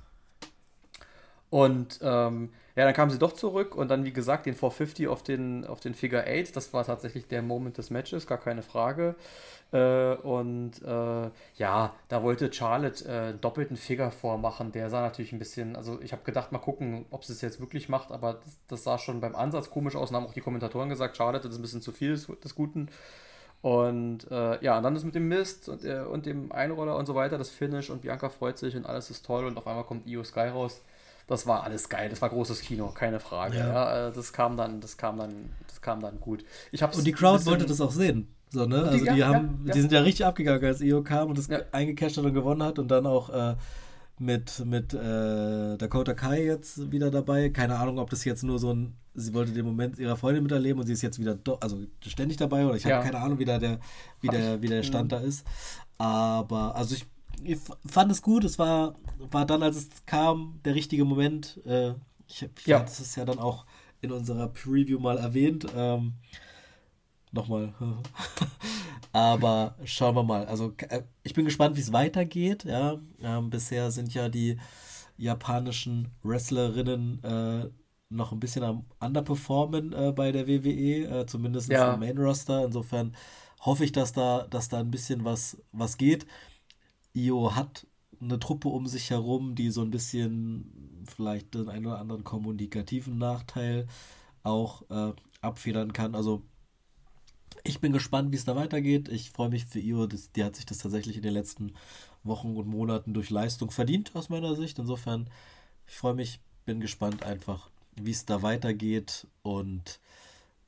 [1.50, 5.22] Und ähm, ja, dann kam sie doch zurück und dann, wie gesagt, den 450 auf
[5.22, 9.14] den, auf den Figure 8, das war tatsächlich der Moment des Matches, gar keine Frage.
[9.74, 14.70] Äh, und äh, ja, da wollte Charlotte äh, einen doppelten Figure vormachen.
[14.70, 17.58] Der sah natürlich ein bisschen, also ich habe gedacht, mal gucken, ob sie es jetzt
[17.58, 20.40] wirklich macht, aber das, das, sah schon beim Ansatz komisch aus und haben auch die
[20.40, 22.88] Kommentatoren gesagt, Charlotte, das ist ein bisschen zu viel des, des Guten.
[23.62, 27.06] Und äh, ja, und dann ist mit dem Mist und, äh, und dem Einroller und
[27.06, 29.84] so weiter, das Finish und Bianca freut sich und alles ist toll und auf einmal
[29.84, 30.82] kommt Io Sky raus.
[31.26, 33.56] Das war alles geil, das war großes Kino, keine Frage.
[33.56, 33.66] Ja.
[33.66, 36.44] ja äh, das kam dann, das kam dann, das kam dann gut.
[36.70, 38.33] Ich hab's und die Crowd wollte das auch sehen.
[38.54, 38.84] So, ne?
[38.84, 41.38] Also die, die ja, haben, ja, die sind ja richtig abgegangen, als Io kam und
[41.38, 41.58] das ja.
[41.72, 43.56] eingecasht hat und gewonnen hat und dann auch äh,
[44.20, 47.50] mit, mit äh, Dakota Kai jetzt wieder dabei.
[47.50, 50.80] Keine Ahnung, ob das jetzt nur so ein, sie wollte den Moment ihrer Freundin miterleben
[50.80, 53.44] und sie ist jetzt wieder, do, also ständig dabei oder ich habe keine Ahnung, wie,
[53.44, 53.80] da der,
[54.20, 55.44] wie, der, wie der Stand da ist.
[55.98, 57.06] Aber, also ich,
[57.42, 58.94] ich fand es gut, es war,
[59.32, 61.60] war dann, als es kam, der richtige Moment.
[61.66, 61.94] Äh,
[62.28, 62.78] ich, ich ja.
[62.78, 63.66] das ist ja dann auch
[64.00, 65.66] in unserer Preview mal erwähnt.
[65.76, 66.12] Ähm,
[67.34, 67.74] nochmal.
[69.12, 70.46] Aber schauen wir mal.
[70.46, 72.64] Also äh, ich bin gespannt, wie es weitergeht.
[72.64, 74.58] Ja, ähm, bisher sind ja die
[75.16, 77.70] japanischen Wrestlerinnen äh,
[78.08, 81.94] noch ein bisschen am Underperformen äh, bei der WWE, äh, zumindest ja.
[81.94, 82.64] im Main Roster.
[82.64, 83.14] Insofern
[83.60, 86.26] hoffe ich, dass da, dass da ein bisschen was, was geht.
[87.14, 87.86] Io hat
[88.20, 93.18] eine Truppe um sich herum, die so ein bisschen vielleicht den einen oder anderen kommunikativen
[93.18, 93.86] Nachteil
[94.42, 96.14] auch äh, abfedern kann.
[96.14, 96.42] Also
[97.62, 99.08] ich bin gespannt, wie es da weitergeht.
[99.08, 100.06] Ich freue mich für Io.
[100.06, 101.72] Das, die hat sich das tatsächlich in den letzten
[102.22, 104.78] Wochen und Monaten durch Leistung verdient, aus meiner Sicht.
[104.78, 105.28] Insofern,
[105.86, 109.26] ich freue mich, bin gespannt einfach, wie es da weitergeht.
[109.42, 110.00] Und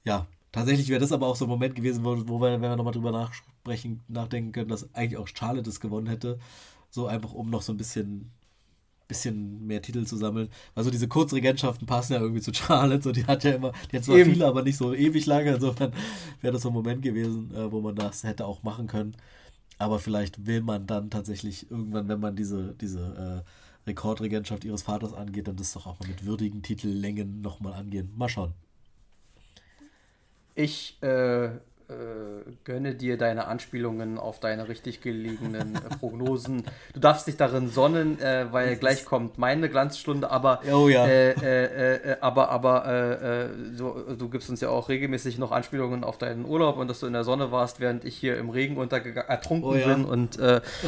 [0.04, 2.76] ja, tatsächlich wäre das aber auch so ein Moment gewesen, wo, wo wir, wenn wir
[2.76, 6.38] nochmal drüber nachsprechen, nachdenken können, dass eigentlich auch Charlotte es gewonnen hätte.
[6.90, 8.30] So einfach, um noch so ein bisschen
[9.08, 10.48] bisschen mehr Titel zu sammeln.
[10.74, 13.02] Also diese Kurzregentschaften passen ja irgendwie zu Charlotte.
[13.02, 14.32] So, die hat ja immer, die hat zwar Eben.
[14.32, 15.54] viele, aber nicht so ewig lange.
[15.54, 15.92] Insofern
[16.40, 19.16] wäre das so ein Moment gewesen, äh, wo man das hätte auch machen können.
[19.78, 25.12] Aber vielleicht will man dann tatsächlich irgendwann, wenn man diese, diese äh, Rekordregentschaft ihres Vaters
[25.12, 28.10] angeht, dann das doch auch mal mit würdigen Titellängen nochmal angehen.
[28.16, 28.52] Mal schauen.
[30.54, 31.50] Ich äh,
[31.88, 36.64] äh, gönne dir deine Anspielungen auf deine richtig gelegenen äh, Prognosen.
[36.94, 41.06] Du darfst dich darin sonnen, äh, weil gleich kommt meine Glanzstunde, aber oh, ja.
[41.06, 41.30] Äh,
[41.92, 46.76] äh, aber aber du, du, gibst uns ja auch regelmäßig noch Anspielungen auf deinen Urlaub
[46.76, 49.94] und dass du in der Sonne warst, während ich hier im Regen ertrunken oh, ja.
[49.94, 50.38] bin und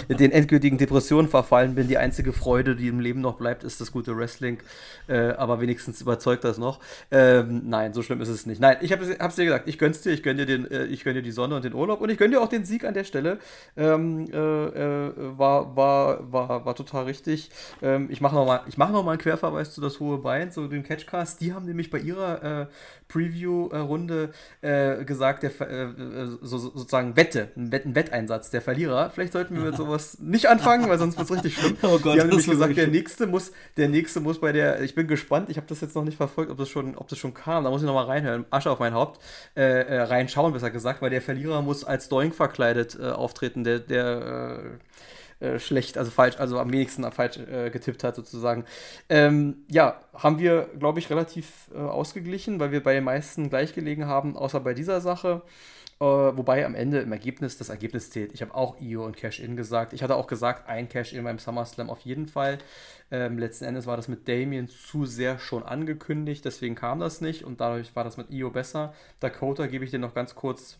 [0.09, 1.87] den endgültigen Depressionen verfallen bin.
[1.89, 4.59] Die einzige Freude, die im Leben noch bleibt, ist das gute Wrestling.
[5.07, 6.81] aber wenigstens überzeugt das noch.
[7.11, 8.61] Ähm, nein, so schlimm ist es nicht.
[8.61, 11.21] Nein, ich habe es dir gesagt, ich gönn's dir, ich gönne dir den ich gönne
[11.21, 13.05] dir die Sonne und den Urlaub und ich gönne dir auch den Sieg an der
[13.05, 13.39] Stelle.
[13.77, 17.51] Ähm, äh, äh, war, war, war, war total richtig.
[17.83, 21.41] Ähm, ich mache nochmal mach noch einen Querverweis zu das hohe Bein, zu den Catchcast.
[21.41, 22.67] Die haben nämlich bei ihrer äh,
[23.09, 24.31] Preview-Runde
[24.61, 25.89] äh, gesagt, der, äh,
[26.43, 29.11] so, sozusagen Wette, ein, Wett, ein Wetteinsatz, der Verlierer.
[29.11, 31.77] Vielleicht sollten wir mit sowas nicht anfangen, weil sonst wird es richtig schlimm.
[31.89, 34.95] Oh Gott, die haben nämlich gesagt, der nächste, muss, der nächste muss bei der, ich
[34.95, 37.33] bin gespannt, ich habe das jetzt noch nicht verfolgt, ob das schon, ob das schon
[37.33, 39.23] kam, da muss ich nochmal reinhören, Asche auf mein Haupt,
[39.57, 43.79] äh, äh, reinschauen, besser gesagt, weil der Verlierer muss als Doink verkleidet äh, auftreten, der,
[43.79, 44.79] der
[45.41, 48.65] äh, schlecht, also falsch, also am wenigsten falsch äh, getippt hat, sozusagen.
[49.09, 53.75] Ähm, ja, haben wir, glaube ich, relativ äh, ausgeglichen, weil wir bei den meisten gleich
[53.75, 55.43] gelegen haben, außer bei dieser Sache.
[56.01, 58.33] Äh, wobei am Ende im Ergebnis das Ergebnis zählt.
[58.33, 59.93] Ich habe auch IO und Cash-In gesagt.
[59.93, 62.59] Ich hatte auch gesagt, ein Cash-In beim SummerSlam auf jeden Fall.
[63.11, 67.45] Ähm, letzten Endes war das mit Damien zu sehr schon angekündigt, deswegen kam das nicht
[67.45, 68.95] und dadurch war das mit IO besser.
[69.19, 70.79] Dakota gebe ich dir noch ganz kurz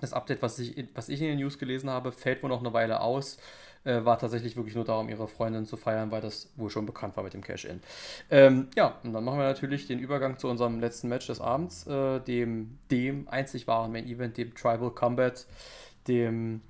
[0.00, 2.72] das Update, was ich, was ich in den News gelesen habe, fällt wohl noch eine
[2.72, 3.38] Weile aus
[3.86, 7.16] äh, war tatsächlich wirklich nur darum, ihre Freundin zu feiern, weil das wohl schon bekannt
[7.16, 7.80] war mit dem Cash-In.
[8.30, 11.86] Ähm, ja, und dann machen wir natürlich den Übergang zu unserem letzten Match des Abends,
[11.86, 15.46] äh, dem, dem einzig wahren Main Event, dem Tribal Combat,
[16.08, 16.60] dem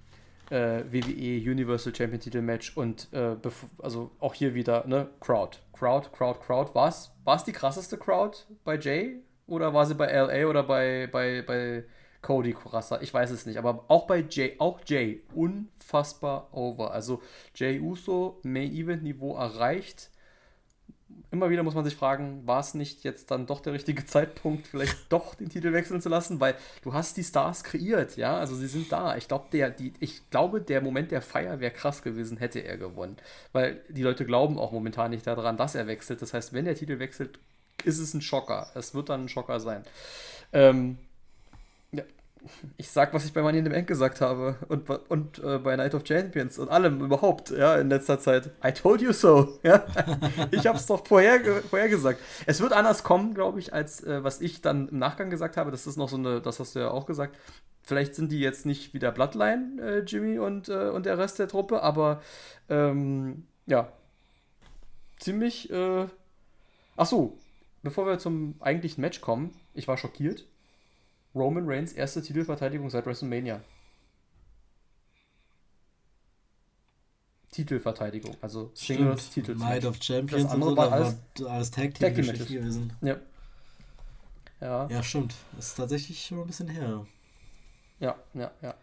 [0.50, 3.36] äh, WWE Universal Champion Titel Match und äh,
[3.78, 5.58] also auch hier wieder, ne, Crowd.
[5.72, 6.74] Crowd, Crowd, Crowd.
[6.74, 9.16] War es die krasseste Crowd bei Jay?
[9.46, 11.84] Oder war sie bei LA oder bei, bei, bei
[12.26, 13.56] Cody krasser, ich weiß es nicht.
[13.58, 15.22] Aber auch bei Jay, auch Jay,
[15.86, 16.92] unfassbar over.
[16.92, 17.22] Also
[17.54, 20.10] Jay Uso, Main Event Niveau erreicht.
[21.30, 24.66] Immer wieder muss man sich fragen, war es nicht jetzt dann doch der richtige Zeitpunkt,
[24.66, 28.56] vielleicht doch den Titel wechseln zu lassen, weil du hast die Stars kreiert, ja, also
[28.56, 29.16] sie sind da.
[29.16, 32.76] Ich glaube, der, die, ich glaube, der Moment der Feier wäre krass gewesen, hätte er
[32.76, 33.16] gewonnen,
[33.52, 36.22] weil die Leute glauben auch momentan nicht daran, dass er wechselt.
[36.22, 37.38] Das heißt, wenn der Titel wechselt,
[37.84, 38.70] ist es ein Schocker.
[38.74, 39.84] Es wird dann ein Schocker sein.
[40.52, 40.98] Ähm,
[42.76, 45.76] ich sag, was ich bei Money in the Bank gesagt habe und, und äh, bei
[45.76, 48.50] Night of Champions und allem überhaupt, ja, in letzter Zeit.
[48.64, 49.84] I told you so, ja.
[50.50, 52.20] ich hab's doch vorher, vorhergesagt.
[52.46, 55.70] Es wird anders kommen, glaube ich, als äh, was ich dann im Nachgang gesagt habe.
[55.70, 57.36] Das ist noch so eine, das hast du ja auch gesagt.
[57.82, 61.48] Vielleicht sind die jetzt nicht wieder Bloodline, äh, Jimmy und, äh, und der Rest der
[61.48, 62.20] Truppe, aber
[62.68, 63.92] ähm, ja,
[65.18, 65.70] ziemlich.
[65.70, 66.06] Äh,
[66.96, 67.38] ach so,
[67.82, 70.46] bevor wir zum eigentlichen Match kommen, ich war schockiert
[71.36, 73.60] Roman Reigns erste Titelverteidigung seit WrestleMania.
[77.50, 79.54] Titelverteidigung, also Singles Titel.
[79.54, 82.92] Night of Champions das andere und so, war alles, alles Tag Team, gewesen.
[83.00, 83.16] Ja.
[84.60, 84.88] ja.
[84.88, 85.34] Ja, stimmt.
[85.54, 87.06] Das ist tatsächlich schon ein bisschen her.
[88.00, 88.74] Ja, ja, ja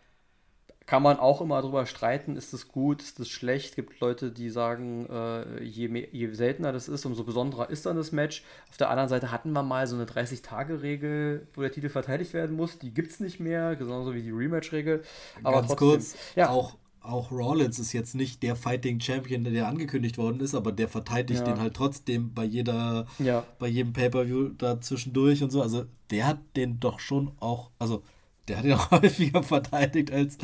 [0.86, 3.70] kann man auch immer darüber streiten, ist das gut, ist das schlecht.
[3.70, 7.86] Es gibt Leute, die sagen, äh, je, mehr, je, seltener das ist, umso besonderer ist
[7.86, 8.44] dann das Match.
[8.70, 12.56] Auf der anderen Seite hatten wir mal so eine 30-Tage-Regel, wo der Titel verteidigt werden
[12.56, 12.80] muss.
[12.80, 15.04] Die gibt es nicht mehr, genauso wie die Rematch-Regel.
[15.42, 16.50] Aber Ganz trotzdem, kurz, ja.
[16.50, 20.90] auch, auch Rollins ist jetzt nicht der Fighting Champion, der angekündigt worden ist, aber der
[20.90, 21.54] verteidigt ja.
[21.54, 23.46] den halt trotzdem bei jeder, ja.
[23.58, 25.62] bei jedem Pay-Per-View da zwischendurch und so.
[25.62, 28.04] Also der hat den doch schon auch, also
[28.48, 30.38] der hat ihn auch häufiger verteidigt als,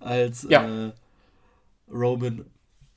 [0.00, 0.86] als ja.
[0.86, 0.92] äh,
[1.90, 2.44] Roman.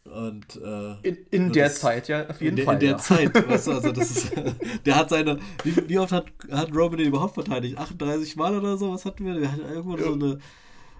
[0.04, 2.74] Und, äh, in, in der Zeit, ja, auf jeden in Fall.
[2.76, 2.98] In der ja.
[2.98, 4.32] Zeit, weißt du, also das ist,
[4.86, 7.78] der hat seine, wie, wie, oft hat, hat Roman den überhaupt verteidigt?
[7.78, 8.92] 38 Mal oder so?
[8.92, 9.36] Was hatten wir?
[9.36, 10.40] Der hat irgendwo so eine.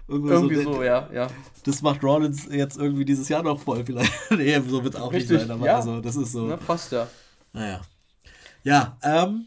[0.08, 1.28] Irgendwie so, so, ja, ja.
[1.64, 4.12] Das macht Rollins jetzt irgendwie dieses Jahr noch voll, vielleicht.
[4.30, 5.76] nee, so wird es auch Richtig, nicht sein, aber ja.
[5.76, 6.46] also, das ist so.
[6.46, 7.06] Na, passt ja.
[7.52, 7.80] Naja.
[8.64, 9.46] Ja, ähm,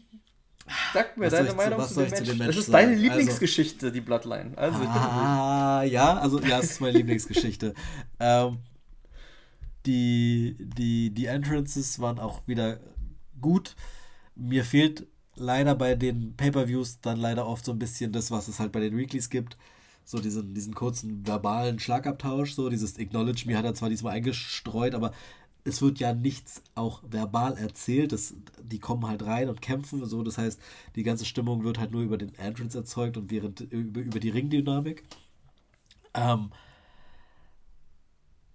[0.92, 2.14] Sag mir was deine Meinung zu, zu, dem.
[2.14, 2.48] Zu dem Match.
[2.48, 4.52] Das ist deine also Lieblingsgeschichte, also, die Bloodline.
[4.56, 7.74] Also, ah, ja, also ja, es ist meine Lieblingsgeschichte.
[8.20, 8.58] ähm,
[9.86, 12.80] die, die, die Entrances waren auch wieder
[13.40, 13.76] gut.
[14.34, 15.06] Mir fehlt
[15.36, 18.80] leider bei den Pay-Per-Views dann leider oft so ein bisschen das, was es halt bei
[18.80, 19.56] den Weeklies gibt.
[20.04, 24.94] So diesen, diesen kurzen verbalen Schlagabtausch, so dieses Acknowledge Me hat er zwar diesmal eingestreut,
[24.94, 25.12] aber
[25.66, 28.12] es wird ja nichts auch verbal erzählt.
[28.12, 30.22] Das, die kommen halt rein und kämpfen so.
[30.22, 30.60] Das heißt,
[30.94, 34.30] die ganze Stimmung wird halt nur über den Entrance erzeugt und während über, über die
[34.30, 35.04] Ringdynamik.
[36.14, 36.50] Ähm,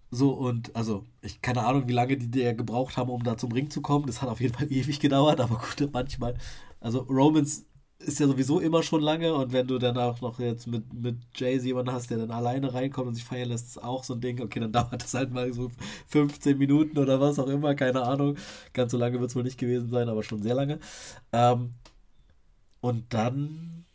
[0.10, 3.52] so und also, ich keine Ahnung, wie lange die der gebraucht haben, um da zum
[3.52, 4.06] Ring zu kommen.
[4.08, 6.36] Das hat auf jeden Fall ewig gedauert, aber gut, manchmal.
[6.80, 7.66] Also Romans
[8.06, 11.18] ist ja sowieso immer schon lange und wenn du dann auch noch jetzt mit, mit
[11.36, 14.22] Jay-Z jemanden hast, der dann alleine reinkommt und sich feiern lässt, ist auch so ein
[14.22, 14.42] Ding.
[14.42, 15.72] Okay, dann dauert das halt mal so
[16.08, 18.38] 15 Minuten oder was auch immer, keine Ahnung.
[18.74, 20.80] Ganz so lange wird es wohl nicht gewesen sein, aber schon sehr lange.
[21.32, 21.74] Ähm,
[22.82, 23.86] und dann,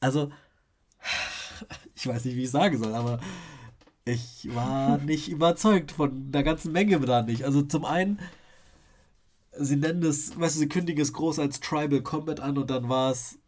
[0.00, 0.30] also,
[1.94, 3.20] ich weiß nicht, wie ich sagen soll, aber
[4.04, 7.44] ich war nicht überzeugt von der ganzen Menge da nicht.
[7.44, 8.20] Also zum einen
[9.58, 12.88] sie nennen es, weißt du, sie kündigen es groß als Tribal Combat an und dann
[12.88, 13.38] war es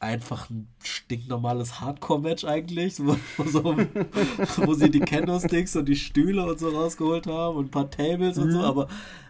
[0.00, 3.64] einfach ein stinknormales Hardcore-Match eigentlich, wo, so,
[4.56, 8.36] wo sie die Candlesticks und die Stühle und so rausgeholt haben und ein paar Tables
[8.36, 8.42] mhm.
[8.44, 8.64] und so, mhm.
[8.64, 8.88] aber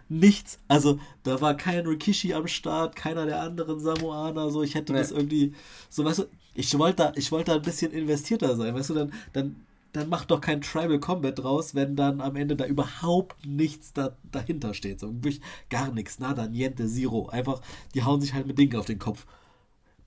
[0.09, 0.59] nichts.
[0.67, 4.99] Also da war kein Rikishi am Start, keiner der anderen Samoaner, so ich hätte nee.
[4.99, 5.53] das irgendwie,
[5.89, 6.23] so weißt du,
[6.53, 9.55] ich wollte da, ich wollte da ein bisschen investierter sein, weißt du, dann, dann,
[9.91, 14.15] dann mach doch kein Tribal Combat draus, wenn dann am Ende da überhaupt nichts da,
[14.23, 14.99] dahinter steht.
[14.99, 17.27] So wirklich gar nichts, nada, niente, zero.
[17.29, 17.61] Einfach,
[17.93, 19.25] die hauen sich halt mit Dingen auf den Kopf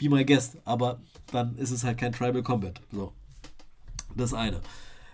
[0.02, 1.00] be my guest, aber
[1.30, 2.80] dann ist es halt kein Tribal Combat.
[2.90, 3.12] So.
[4.16, 4.60] Das eine.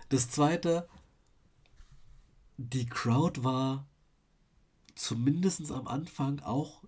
[0.09, 0.87] Das zweite,
[2.57, 3.85] die Crowd war
[4.95, 6.83] zumindest am Anfang auch,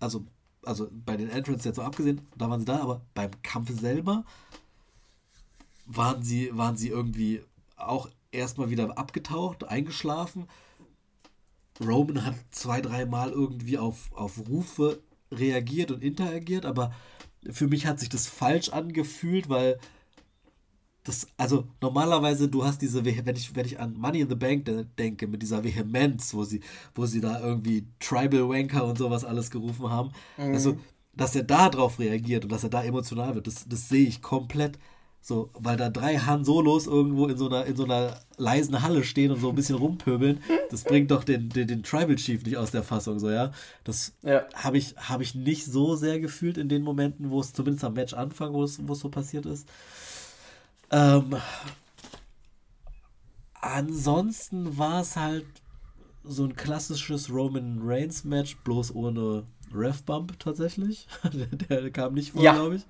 [0.00, 0.26] also,
[0.64, 4.24] also bei den Entrants jetzt so abgesehen, da waren sie da, aber beim Kampf selber
[5.88, 7.42] waren sie, waren sie irgendwie
[7.76, 10.46] auch erstmal wieder abgetaucht, eingeschlafen.
[11.80, 15.00] Roman hat zwei, dreimal irgendwie auf, auf Rufe
[15.32, 16.92] reagiert und interagiert, aber
[17.50, 19.78] für mich hat sich das falsch angefühlt, weil
[21.04, 24.66] das, also normalerweise, du hast diese, wenn ich, wenn ich an Money in the Bank
[24.66, 26.60] de denke, mit dieser Vehemenz, wo sie,
[26.94, 30.52] wo sie da irgendwie Tribal Wanker und sowas alles gerufen haben, mhm.
[30.52, 30.78] also,
[31.14, 34.20] dass er da drauf reagiert und dass er da emotional wird, das, das sehe ich
[34.20, 34.78] komplett.
[35.20, 39.04] So, weil da drei Han Solos irgendwo in so einer, in so einer leisen Halle
[39.04, 42.56] stehen und so ein bisschen rumpöbeln, das bringt doch den, den, den Tribal Chief nicht
[42.56, 43.52] aus der Fassung, so, ja.
[43.84, 44.46] Das ja.
[44.54, 47.94] habe ich, hab ich nicht so sehr gefühlt in den Momenten, wo es zumindest am
[47.94, 49.68] Match Anfang, wo es, so passiert ist.
[50.90, 51.36] Ähm,
[53.60, 55.44] ansonsten war es halt
[56.24, 61.06] so ein klassisches Roman Reigns Match, bloß ohne Ref-Bump tatsächlich.
[61.32, 62.54] der, der, kam nicht vor, ja.
[62.54, 62.82] glaube ich.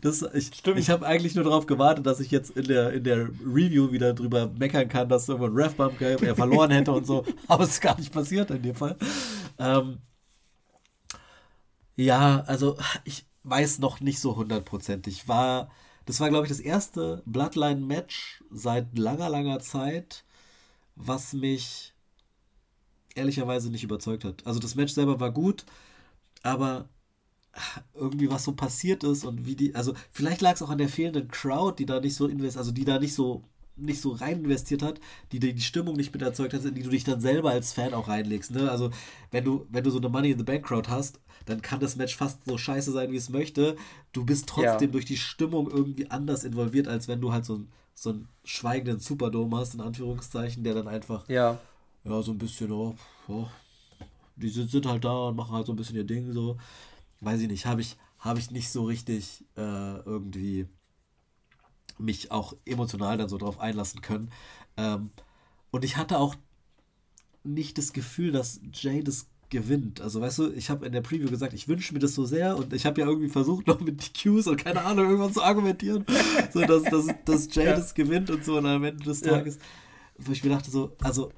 [0.00, 0.78] Das, ich Stimmt.
[0.78, 4.14] ich habe eigentlich nur darauf gewartet, dass ich jetzt in der, in der Review wieder
[4.14, 7.24] drüber meckern kann, dass irgendwo ein Ref-Bump er verloren hätte und so.
[7.48, 8.96] Aber es ist gar nicht passiert in dem Fall.
[9.58, 9.98] Ähm,
[11.96, 15.28] ja, also ich weiß noch nicht so hundertprozentig.
[15.28, 15.70] War,
[16.04, 20.24] das war, glaube ich, das erste Bloodline-Match seit langer, langer Zeit,
[20.94, 21.94] was mich
[23.16, 24.46] ehrlicherweise nicht überzeugt hat.
[24.46, 25.64] Also das Match selber war gut,
[26.46, 26.88] aber
[27.94, 30.88] irgendwie was so passiert ist und wie die, also vielleicht lag es auch an der
[30.88, 33.44] fehlenden Crowd, die da nicht so invest, also die da nicht so
[33.78, 35.00] nicht so rein investiert hat,
[35.32, 37.92] die die Stimmung nicht mit erzeugt hat, in die du dich dann selber als Fan
[37.92, 38.52] auch reinlegst.
[38.52, 38.70] Ne?
[38.70, 38.90] Also
[39.30, 41.96] wenn du, wenn du so eine Money in the Bank Crowd hast, dann kann das
[41.96, 43.76] Match fast so scheiße sein, wie es möchte.
[44.14, 44.92] Du bist trotzdem ja.
[44.92, 48.98] durch die Stimmung irgendwie anders involviert, als wenn du halt so, ein, so einen schweigenden
[48.98, 51.58] Superdome hast, in Anführungszeichen, der dann einfach ja,
[52.04, 52.94] ja so ein bisschen, oh,
[53.28, 53.46] oh
[54.36, 56.56] die sind, halt da und machen halt so ein bisschen ihr Ding so.
[57.20, 60.66] Weiß ich nicht, habe ich, hab ich nicht so richtig äh, irgendwie
[61.98, 64.30] mich auch emotional dann so drauf einlassen können.
[64.76, 65.10] Ähm,
[65.70, 66.34] und ich hatte auch
[67.42, 70.00] nicht das Gefühl, dass Jay das gewinnt.
[70.00, 72.56] Also weißt du, ich habe in der Preview gesagt, ich wünsche mir das so sehr
[72.56, 76.04] und ich habe ja irgendwie versucht noch mit DQs und keine Ahnung irgendwas zu argumentieren,
[76.52, 77.76] so dass, dass, dass Jay ja.
[77.76, 79.62] das gewinnt und so und am Ende des Tages, ja.
[80.18, 81.30] wo ich mir dachte so, also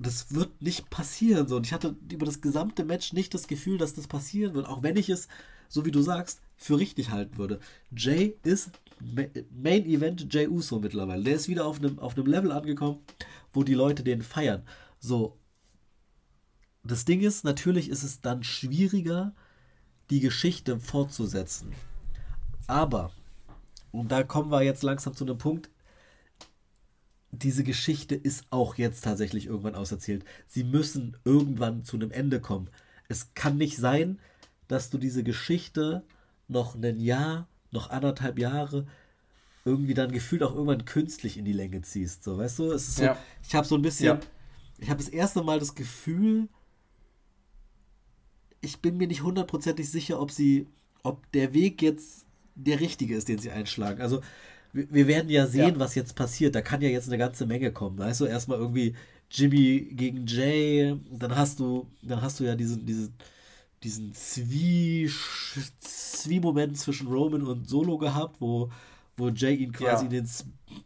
[0.00, 1.46] das wird nicht passieren.
[1.46, 1.56] So.
[1.56, 4.82] Und ich hatte über das gesamte Match nicht das Gefühl, dass das passieren wird, auch
[4.82, 5.28] wenn ich es,
[5.68, 7.60] so wie du sagst, für richtig halten würde.
[7.94, 11.22] Jay ist Main Event Jay Uso mittlerweile.
[11.22, 13.00] Der ist wieder auf einem, auf Level angekommen,
[13.52, 14.62] wo die Leute den feiern.
[14.98, 15.38] So.
[16.82, 19.34] Das Ding ist, natürlich ist es dann schwieriger,
[20.08, 21.72] die Geschichte fortzusetzen.
[22.66, 23.12] Aber,
[23.92, 25.70] und da kommen wir jetzt langsam zu einem Punkt,
[27.32, 30.24] diese Geschichte ist auch jetzt tatsächlich irgendwann auserzählt.
[30.46, 32.68] Sie müssen irgendwann zu einem Ende kommen.
[33.08, 34.18] Es kann nicht sein,
[34.68, 36.04] dass du diese Geschichte
[36.48, 38.86] noch ein Jahr, noch anderthalb Jahre
[39.64, 42.24] irgendwie dann gefühlt auch irgendwann künstlich in die Länge ziehst.
[42.24, 42.78] So, weißt du?
[42.78, 43.18] So, ja.
[43.46, 44.20] ich habe so ein bisschen, ja.
[44.78, 46.48] ich habe das erste Mal das Gefühl,
[48.60, 50.66] ich bin mir nicht hundertprozentig sicher, ob sie,
[51.02, 54.00] ob der Weg jetzt der richtige ist, den sie einschlagen.
[54.00, 54.22] Also
[54.72, 55.78] wir werden ja sehen, ja.
[55.78, 56.54] was jetzt passiert.
[56.54, 57.98] Da kann ja jetzt eine ganze Menge kommen.
[57.98, 58.94] Weißt du, erstmal irgendwie
[59.30, 63.14] Jimmy gegen Jay, dann hast du, dann hast du ja diesen, diesen,
[63.82, 64.12] diesen
[65.80, 68.70] Zwie-Moment zwischen Roman und Solo gehabt, wo,
[69.16, 70.10] wo Jay ihn quasi ja.
[70.10, 70.28] in, den,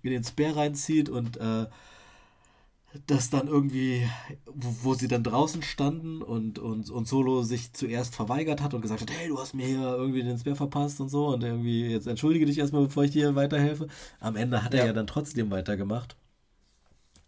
[0.02, 1.66] in den Spear reinzieht und äh,
[3.06, 4.08] das dann irgendwie,
[4.46, 8.82] wo, wo, sie dann draußen standen und, und, und Solo sich zuerst verweigert hat und
[8.82, 11.86] gesagt hat, hey, du hast mir hier irgendwie den Spear verpasst und so und irgendwie,
[11.86, 13.88] jetzt entschuldige dich erstmal, bevor ich dir weiterhelfe.
[14.20, 14.80] Am Ende hat ja.
[14.80, 16.16] er ja dann trotzdem weitergemacht.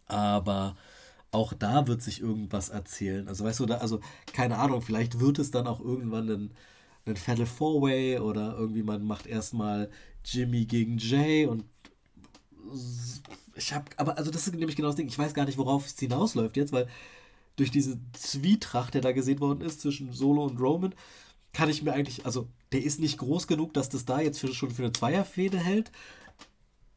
[0.07, 0.77] Aber
[1.33, 3.29] auch da wird sich irgendwas erzählen.
[3.29, 4.01] Also weißt du, da, also
[4.33, 6.51] keine Ahnung, vielleicht wird es dann auch irgendwann ein,
[7.07, 9.91] ein Fatal Four-Way oder irgendwie man macht erstmal
[10.25, 11.65] Jimmy gegen Jay und
[13.57, 15.09] ich habe, aber also das ist nämlich genau das Ding.
[15.09, 16.89] Ich weiß gar nicht, worauf es hinausläuft jetzt, weil
[17.57, 20.95] durch diese Zwietracht, der da gesehen worden ist zwischen Solo und Roman,
[21.53, 24.53] kann ich mir eigentlich, also der ist nicht groß genug, dass das da jetzt für,
[24.53, 25.91] schon für eine Zweierfehde hält.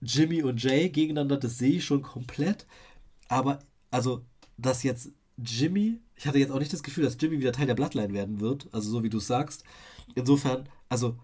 [0.01, 2.65] Jimmy und Jay gegeneinander, das sehe ich schon komplett.
[3.29, 3.59] Aber,
[3.91, 4.23] also,
[4.57, 7.75] dass jetzt Jimmy, ich hatte jetzt auch nicht das Gefühl, dass Jimmy wieder Teil der
[7.75, 9.63] Bloodline werden wird, also so wie du sagst.
[10.15, 11.17] Insofern, also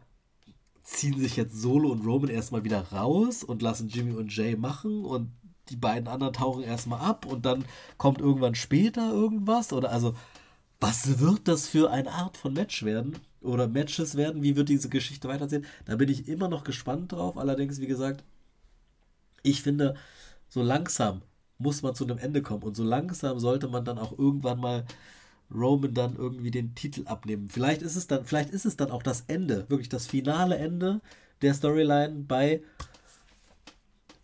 [0.86, 5.03] ziehen sich jetzt Solo und Roman erstmal wieder raus und lassen Jimmy und Jay machen
[5.03, 5.32] und
[5.70, 7.66] die beiden anderen tauchen erstmal ab und dann
[7.98, 10.16] kommt irgendwann später irgendwas oder also
[10.80, 14.44] was wird das für eine Art von Match werden oder Matches werden?
[14.44, 15.66] Wie wird diese Geschichte weitersehen?
[15.86, 17.38] Da bin ich immer noch gespannt drauf.
[17.38, 18.24] Allerdings, wie gesagt,
[19.41, 19.95] ich finde,
[20.49, 21.22] so langsam
[21.57, 24.86] muss man zu einem Ende kommen und so langsam sollte man dann auch irgendwann mal
[25.53, 27.49] Roman dann irgendwie den Titel abnehmen.
[27.49, 31.01] Vielleicht ist es dann, vielleicht ist es dann auch das Ende, wirklich das finale Ende
[31.41, 32.61] der Storyline bei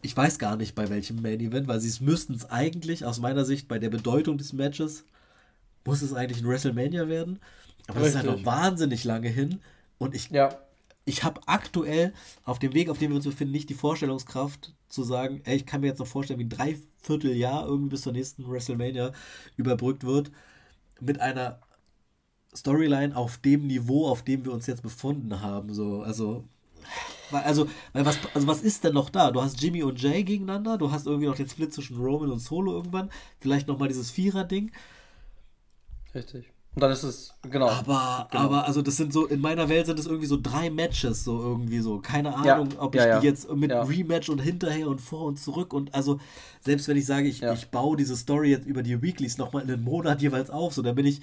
[0.04, 3.46] ich weiß gar nicht bei welchem Main Event, weil sie müssten es eigentlich aus meiner
[3.46, 5.06] Sicht bei der Bedeutung des Matches
[5.86, 7.40] muss es eigentlich ein WrestleMania werden.
[7.88, 9.62] Aber das ist halt noch wahnsinnig lange hin.
[9.98, 10.58] Und ich, ja.
[11.06, 15.04] ich habe aktuell auf dem Weg, auf dem wir uns befinden, nicht die Vorstellungskraft zu
[15.04, 18.48] sagen, ey, ich kann mir jetzt noch vorstellen, wie ein Dreivierteljahr irgendwie bis zur nächsten
[18.48, 19.12] WrestleMania
[19.58, 20.32] überbrückt wird
[21.02, 21.60] mit einer
[22.56, 25.74] Storyline auf dem Niveau, auf dem wir uns jetzt befunden haben.
[25.74, 26.46] So, also
[27.32, 29.32] also, was, also was ist denn noch da?
[29.32, 32.40] Du hast Jimmy und Jay gegeneinander, du hast irgendwie noch den Split zwischen Roman und
[32.40, 33.10] Solo irgendwann,
[33.40, 34.72] vielleicht nochmal dieses Vierer-Ding.
[36.14, 36.51] Richtig.
[36.74, 37.68] Und dann ist es, genau.
[37.68, 38.44] Aber, genau.
[38.44, 41.38] aber, also das sind so, in meiner Welt sind es irgendwie so drei Matches, so
[41.38, 42.00] irgendwie so.
[42.00, 42.82] Keine Ahnung, ja.
[42.82, 43.82] ob ich ja, die jetzt mit ja.
[43.82, 46.20] Rematch und hinterher und vor und zurück und also,
[46.62, 49.72] selbst wenn ich sage, ich, ich baue diese Story jetzt über die Weeklies nochmal in
[49.72, 51.20] einen Monat jeweils auf, so, dann bin ich,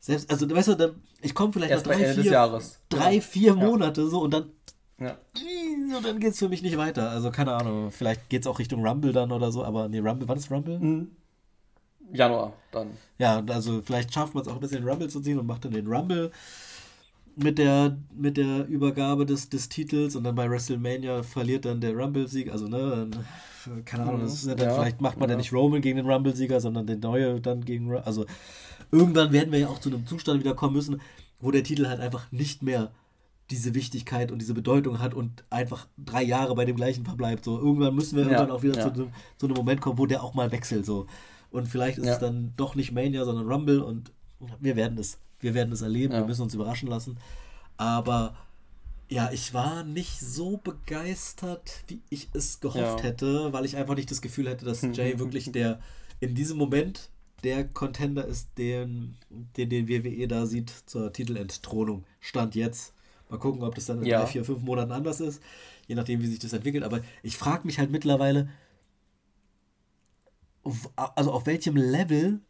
[0.00, 4.06] selbst, also, weißt du, dann, ich komme vielleicht Erst nach drei, vier, drei, vier Monate
[4.06, 4.50] so und dann,
[5.00, 5.16] ja.
[5.96, 7.08] Und dann geht es für mich nicht weiter.
[7.10, 10.28] Also, keine Ahnung, vielleicht geht es auch Richtung Rumble dann oder so, aber nee, Rumble,
[10.28, 10.78] wann ist Rumble?
[10.78, 11.10] Mhm.
[12.12, 12.88] Januar dann.
[13.18, 15.72] Ja, also vielleicht schafft man es auch ein bisschen Rumble zu ziehen und macht dann
[15.72, 16.30] den Rumble
[17.36, 21.96] mit der, mit der Übergabe des, des Titels und dann bei WrestleMania verliert dann der
[21.96, 22.50] Rumble-Sieg.
[22.50, 25.34] Also, ne, dann, keine Ahnung, das ist dann, ja, vielleicht macht man ja.
[25.34, 27.96] ja nicht Roman gegen den Rumble-Sieger, sondern den neue dann gegen.
[27.96, 28.26] Also,
[28.90, 31.00] irgendwann werden wir ja auch zu einem Zustand wieder kommen müssen,
[31.40, 32.90] wo der Titel halt einfach nicht mehr
[33.50, 37.44] diese Wichtigkeit und diese Bedeutung hat und einfach drei Jahre bei dem gleichen verbleibt.
[37.44, 40.22] So, irgendwann müssen wir ja, irgendwann auch wieder zu, zu, einem Moment kommen, wo der
[40.22, 40.84] auch mal wechselt.
[40.84, 41.06] So.
[41.50, 42.12] Und vielleicht ist ja.
[42.14, 44.12] es dann doch nicht Mania, sondern Rumble und
[44.60, 45.18] wir werden es.
[45.40, 46.20] Wir werden es erleben, ja.
[46.20, 47.18] wir müssen uns überraschen lassen.
[47.76, 48.36] Aber
[49.08, 53.04] ja, ich war nicht so begeistert, wie ich es gehofft ja.
[53.04, 55.80] hätte, weil ich einfach nicht das Gefühl hätte, dass Jay wirklich der
[56.20, 57.10] in diesem Moment
[57.44, 59.16] der Contender ist, den,
[59.56, 62.04] den, den WWE da sieht zur Titelentthronung.
[62.20, 62.92] Stand jetzt.
[63.30, 64.20] Mal gucken, ob das dann in ja.
[64.20, 65.42] drei, vier, fünf Monaten anders ist,
[65.86, 66.82] je nachdem, wie sich das entwickelt.
[66.82, 68.48] Aber ich frage mich halt mittlerweile,
[70.96, 72.40] also auf welchem Level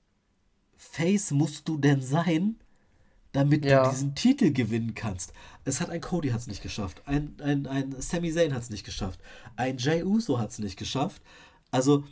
[0.77, 2.57] Face musst du denn sein,
[3.33, 3.85] damit ja.
[3.85, 5.33] du diesen Titel gewinnen kannst?
[5.65, 8.71] Es hat ein Cody hat es nicht geschafft, ein, ein, ein Sami Zayn hat es
[8.71, 9.21] nicht geschafft,
[9.57, 11.23] ein Jay Uso hat es nicht geschafft.
[11.71, 12.05] Also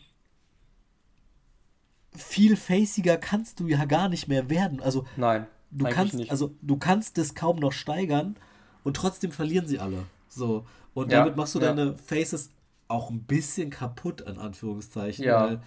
[2.14, 4.80] viel faciger kannst du ja gar nicht mehr werden.
[4.80, 6.30] Also nein, du kannst nicht.
[6.30, 8.36] also du kannst es kaum noch steigern
[8.84, 10.04] und trotzdem verlieren sie alle.
[10.28, 11.72] So und ja, damit machst du ja.
[11.72, 12.50] deine Faces
[12.88, 15.46] auch ein bisschen kaputt in Anführungszeichen, ja.
[15.46, 15.60] weil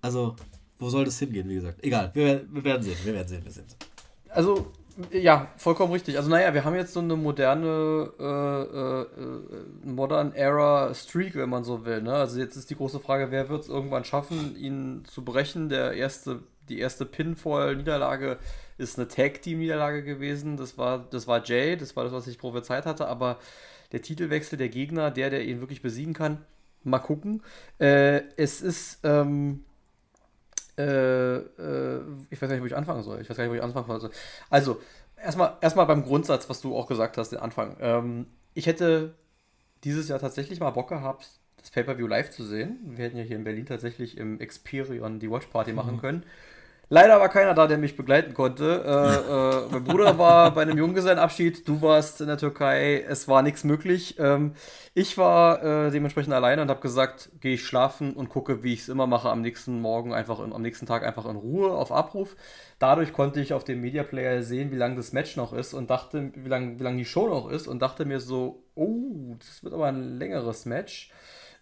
[0.00, 0.36] also,
[0.78, 1.82] wo soll das hingehen, wie gesagt?
[1.82, 3.66] Egal, wir, wir werden sehen, wir werden sehen, wir sehen.
[4.30, 4.72] Also,
[5.12, 6.16] ja, vollkommen richtig.
[6.16, 8.62] Also, naja, wir haben jetzt so eine moderne, äh,
[9.02, 12.02] äh, Modern Era Streak, wenn man so will.
[12.02, 12.14] Ne?
[12.14, 15.68] Also, jetzt ist die große Frage, wer wird es irgendwann schaffen, ihn zu brechen?
[15.68, 18.38] Der erste, die erste Pinfall-Niederlage
[18.76, 20.56] ist eine Tag-Team-Niederlage gewesen.
[20.56, 23.38] Das war, das war Jay, das war das, was ich prophezeit hatte, aber
[23.92, 26.44] der Titelwechsel, der Gegner, der, der ihn wirklich besiegen kann,
[26.84, 27.42] mal gucken.
[27.78, 29.64] Äh, es ist, ähm,
[30.78, 32.00] äh, äh,
[32.30, 33.20] ich weiß gar nicht, wo ich anfangen soll.
[33.20, 34.10] Ich weiß gar nicht, wo ich anfangen soll.
[34.48, 34.80] Also,
[35.16, 37.76] erstmal erstmal beim Grundsatz, was du auch gesagt hast, den Anfang.
[37.80, 39.14] Ähm, ich hätte
[39.84, 41.28] dieses Jahr tatsächlich mal Bock gehabt,
[41.58, 42.78] das Pay-Per-View live zu sehen.
[42.84, 46.00] Wir hätten ja hier in Berlin tatsächlich im Experion die Watch Party machen mhm.
[46.00, 46.22] können.
[46.90, 48.82] Leider war keiner da, der mich begleiten konnte.
[48.82, 53.42] Äh, äh, mein Bruder war bei einem Junggesellenabschied, du warst in der Türkei, es war
[53.42, 54.16] nichts möglich.
[54.18, 54.54] Ähm,
[54.94, 58.80] ich war äh, dementsprechend alleine und habe gesagt, gehe ich schlafen und gucke, wie ich
[58.80, 61.92] es immer mache, am nächsten Morgen einfach, in, am nächsten Tag einfach in Ruhe auf
[61.92, 62.36] Abruf.
[62.78, 65.90] Dadurch konnte ich auf dem Media Player sehen, wie lang das Match noch ist und
[65.90, 69.62] dachte, wie lang, wie lang die Show noch ist und dachte mir so, oh, das
[69.62, 71.10] wird aber ein längeres Match.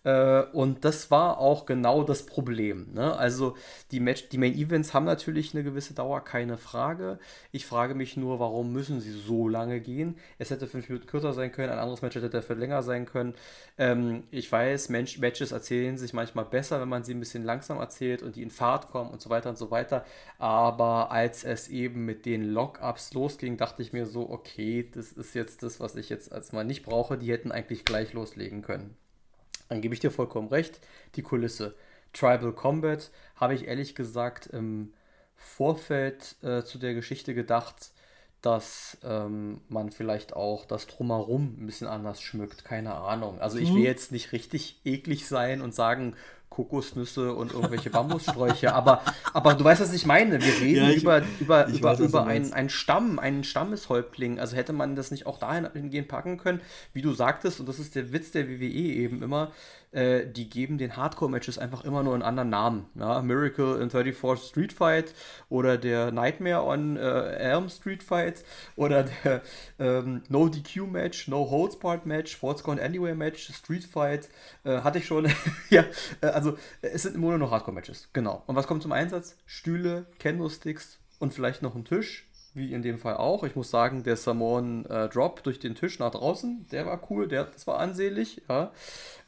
[0.07, 2.93] Äh, und das war auch genau das Problem.
[2.95, 3.17] Ne?
[3.17, 3.57] Also
[3.91, 7.19] die, Match, die Main Events haben natürlich eine gewisse Dauer, keine Frage.
[7.51, 10.17] Ich frage mich nur, warum müssen sie so lange gehen?
[10.39, 13.35] Es hätte fünf Minuten kürzer sein können, ein anderes Match hätte für länger sein können.
[13.79, 17.79] Ähm, ich weiß, Mensch, Matches erzählen sich manchmal besser, wenn man sie ein bisschen langsam
[17.81, 20.05] erzählt und die in Fahrt kommen und so weiter und so weiter.
[20.39, 25.35] Aber als es eben mit den Lockups losging, dachte ich mir so, okay, das ist
[25.35, 27.19] jetzt das, was ich jetzt als mal nicht brauche.
[27.19, 28.97] Die hätten eigentlich gleich loslegen können.
[29.69, 30.81] Dann gebe ich dir vollkommen recht.
[31.15, 31.75] Die Kulisse.
[32.13, 34.93] Tribal Combat habe ich ehrlich gesagt im
[35.37, 37.91] Vorfeld äh, zu der Geschichte gedacht,
[38.43, 42.65] dass ähm, man vielleicht auch das Drumherum ein bisschen anders schmückt.
[42.65, 43.41] Keine Ahnung.
[43.41, 43.85] Also ich will mhm.
[43.85, 46.15] jetzt nicht richtig eklig sein und sagen,
[46.49, 48.73] Kokosnüsse und irgendwelche Bambussträuche.
[48.75, 49.03] aber,
[49.33, 50.41] aber du weißt, was ich meine.
[50.41, 54.39] Wir reden ja, ich, über, über, über, weiß, über einen, einen Stamm, einen Stammeshäuptling.
[54.39, 56.61] Also hätte man das nicht auch dahingehend packen können,
[56.93, 59.53] wie du sagtest, und das ist der Witz der WWE eben immer,
[59.97, 62.87] äh, die geben den Hardcore-Matches einfach immer nur einen anderen Namen.
[62.95, 63.23] Ja?
[63.23, 65.15] Miracle in 34 Street Fight
[65.49, 68.45] oder der Nightmare on äh, Elm Street Fight
[68.77, 69.43] oder der
[69.79, 74.29] ähm, No DQ Match, No Holds Part Match, Falls Gone Anywhere Match, Street Fight.
[74.65, 75.29] Äh, hatte ich schon.
[75.71, 75.85] ja,
[76.21, 78.11] äh, also es sind immer nur noch Hardcore-Matches.
[78.13, 78.43] Genau.
[78.47, 79.37] Und was kommt zum Einsatz?
[79.47, 82.27] Stühle, Kendo-Sticks und vielleicht noch ein Tisch
[82.57, 83.45] wie in dem Fall auch.
[83.45, 87.29] Ich muss sagen, der Samoan äh, Drop durch den Tisch nach draußen, der war cool,
[87.29, 88.73] der, das war ansehlich, ja.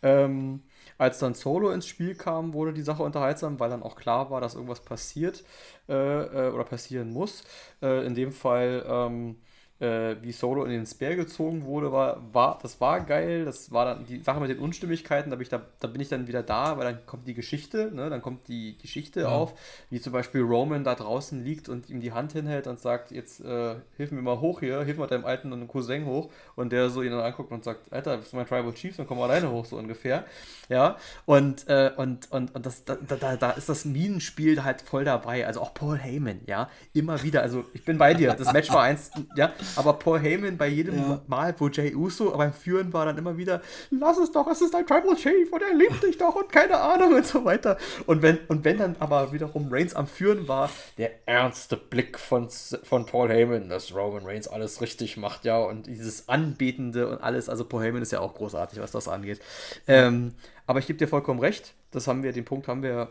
[0.02, 0.62] Ähm,
[0.96, 4.40] als dann Solo ins Spiel kam, wurde die Sache unterhaltsam, weil dann auch klar war,
[4.40, 5.44] dass irgendwas passiert
[5.88, 7.44] äh, äh oder passieren muss.
[7.80, 9.36] Äh, in dem Fall ähm,
[9.80, 13.44] äh, wie Solo in den Spear gezogen wurde, war, war, das war geil.
[13.44, 16.08] Das war dann die Sache mit den Unstimmigkeiten, da bin ich, da, da bin ich
[16.08, 18.10] dann wieder da, weil dann kommt die Geschichte, ne?
[18.10, 19.28] dann kommt die Geschichte ja.
[19.28, 19.54] auf,
[19.90, 23.40] wie zum Beispiel Roman da draußen liegt und ihm die Hand hinhält und sagt, jetzt
[23.40, 27.02] äh, hilf mir mal hoch hier, hilf mal deinem alten Cousin hoch und der so
[27.02, 29.64] ihn dann anguckt und sagt, Alter, bist du mein Tribal Chief, dann komm alleine hoch,
[29.64, 30.24] so ungefähr.
[30.68, 35.04] Ja, und, äh, und, und, und das, da, da, da ist das Minenspiel halt voll
[35.04, 38.70] dabei, also auch Paul Heyman, ja, immer wieder, also ich bin bei dir, das Match
[38.70, 41.20] war eins, ja, aber Paul Heyman bei jedem ja.
[41.26, 44.74] Mal, wo Jay Uso beim Führen war, dann immer wieder, lass es doch, es ist
[44.74, 47.76] ein Tribal Chief und er liebt dich doch und keine Ahnung und so weiter.
[48.06, 52.48] Und wenn, und wenn dann aber wiederum Reigns am Führen war, der ernste Blick von,
[52.82, 57.48] von Paul Heyman, dass Roman Reigns alles richtig macht, ja, und dieses Anbetende und alles,
[57.48, 59.40] also Paul Heyman ist ja auch großartig, was das angeht.
[59.86, 60.34] Ähm,
[60.66, 63.10] aber ich gebe dir vollkommen recht, das haben wir, den Punkt haben wir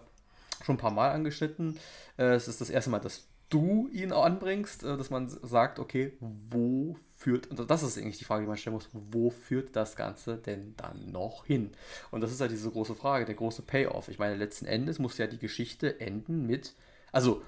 [0.63, 1.79] schon ein paar Mal angeschnitten.
[2.17, 6.13] Äh, es ist das erste Mal, dass du ihn anbringst, äh, dass man sagt, okay,
[6.19, 9.95] wo führt, und das ist eigentlich die Frage, die man stellen muss, wo führt das
[9.95, 11.71] Ganze denn dann noch hin?
[12.11, 14.07] Und das ist halt diese große Frage, der große Payoff.
[14.09, 16.75] Ich meine, letzten Endes muss ja die Geschichte enden mit,
[17.11, 17.41] also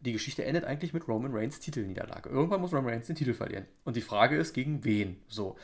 [0.00, 2.30] die Geschichte endet eigentlich mit Roman Reigns Titelniederlage.
[2.30, 3.66] Irgendwann muss Roman Reigns den Titel verlieren.
[3.84, 5.20] Und die Frage ist, gegen wen?
[5.28, 5.56] So.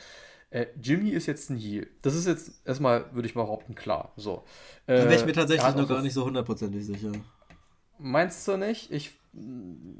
[0.51, 1.87] Äh, Jimmy ist jetzt ein Heel.
[2.03, 4.13] Das ist jetzt erstmal, würde ich mal behaupten, klar.
[4.15, 4.43] So.
[4.85, 7.11] Äh, da wäre ich mir tatsächlich noch gar nicht so hundertprozentig sicher.
[7.97, 8.91] Meinst du nicht?
[8.91, 9.16] Ich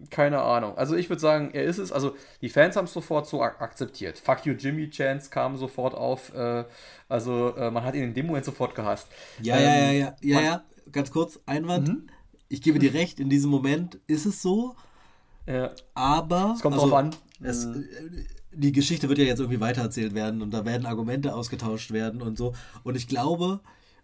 [0.09, 0.77] keine Ahnung.
[0.77, 1.91] Also ich würde sagen, er ist es.
[1.91, 4.17] Also die Fans haben es sofort so ak akzeptiert.
[4.17, 6.33] Fuck you Jimmy Chance kam sofort auf.
[6.33, 6.65] Äh,
[7.07, 9.07] also äh, man hat ihn in dem Moment sofort gehasst.
[9.41, 10.63] Ja, ähm, ja, ja, ja, ja, ja.
[10.91, 11.87] Ganz kurz Einwand.
[11.89, 12.07] Mhm.
[12.49, 13.19] Ich gebe dir recht.
[13.19, 14.75] In diesem Moment ist es so.
[15.45, 15.71] Ja.
[15.93, 17.15] Aber es kommt also, drauf an.
[17.41, 17.83] Es, mhm.
[17.83, 22.21] äh, die Geschichte wird ja jetzt irgendwie weitererzählt werden und da werden Argumente ausgetauscht werden
[22.21, 22.53] und so.
[22.83, 23.59] Und ich glaube,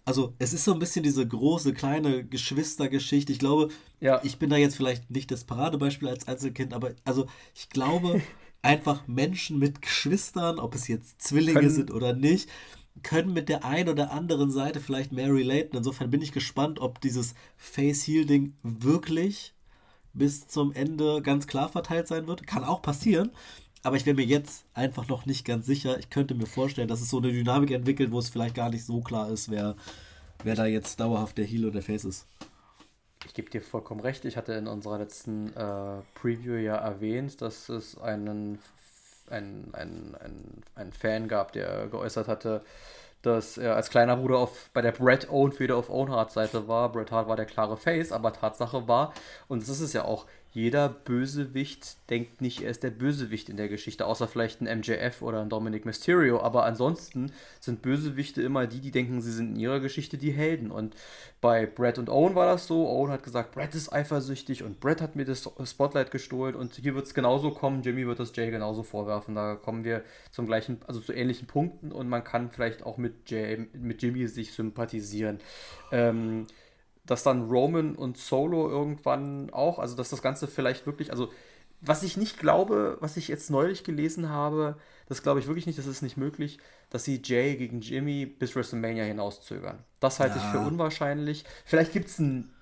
[0.06, 3.32] also es ist so ein bisschen diese große, kleine Geschwistergeschichte.
[3.32, 3.70] Ich glaube,
[4.00, 4.20] ja.
[4.24, 8.22] ich bin da jetzt vielleicht nicht das Paradebeispiel als Einzelkind, aber also ich glaube,
[8.62, 12.50] einfach Menschen mit Geschwistern, ob es jetzt Zwillinge können, sind oder nicht,
[13.02, 15.78] können mit der einen oder anderen Seite vielleicht mehr relaten.
[15.78, 19.54] Insofern bin ich gespannt, ob dieses Face-Heal-Ding wirklich
[20.14, 22.46] bis zum Ende ganz klar verteilt sein wird.
[22.46, 23.32] Kann auch passieren.
[23.84, 26.00] Aber ich wäre mir jetzt einfach noch nicht ganz sicher.
[26.00, 28.86] Ich könnte mir vorstellen, dass es so eine Dynamik entwickelt, wo es vielleicht gar nicht
[28.86, 29.76] so klar ist, wer,
[30.44, 32.26] wer da jetzt dauerhaft der Heal oder der Face ist.
[33.26, 34.24] Ich gebe dir vollkommen recht.
[34.24, 38.60] Ich hatte in unserer letzten äh, Preview ja erwähnt, dass es einen,
[39.30, 42.64] einen, einen, einen, einen Fan gab, der geäußert hatte,
[43.22, 46.68] dass er als kleiner Bruder auf, bei der Bret Own wieder auf Own Hart Seite
[46.70, 46.92] war.
[46.92, 49.14] Bret Hart war der klare Face, aber Tatsache war,
[49.48, 53.58] und das ist es ja auch, jeder Bösewicht denkt nicht, er ist der Bösewicht in
[53.58, 56.40] der Geschichte, außer vielleicht ein MJF oder ein Dominic Mysterio.
[56.42, 60.70] Aber ansonsten sind Bösewichte immer die, die denken, sie sind in ihrer Geschichte die Helden.
[60.70, 60.96] Und
[61.42, 62.88] bei Brett und Owen war das so.
[62.88, 66.54] Owen hat gesagt, Brett ist eifersüchtig und Brett hat mir das Spotlight gestohlen.
[66.54, 67.82] Und hier wird es genauso kommen.
[67.82, 69.34] Jimmy wird das Jay genauso vorwerfen.
[69.34, 73.32] Da kommen wir zum gleichen, also zu ähnlichen Punkten und man kann vielleicht auch mit,
[73.32, 75.40] Jay, mit Jimmy sich sympathisieren.
[75.92, 76.46] Ähm,
[77.06, 81.30] dass dann Roman und Solo irgendwann auch, also dass das Ganze vielleicht wirklich, also
[81.82, 84.78] was ich nicht glaube, was ich jetzt neulich gelesen habe,
[85.08, 86.60] das glaube ich wirklich nicht, das ist nicht möglich,
[86.90, 89.84] dass sie Jay gegen Jimmy bis WrestleMania hinauszögern.
[90.00, 90.46] Das halte ja.
[90.46, 91.44] ich für unwahrscheinlich.
[91.66, 92.54] Vielleicht gibt es ein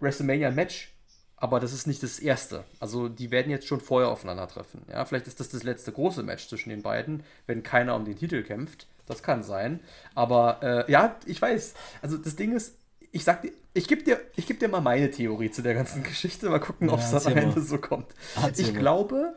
[0.00, 0.94] WrestleMania-Match,
[1.36, 2.64] aber das ist nicht das erste.
[2.80, 4.82] Also die werden jetzt schon vorher aufeinandertreffen.
[4.90, 8.16] Ja, vielleicht ist das das letzte große Match zwischen den beiden, wenn keiner um den
[8.16, 8.86] Titel kämpft.
[9.06, 9.80] Das kann sein.
[10.14, 11.74] Aber äh, ja, ich weiß.
[12.00, 12.76] Also das Ding ist,
[13.12, 16.48] ich sag dir, ich gebe dir, geb dir mal meine Theorie zu der ganzen Geschichte.
[16.48, 18.06] Mal gucken, ja, ob es am Ende so kommt.
[18.42, 18.80] Erzähl ich mal.
[18.80, 19.34] glaube,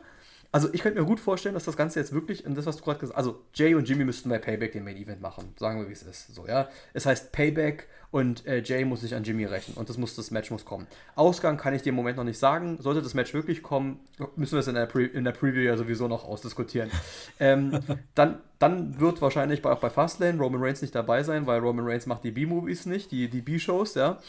[0.52, 2.84] also ich könnte mir gut vorstellen, dass das Ganze jetzt wirklich, und das, was du
[2.84, 5.52] gerade gesagt hast, also Jay und Jimmy müssten bei Payback den Main Event machen.
[5.58, 6.34] Sagen wir, wie es ist.
[6.34, 6.68] So, ja.
[6.92, 10.30] Es heißt Payback und äh, Jay muss sich an Jimmy rächen und das muss das
[10.30, 10.86] Match muss kommen.
[11.16, 12.78] Ausgang kann ich dir im Moment noch nicht sagen.
[12.80, 13.98] Sollte das Match wirklich kommen,
[14.36, 16.92] müssen wir es in der, Pre in der Preview ja sowieso noch ausdiskutieren.
[17.40, 17.80] ähm,
[18.14, 21.84] dann, dann wird wahrscheinlich bei, auch bei Fastlane Roman Reigns nicht dabei sein, weil Roman
[21.84, 24.20] Reigns macht die B-Movies nicht, die, die B-Shows, ja.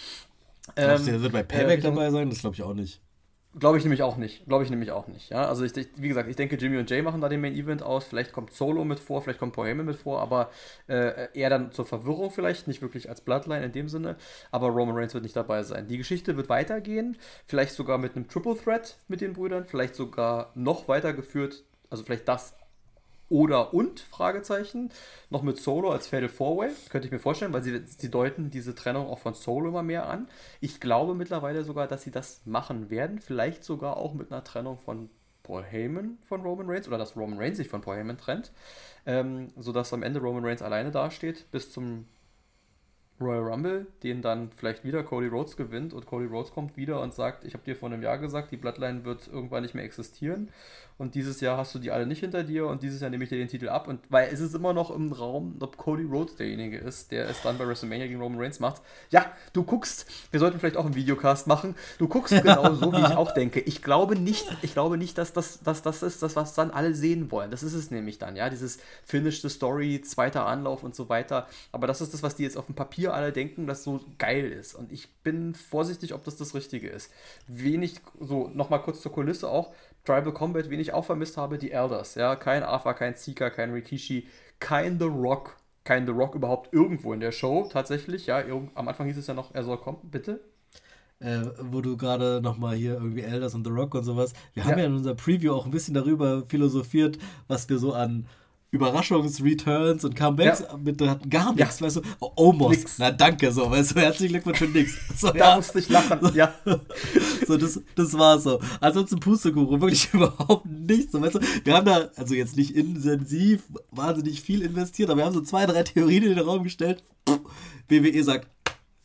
[0.74, 2.32] Glaubst du, er wird bei Payback äh, dabei sein?
[2.32, 3.00] Das glaube ich auch nicht.
[3.58, 4.46] Glaube ich nämlich auch nicht.
[4.48, 5.30] Glaube ich nämlich auch nicht.
[5.30, 7.84] Ja, also ich, wie gesagt, ich denke, Jimmy und Jay machen da den Main Event
[7.84, 8.04] aus.
[8.04, 10.50] Vielleicht kommt Solo mit vor, vielleicht kommt Paul mit vor, aber
[10.88, 14.18] äh, eher dann zur Verwirrung vielleicht, nicht wirklich als Bloodline in dem Sinne.
[14.52, 15.88] Aber Roman Reigns wird nicht dabei sein.
[15.88, 17.16] Die Geschichte wird weitergehen,
[17.46, 21.64] vielleicht sogar mit einem Triple Threat mit den Brüdern, vielleicht sogar noch weitergeführt.
[21.90, 22.56] Also vielleicht das
[23.30, 24.00] oder und?
[24.00, 24.92] Fragezeichen.
[25.30, 28.76] Noch mit Solo als Fatal Four-Way, könnte ich mir vorstellen, weil sie, sie deuten diese
[28.76, 30.28] Trennung auch von Solo immer mehr an.
[30.62, 34.78] Ich glaube mittlerweile sogar, dass sie das machen werden, vielleicht sogar auch mit einer Trennung
[34.78, 35.10] von
[35.46, 38.52] Paul Heyman von Roman Reigns oder dass Roman Reigns sich von Paul Heyman trennt,
[39.06, 42.06] ähm, sodass am Ende Roman Reigns alleine dasteht bis zum
[43.22, 47.14] Royal Rumble, den dann vielleicht wieder Cody Rhodes gewinnt und Cody Rhodes kommt wieder und
[47.14, 50.52] sagt, ich habe dir vor einem Jahr gesagt, die Bloodline wird irgendwann nicht mehr existieren
[50.98, 53.30] und dieses Jahr hast du die alle nicht hinter dir und dieses Jahr nehme ich
[53.30, 56.36] dir den Titel ab und weil es ist immer noch im Raum, ob Cody Rhodes
[56.36, 58.82] derjenige ist, der es dann bei WrestleMania gegen Roman Reigns macht.
[59.10, 63.02] Ja, du guckst, wir sollten vielleicht auch einen Videocast machen, du guckst genau so, wie
[63.02, 63.60] ich auch denke.
[63.60, 66.96] Ich glaube nicht, ich glaube nicht, dass das, dass das ist, das, was dann alle
[66.96, 67.52] sehen wollen.
[67.52, 71.48] Das ist es nämlich dann, ja, dieses Finish the Story, zweiter Anlauf und so weiter.
[71.74, 74.50] Aber das ist das, was die jetzt auf dem Papier alle denken, das so geil
[74.50, 74.76] ist.
[74.76, 77.12] Und ich bin vorsichtig, ob das das Richtige ist.
[77.48, 79.74] Wenig, so nochmal kurz zur Kulisse auch,
[80.06, 82.16] Tribal Combat, wen ich auch vermisst habe, die Elders.
[82.16, 84.28] Ja, kein Alpha, kein Seeker, kein Rikishi,
[84.60, 85.58] kein The Rock.
[85.84, 88.26] Kein The Rock überhaupt irgendwo in der Show, tatsächlich.
[88.26, 90.42] Ja, am Anfang hieß es ja noch, er soll kommen, bitte.
[91.20, 94.34] Äh, wo du gerade nochmal hier irgendwie Elders und The Rock und sowas.
[94.54, 94.70] Wir ja.
[94.70, 97.18] haben ja in unserer Preview auch ein bisschen darüber philosophiert,
[97.48, 98.26] was wir so an
[98.76, 100.78] Überraschungsreturns und Comebacks ja.
[100.78, 101.86] mit hatten gar nichts, ja.
[101.86, 104.96] weißt du, oh, almost, na danke, so, weißt du, herzlichen Glückwunsch für nix.
[105.16, 105.56] So, da ja.
[105.56, 106.54] musste ich lachen, ja.
[107.48, 108.60] so, das, das war so.
[108.82, 113.64] Ansonsten Pustekuchen, wirklich überhaupt nichts, so, weißt du, wir haben da, also jetzt nicht intensiv,
[113.92, 117.04] wahnsinnig viel investiert, aber wir haben so zwei, drei Theorien in den Raum gestellt,
[117.88, 118.50] WWE sagt,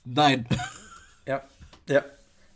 [0.04, 0.46] nein.
[1.26, 1.42] Ja,
[1.88, 2.02] ja.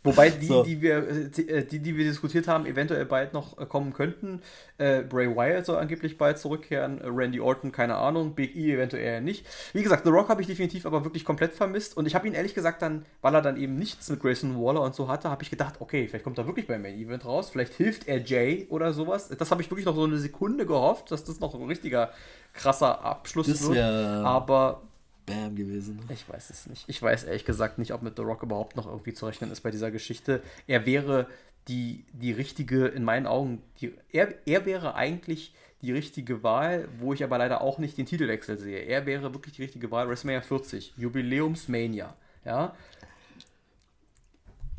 [0.05, 0.63] Wobei die, so.
[0.63, 4.41] die, wir, äh, die, die wir diskutiert haben, eventuell bald noch äh, kommen könnten.
[4.77, 7.01] Äh, Bray Wyatt soll angeblich bald zurückkehren.
[7.03, 8.35] Randy Orton, keine Ahnung.
[8.35, 9.45] Big E eventuell nicht.
[9.73, 11.97] Wie gesagt, The Rock habe ich definitiv aber wirklich komplett vermisst.
[11.97, 14.81] Und ich habe ihn ehrlich gesagt dann, weil er dann eben nichts mit Grayson Waller
[14.81, 17.49] und so hatte, habe ich gedacht, okay, vielleicht kommt er wirklich beim Main Event raus.
[17.49, 19.29] Vielleicht hilft er Jay oder sowas.
[19.29, 22.11] Das habe ich wirklich noch so eine Sekunde gehofft, dass das noch ein richtiger
[22.53, 23.79] krasser Abschluss das wird.
[23.79, 24.81] Aber
[25.25, 25.99] Bam gewesen.
[26.09, 26.83] Ich weiß es nicht.
[26.87, 29.61] Ich weiß ehrlich gesagt nicht, ob mit The Rock überhaupt noch irgendwie zu rechnen ist
[29.61, 30.41] bei dieser Geschichte.
[30.67, 31.27] Er wäre
[31.67, 37.13] die, die richtige, in meinen Augen, die, er, er wäre eigentlich die richtige Wahl, wo
[37.13, 38.79] ich aber leider auch nicht den Titelwechsel sehe.
[38.79, 40.07] Er wäre wirklich die richtige Wahl.
[40.09, 42.15] WrestleMania 40, Jubiläumsmania.
[42.43, 42.75] Ja.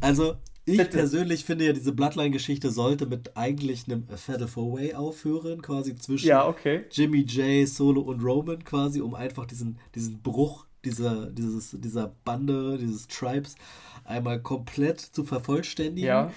[0.01, 0.37] Also,
[0.67, 5.95] ich persönlich finde ja, diese Bloodline-Geschichte sollte mit eigentlich einem Fatal Four Way aufhören, quasi
[5.97, 6.85] zwischen ja, okay.
[6.91, 12.79] Jimmy J, Solo und Roman, quasi, um einfach diesen, diesen Bruch dieser, dieses, dieser Bande,
[12.79, 13.57] dieses Tribes
[14.05, 16.07] einmal komplett zu vervollständigen.
[16.07, 16.33] Ja.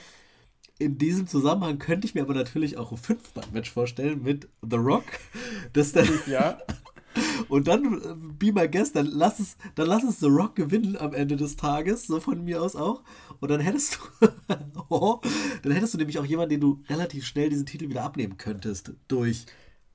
[0.77, 5.05] In diesem Zusammenhang könnte ich mir aber natürlich auch ein Fünf-Mann-Match vorstellen mit The Rock,
[5.73, 6.57] das dann ja.
[7.47, 10.97] Und dann, äh, be my guest, dann lass es, dann lass es The Rock gewinnen
[10.97, 13.03] am Ende des Tages, so von mir aus auch.
[13.39, 14.27] Und dann hättest du,
[14.89, 15.19] oh,
[15.63, 18.93] dann hättest du nämlich auch jemanden, den du relativ schnell diesen Titel wieder abnehmen könntest
[19.07, 19.45] durch,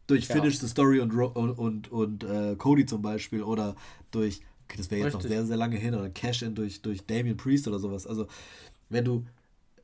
[0.06, 0.36] durch ja.
[0.36, 3.76] Finish the Story und, und, und, und äh, Cody zum Beispiel oder
[4.10, 5.30] durch, okay, das wäre jetzt Richtig.
[5.30, 8.06] noch sehr, sehr lange hin, oder Cash-In durch, durch Damien Priest oder sowas.
[8.06, 8.26] Also,
[8.88, 9.24] wenn du,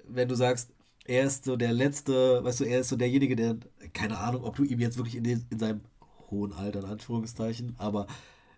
[0.08, 0.70] wenn du sagst,
[1.04, 3.56] er ist so der letzte, weißt du, er ist so derjenige, der,
[3.92, 5.80] keine Ahnung, ob du ihm jetzt wirklich in, den, in seinem
[6.30, 8.06] hohen Alter, in Anführungszeichen, aber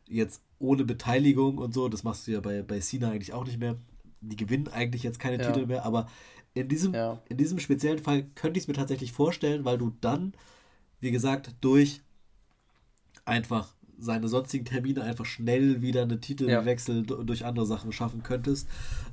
[0.06, 3.58] jetzt ohne Beteiligung und so, das machst du ja bei, bei Cena eigentlich auch nicht
[3.58, 3.76] mehr.
[4.20, 5.50] Die gewinnen eigentlich jetzt keine ja.
[5.50, 6.08] Titel mehr, aber
[6.54, 7.20] in diesem, ja.
[7.28, 10.34] in diesem speziellen Fall könnte ich es mir tatsächlich vorstellen, weil du dann,
[11.00, 12.02] wie gesagt, durch
[13.24, 17.16] einfach seine sonstigen Termine einfach schnell wieder eine Titelwechsel ja.
[17.22, 18.68] durch andere Sachen schaffen könntest,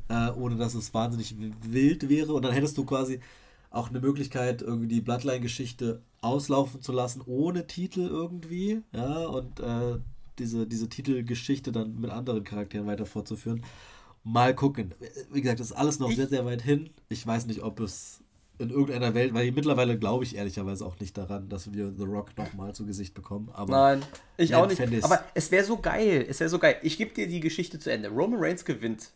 [0.10, 2.34] äh, ohne dass es wahnsinnig wild wäre.
[2.34, 3.20] Und dann hättest du quasi
[3.70, 10.00] auch eine Möglichkeit, irgendwie die Bloodline-Geschichte auslaufen zu lassen, ohne Titel irgendwie, ja, und äh,
[10.40, 13.64] diese, diese Titelgeschichte dann mit anderen Charakteren weiter fortzuführen.
[14.24, 14.94] Mal gucken.
[15.32, 16.90] Wie gesagt, das ist alles noch ich, sehr, sehr weit hin.
[17.10, 18.22] Ich weiß nicht, ob es
[18.58, 22.38] in irgendeiner Welt, weil mittlerweile glaube ich ehrlicherweise auch nicht daran, dass wir The Rock
[22.38, 23.50] nochmal zu Gesicht bekommen.
[23.54, 24.06] Aber Nein,
[24.36, 24.82] ich auch nicht.
[25.04, 26.26] Aber es wäre so geil.
[26.28, 26.76] Es wäre so geil.
[26.84, 28.10] Ich gebe dir die Geschichte zu Ende.
[28.10, 29.12] Roman Reigns gewinnt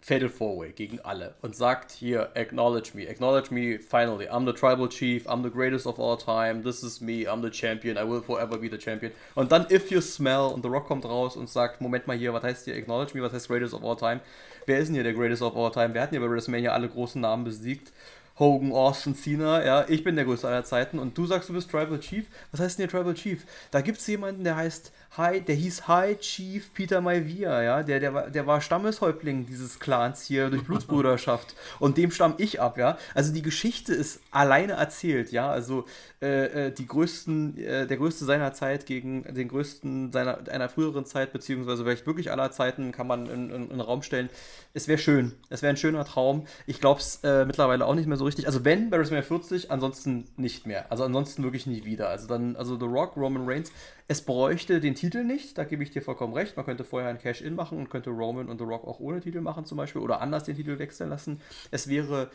[0.00, 4.28] Fatal Four Way gegen alle und sagt hier, acknowledge me, acknowledge me finally.
[4.28, 7.50] I'm the tribal chief, I'm the greatest of all time, this is me, I'm the
[7.50, 9.12] champion, I will forever be the champion.
[9.34, 12.32] Und dann If You Smell und The Rock kommt raus und sagt, Moment mal hier,
[12.32, 14.20] was heißt hier acknowledge me, was heißt greatest of all time?
[14.66, 15.94] Wer ist denn hier der greatest of all time?
[15.94, 17.92] Wer hat denn hier bei WrestleMania alle großen Namen besiegt?
[18.38, 21.70] Hogan, Austin, Cena, ja, ich bin der größte aller Zeiten und du sagst, du bist
[21.70, 22.24] Tribal Chief.
[22.52, 23.44] Was heißt denn hier Tribal Chief?
[23.72, 27.98] Da gibt es jemanden, der heißt High, der hieß High Chief Peter Maivia, ja, der,
[27.98, 32.78] der, war, der war Stammeshäuptling dieses Clans hier durch Blutsbruderschaft und dem stamm ich ab,
[32.78, 32.98] ja.
[33.14, 35.86] Also die Geschichte ist alleine erzählt, ja, also
[36.20, 41.06] äh, äh, die größten, äh, der größte seiner Zeit gegen den größten seiner einer früheren
[41.06, 44.28] Zeit, beziehungsweise vielleicht wirklich aller Zeiten, kann man in, in, in den Raum stellen.
[44.74, 46.46] Es wäre schön, es wäre ein schöner Traum.
[46.66, 48.46] Ich glaube es äh, mittlerweile auch nicht mehr so richtig.
[48.46, 50.90] Also wenn WrestleMania 40, ansonsten nicht mehr.
[50.90, 52.08] Also ansonsten wirklich nie wieder.
[52.08, 53.72] Also dann, also The Rock, Roman Reigns,
[54.08, 56.56] es bräuchte den Titel nicht, da gebe ich dir vollkommen recht.
[56.56, 59.40] Man könnte vorher ein Cash-In machen und könnte Roman und The Rock auch ohne Titel
[59.40, 61.40] machen zum Beispiel oder anders den Titel wechseln lassen.
[61.70, 62.30] Es wäre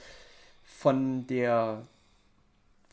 [0.63, 1.83] von der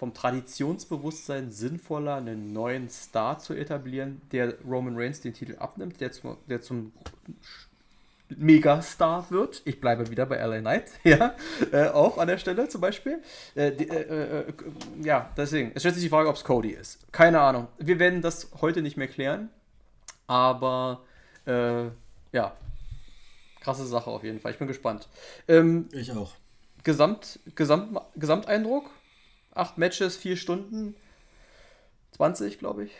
[0.00, 6.10] vom Traditionsbewusstsein sinnvoller, einen neuen Star zu etablieren, der Roman Reigns den Titel abnimmt, der
[6.10, 6.92] zum, der zum
[8.30, 9.60] Megastar wird.
[9.66, 11.34] Ich bleibe wieder bei LA Knight, ja,
[11.70, 13.20] äh, auch an der Stelle zum Beispiel.
[13.54, 14.52] Äh, die, äh, äh,
[15.02, 17.12] ja, deswegen, es stellt sich die Frage, ob es Cody ist.
[17.12, 17.68] Keine Ahnung.
[17.78, 19.50] Wir werden das heute nicht mehr klären,
[20.30, 21.02] aber
[21.44, 21.86] äh,
[22.30, 22.56] ja,
[23.58, 24.52] krasse Sache auf jeden Fall.
[24.52, 25.08] Ich bin gespannt.
[25.48, 26.34] Ähm, ich auch.
[26.84, 28.88] Gesamt, Gesamt, Gesamteindruck?
[29.52, 30.94] Acht Matches, vier Stunden,
[32.12, 32.92] 20, glaube ich.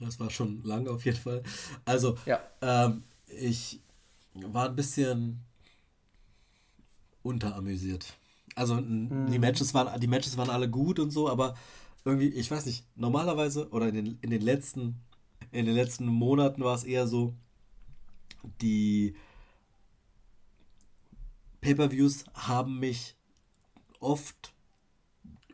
[0.00, 1.44] Das war schon lang auf jeden Fall.
[1.84, 2.40] Also, ja.
[2.60, 3.78] ähm, ich
[4.34, 5.44] war ein bisschen
[7.22, 8.14] unteramüsiert.
[8.56, 9.30] Also hm.
[9.30, 11.54] die, Matches waren, die Matches waren alle gut und so, aber
[12.04, 15.00] irgendwie, ich weiß nicht, normalerweise oder in den, in den letzten
[15.52, 17.34] in den letzten Monaten war es eher so,
[18.60, 19.14] die
[21.60, 23.16] Pay-per-Views haben mich
[23.98, 24.54] oft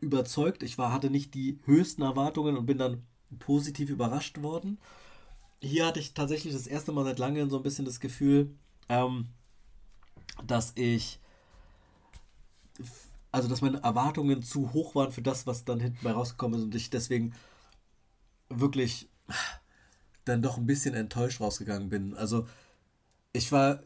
[0.01, 0.62] überzeugt.
[0.62, 3.05] Ich war, hatte nicht die höchsten Erwartungen und bin dann
[3.39, 4.78] positiv überrascht worden.
[5.60, 8.55] Hier hatte ich tatsächlich das erste Mal seit langem so ein bisschen das Gefühl,
[8.89, 9.28] ähm,
[10.44, 11.18] dass ich,
[13.32, 16.64] also dass meine Erwartungen zu hoch waren für das, was dann hinten bei rausgekommen ist
[16.66, 17.35] und ich deswegen
[18.48, 19.09] wirklich
[20.27, 22.15] dann doch ein bisschen enttäuscht rausgegangen bin.
[22.15, 22.47] Also
[23.32, 23.81] ich war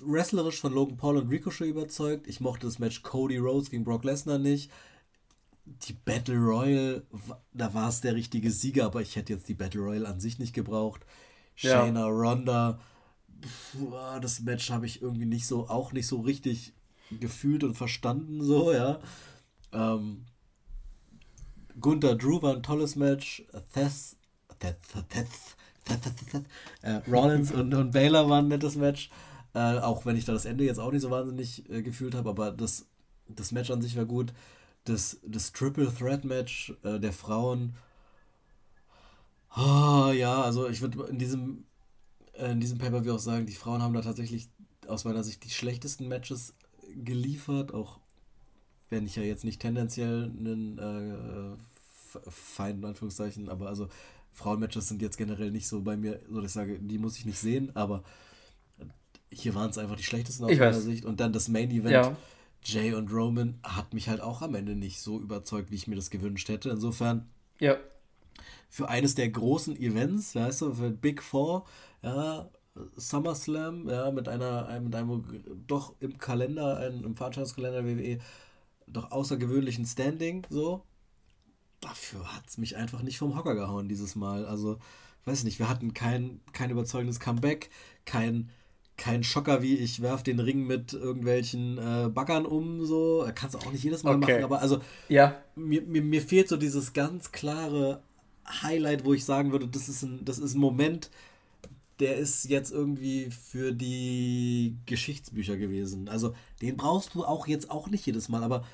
[0.00, 2.26] wrestlerisch von Logan Paul und Ricochet überzeugt.
[2.26, 4.72] Ich mochte das Match Cody Rhodes gegen Brock Lesnar nicht.
[5.64, 7.02] Die Battle Royale,
[7.52, 10.38] da war es der richtige Sieger, aber ich hätte jetzt die Battle Royale an sich
[10.38, 11.04] nicht gebraucht.
[11.58, 11.84] Ja.
[11.84, 12.80] Shayna Ronda,
[14.20, 16.72] das Match habe ich irgendwie nicht so, auch nicht so richtig
[17.10, 19.00] gefühlt und verstanden, so, ja.
[19.72, 20.24] Ähm,
[21.80, 23.44] Gunther Drew war ein tolles Match.
[23.72, 24.16] Thess,
[24.58, 24.76] Thess,
[25.08, 25.56] Thess,
[26.82, 29.10] äh, Rollins und, und Baylor waren ein nettes Match.
[29.54, 32.28] Äh, auch wenn ich da das Ende jetzt auch nicht so wahnsinnig äh, gefühlt habe,
[32.28, 32.86] aber das,
[33.28, 34.32] das Match an sich war gut.
[34.84, 37.74] Das, das Triple Threat Match äh, der Frauen.
[39.56, 41.64] Oh, ja, also ich würde in diesem
[42.34, 44.48] äh, in diesem Pay-Per-View auch sagen, die Frauen haben da tatsächlich
[44.86, 46.54] aus meiner Sicht die schlechtesten Matches
[46.94, 47.98] geliefert, auch
[48.90, 53.88] wenn ich ja jetzt nicht tendenziell einen äh, Feind in Anführungszeichen, aber also
[54.38, 57.26] Frauenmatches sind jetzt generell nicht so bei mir, so dass ich sage, die muss ich
[57.26, 58.04] nicht sehen, aber
[59.30, 61.04] hier waren es einfach die schlechtesten aus meiner Sicht.
[61.04, 62.16] Und dann das Main Event, ja.
[62.64, 65.96] Jay und Roman, hat mich halt auch am Ende nicht so überzeugt, wie ich mir
[65.96, 66.70] das gewünscht hätte.
[66.70, 67.28] Insofern,
[67.58, 67.76] ja.
[68.68, 71.66] für eines der großen Events, weißt du, für Big Four,
[72.02, 72.48] ja,
[72.96, 75.24] SummerSlam, ja, mit einer, mit einem
[75.66, 78.18] doch im Kalender, ein, im Veranstaltungskalender WWE,
[78.86, 80.84] doch außergewöhnlichen Standing, so.
[81.80, 84.44] Dafür hat es mich einfach nicht vom Hocker gehauen dieses Mal.
[84.44, 84.78] Also,
[85.24, 87.70] weiß nicht, wir hatten kein, kein überzeugendes Comeback,
[88.04, 88.50] kein,
[88.96, 93.28] kein Schocker wie ich werf den Ring mit irgendwelchen äh, Baggern um, so.
[93.34, 94.32] Kannst du auch nicht jedes Mal okay.
[94.32, 95.40] machen, aber also, ja.
[95.54, 98.02] mir, mir, mir fehlt so dieses ganz klare
[98.62, 101.10] Highlight, wo ich sagen würde, das ist ein, das ist ein Moment,
[102.00, 106.08] der ist jetzt irgendwie für die Geschichtsbücher gewesen.
[106.08, 108.64] Also den brauchst du auch jetzt auch nicht jedes Mal, aber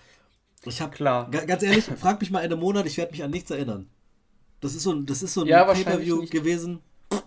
[0.67, 1.31] ich habe klar.
[1.31, 3.89] Ganz ehrlich, frag mich mal in einem Monat, ich werde mich an nichts erinnern.
[4.61, 6.81] Das ist so ein, das ist so ein ja, Pay-per-View gewesen.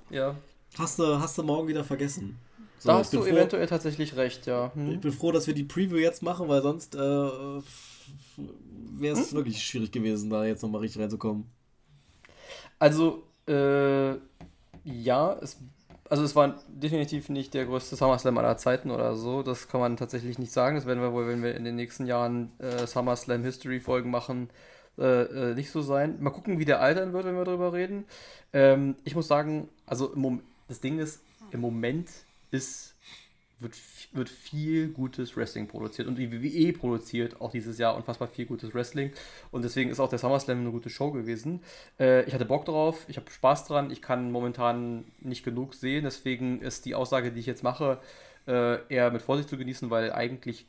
[0.10, 0.36] Ja.
[0.78, 2.38] Hast du, hast du morgen wieder vergessen.
[2.80, 4.72] So, da hast du froh, eventuell tatsächlich recht, ja.
[4.74, 4.92] Hm.
[4.92, 7.64] Ich bin froh, dass wir die Preview jetzt machen, weil sonst äh, wäre
[9.20, 9.38] es hm?
[9.38, 11.46] wirklich schwierig gewesen, da jetzt nochmal richtig reinzukommen.
[12.80, 14.16] Also, äh,
[14.84, 15.58] ja, es,
[16.10, 19.44] also es war definitiv nicht der größte SummerSlam aller Zeiten oder so.
[19.44, 20.76] Das kann man tatsächlich nicht sagen.
[20.76, 24.50] Das werden wir wohl, wenn wir in den nächsten Jahren äh, SummerSlam History Folgen machen,
[24.98, 26.18] äh, äh, nicht so sein.
[26.22, 28.06] Mal gucken, wie der altern wird, wenn wir darüber reden.
[28.54, 30.14] Ähm, ich muss sagen, also
[30.68, 31.22] das Ding ist,
[31.52, 32.10] im Moment
[32.52, 32.96] ist
[33.60, 33.76] wird,
[34.14, 36.08] wird viel gutes Wrestling produziert.
[36.08, 39.12] Und die WWE produziert auch dieses Jahr unfassbar viel gutes Wrestling.
[39.52, 41.62] Und deswegen ist auch der SummerSlam eine gute Show gewesen.
[42.00, 43.92] Äh, ich hatte Bock drauf, ich habe Spaß dran.
[43.92, 46.04] Ich kann momentan nicht genug sehen.
[46.04, 48.00] Deswegen ist die Aussage, die ich jetzt mache,
[48.48, 50.66] äh, eher mit Vorsicht zu genießen, weil eigentlich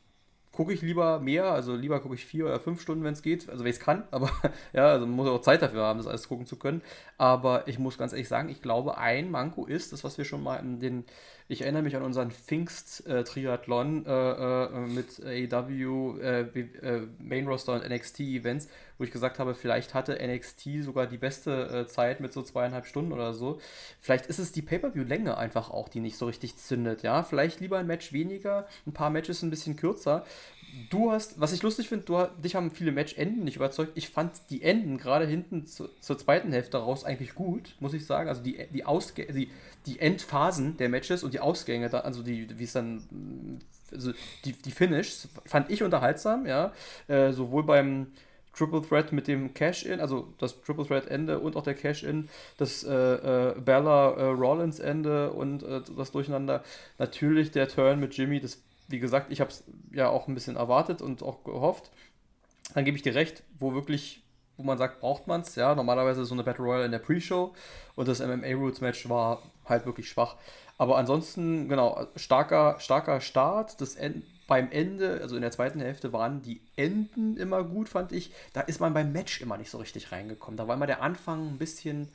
[0.59, 3.49] gucke ich lieber mehr, also lieber gucke ich vier oder fünf Stunden, wenn es geht,
[3.49, 4.29] also wenn ich es kann, aber
[4.73, 6.83] ja, also man muss auch Zeit dafür haben, das alles gucken zu können.
[7.17, 10.43] Aber ich muss ganz ehrlich sagen, ich glaube, ein Manko ist, das, was wir schon
[10.43, 11.05] mal in den
[11.51, 17.89] ich erinnere mich an unseren Pfingst-Triathlon äh, äh, mit AEW, äh, äh, Main Roster und
[17.89, 18.69] NXT-Events,
[18.99, 22.87] wo ich gesagt habe, vielleicht hatte NXT sogar die beste äh, Zeit mit so zweieinhalb
[22.87, 23.61] Stunden oder so.
[24.01, 27.23] Vielleicht ist es die Pay-Per-View-Länge einfach auch, die nicht so richtig zündet, ja.
[27.23, 30.25] Vielleicht lieber ein Match weniger, ein paar Matches ein bisschen kürzer,
[30.91, 33.93] du hast, was ich lustig finde, dich haben viele Match-Enden nicht überzeugt.
[33.95, 38.07] Ich fand die Enden gerade hinten zu, zur zweiten Hälfte raus eigentlich gut, muss ich
[38.07, 38.29] sagen.
[38.29, 39.51] Also die, die, Ausg die,
[39.87, 43.61] die Endphasen der Matches und die Ausgänge, da, also die, wie es dann,
[43.93, 44.13] also
[44.45, 46.73] die, die Finishes, fand ich unterhaltsam, ja.
[47.09, 48.09] Äh, sowohl beim
[48.59, 52.93] Triple Threat mit dem Cash-In, also das Triple Threat-Ende und auch der Cash-In, das äh,
[52.93, 56.65] äh, Bella äh, und äh, das Durcheinander.
[56.99, 60.57] Natürlich der Turn mit Jimmy, das wie gesagt, ich habe es ja auch ein bisschen
[60.57, 61.91] erwartet und auch gehofft.
[62.75, 64.23] Dann gebe ich dir recht, wo wirklich,
[64.57, 65.55] wo man sagt, braucht man es.
[65.55, 67.55] Ja, normalerweise so eine Battle Royale in der Pre-Show
[67.97, 70.37] und das MMA Roots Match war halt wirklich schwach.
[70.79, 73.81] Aber ansonsten, genau, starker, starker Start.
[73.81, 78.11] Das End, beim Ende, also in der zweiten Hälfte, waren die Enden immer gut, fand
[78.11, 78.33] ich.
[78.55, 80.57] Da ist man beim Match immer nicht so richtig reingekommen.
[80.57, 82.09] Da war immer der Anfang ein bisschen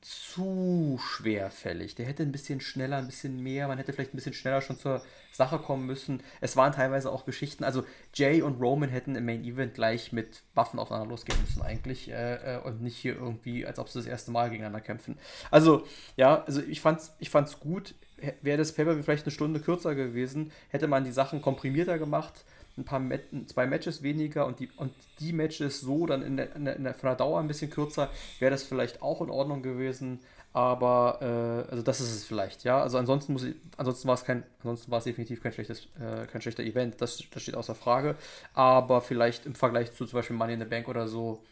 [0.00, 1.94] zu schwerfällig.
[1.94, 4.78] Der hätte ein bisschen schneller, ein bisschen mehr, man hätte vielleicht ein bisschen schneller schon
[4.78, 5.02] zur
[5.32, 6.22] Sache kommen müssen.
[6.40, 7.84] Es waren teilweise auch Geschichten, also
[8.14, 12.56] Jay und Roman hätten im Main Event gleich mit Waffen aufeinander losgehen müssen eigentlich äh,
[12.56, 15.18] äh, und nicht hier irgendwie, als ob sie das erste Mal gegeneinander kämpfen.
[15.50, 15.86] Also,
[16.16, 17.94] ja, also ich fand's, ich fand's gut.
[18.42, 22.44] Wäre das Paper vielleicht eine Stunde kürzer gewesen, hätte man die Sachen komprimierter gemacht
[22.78, 23.02] ein paar
[23.46, 26.84] zwei Matches weniger und die, und die Matches so dann in der, in der, in
[26.84, 30.20] der, von der Dauer ein bisschen kürzer, wäre das vielleicht auch in Ordnung gewesen.
[30.54, 32.80] Aber äh, also das ist es vielleicht, ja.
[32.80, 36.26] Also ansonsten muss ich, ansonsten war es kein, ansonsten war es definitiv kein schlechtes, äh,
[36.26, 38.16] kein schlechter Event, das, das steht außer Frage.
[38.54, 41.42] Aber vielleicht im Vergleich zu zum Beispiel Money in the Bank oder so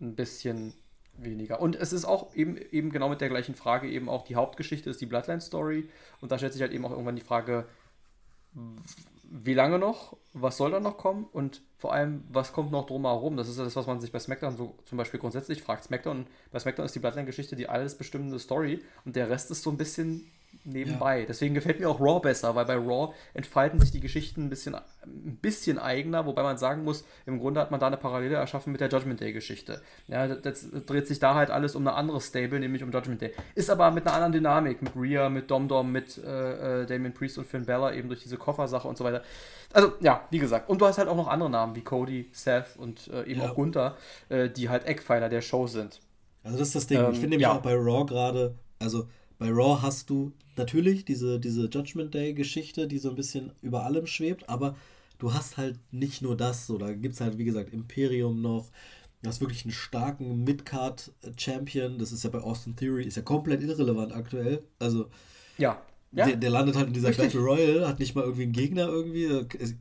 [0.00, 0.74] ein bisschen
[1.18, 1.60] weniger.
[1.60, 4.90] Und es ist auch eben, eben genau mit der gleichen Frage eben auch die Hauptgeschichte
[4.90, 5.88] ist die Bloodline Story.
[6.20, 7.66] Und da stellt sich halt eben auch irgendwann die Frage,
[9.28, 13.36] wie lange noch, was soll da noch kommen und vor allem, was kommt noch drumherum?
[13.36, 15.84] Das ist ja das, was man sich bei SmackDown so zum Beispiel grundsätzlich fragt.
[15.84, 19.70] SmackDown, bei SmackDown ist die Bloodline-Geschichte die alles bestimmende Story und der Rest ist so
[19.70, 20.30] ein bisschen
[20.64, 21.20] nebenbei.
[21.20, 21.26] Ja.
[21.26, 24.74] Deswegen gefällt mir auch Raw besser, weil bei Raw entfalten sich die Geschichten ein bisschen,
[24.74, 28.72] ein bisschen eigener, wobei man sagen muss, im Grunde hat man da eine Parallele erschaffen
[28.72, 29.82] mit der Judgment Day-Geschichte.
[30.08, 33.20] Ja, das, das dreht sich da halt alles um eine andere Stable, nämlich um Judgment
[33.20, 33.32] Day.
[33.54, 37.14] Ist aber mit einer anderen Dynamik, mit Rhea, mit Dom Dom, mit äh, äh, Damien
[37.14, 39.22] Priest und Finn Bella, eben durch diese Koffersache und so weiter.
[39.72, 40.68] Also, ja, wie gesagt.
[40.68, 43.50] Und du hast halt auch noch andere Namen wie Cody, Seth und äh, eben ja.
[43.50, 43.96] auch Gunther,
[44.28, 46.00] äh, die halt Eckpfeiler der Show sind.
[46.42, 46.98] Also, das ist das Ding.
[46.98, 47.52] Ähm, ich finde nämlich ja.
[47.52, 49.08] auch bei Raw gerade, also
[49.38, 54.06] bei Raw hast du natürlich diese, diese Judgment Day-Geschichte, die so ein bisschen über allem
[54.06, 54.76] schwebt, aber
[55.18, 58.70] du hast halt nicht nur das, so, da gibt es halt, wie gesagt, Imperium noch.
[59.22, 61.98] Du hast wirklich einen starken Midcard-Champion.
[61.98, 64.62] Das ist ja bei Austin Theory, ist ja komplett irrelevant aktuell.
[64.78, 65.08] Also,
[65.58, 65.82] ja.
[66.16, 66.24] Ja.
[66.24, 67.34] Der, der, landet halt in dieser Richtig.
[67.34, 69.28] Battle Royale, hat nicht mal irgendwie einen Gegner irgendwie.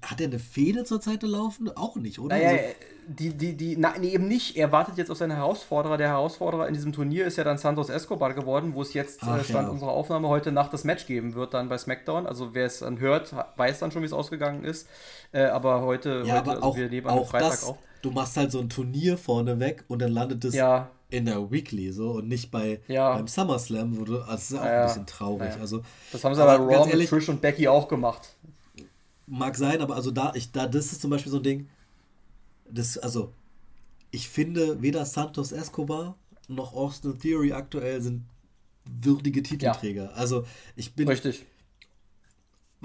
[0.02, 1.70] Hat er eine Fehde zur Zeit laufen?
[1.78, 2.36] Auch nicht, oder?
[2.36, 2.64] Naja, also,
[3.08, 4.58] die, die, die, nee, eben nicht.
[4.58, 5.96] Er wartet jetzt auf seine Herausforderer.
[5.96, 9.40] Der Herausforderer in diesem Turnier ist ja dann Santos Escobar geworden, wo es jetzt Ach,
[9.40, 9.72] äh, Stand ja.
[9.72, 12.28] unserer Aufnahme heute Nacht das Match geben wird, dann bei SmackDown.
[12.28, 14.90] Also wer es dann hört, weiß dann schon, wie es ausgegangen ist.
[15.32, 17.78] Äh, aber heute, ja, heute aber also auch, wir leben am Freitag das, auch.
[18.02, 21.52] Du machst halt so ein Turnier vorne weg und dann landet es ja in der
[21.52, 23.16] Weekly so und nicht bei ja.
[23.16, 25.56] beim SummerSlam, wo du, also das ist auch ja, ein bisschen traurig.
[25.56, 25.62] Ja.
[25.62, 25.82] Also,
[26.12, 28.36] das haben sie aber, aber Raw mit Trish und Becky auch gemacht.
[29.28, 31.70] Mag sein, aber also da, ich, da, das ist zum Beispiel so ein Ding,
[32.70, 33.32] das, also,
[34.12, 36.16] ich finde, weder Santos Escobar
[36.48, 38.24] noch Austin Theory aktuell sind
[38.86, 40.12] würdige Titelträger.
[40.16, 41.08] Also, ich bin.
[41.08, 41.46] Richtig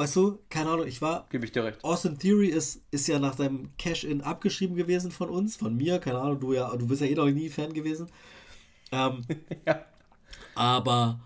[0.00, 1.26] weißt du, keine Ahnung, ich war.
[1.28, 1.84] Gebe ich dir recht.
[1.84, 6.18] Austin Theory ist, ist ja nach seinem Cash-In abgeschrieben gewesen von uns, von mir, keine
[6.20, 8.10] Ahnung, du ja, du bist ja eh noch nie Fan gewesen.
[8.92, 9.24] Ähm,
[9.66, 9.84] ja.
[10.54, 11.20] Aber,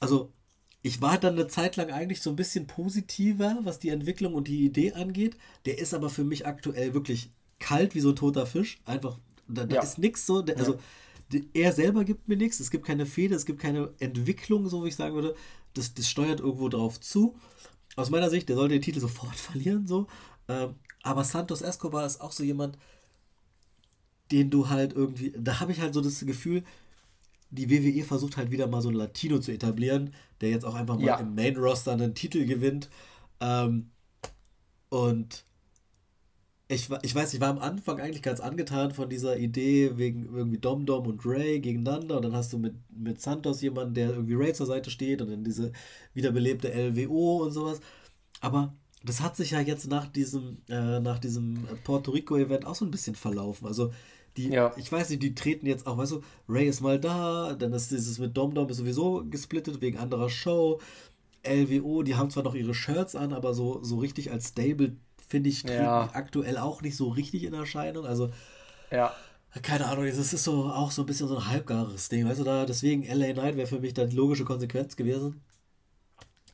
[0.00, 0.32] also,
[0.82, 4.48] ich war dann eine Zeit lang eigentlich so ein bisschen positiver, was die Entwicklung und
[4.48, 5.36] die Idee angeht.
[5.64, 7.30] Der ist aber für mich aktuell wirklich
[7.60, 8.80] kalt wie so ein toter Fisch.
[8.86, 9.82] Einfach, da, da ja.
[9.82, 10.42] ist nichts so.
[10.42, 10.78] Der, also, ja.
[11.54, 12.60] Er selber gibt mir nichts.
[12.60, 15.34] Es gibt keine Fehde, es gibt keine Entwicklung, so wie ich sagen würde.
[15.74, 17.36] Das, das steuert irgendwo drauf zu.
[17.96, 20.06] Aus meiner Sicht, der sollte den Titel sofort verlieren, so.
[20.48, 22.78] Ähm, aber Santos Escobar ist auch so jemand,
[24.30, 26.64] den du halt irgendwie, da habe ich halt so das Gefühl,
[27.50, 30.96] die WWE versucht halt wieder mal so einen Latino zu etablieren, der jetzt auch einfach
[30.96, 31.16] mal ja.
[31.16, 32.90] im Main Roster einen Titel gewinnt.
[33.40, 33.90] Ähm,
[34.90, 35.44] und
[36.70, 40.58] ich, ich weiß, ich war am Anfang eigentlich ganz angetan von dieser Idee wegen irgendwie
[40.58, 44.34] Dom Dom und Ray gegeneinander und dann hast du mit, mit Santos jemanden, der irgendwie
[44.34, 45.72] Ray zur Seite steht und dann diese
[46.12, 47.80] wiederbelebte LWO und sowas.
[48.42, 52.84] Aber das hat sich ja jetzt nach diesem, äh, nach diesem Puerto Rico-Event auch so
[52.84, 53.66] ein bisschen verlaufen.
[53.66, 53.90] Also
[54.36, 54.72] die, ja.
[54.76, 57.90] ich weiß nicht, die treten jetzt auch, weißt du, Ray ist mal da, dann ist
[57.90, 60.80] dieses mit Dom Dom sowieso gesplittet wegen anderer Show.
[61.44, 64.96] LWO, die haben zwar noch ihre Shirts an, aber so, so richtig als Stable,
[65.28, 66.10] finde ich, ja.
[66.12, 68.06] aktuell auch nicht so richtig in Erscheinung.
[68.06, 68.30] Also,
[68.90, 69.12] ja.
[69.62, 72.44] Keine Ahnung, das ist so auch so ein bisschen so ein halbgares Ding, weißt du,
[72.44, 75.40] da, deswegen LA Knight wäre für mich dann die logische Konsequenz gewesen.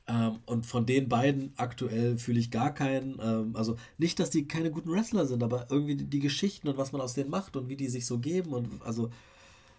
[0.07, 3.19] Ähm, und von den beiden aktuell fühle ich gar keinen.
[3.23, 6.77] Ähm, also nicht, dass die keine guten Wrestler sind, aber irgendwie die, die, Geschichten und
[6.77, 9.11] was man aus denen macht und wie die sich so geben und also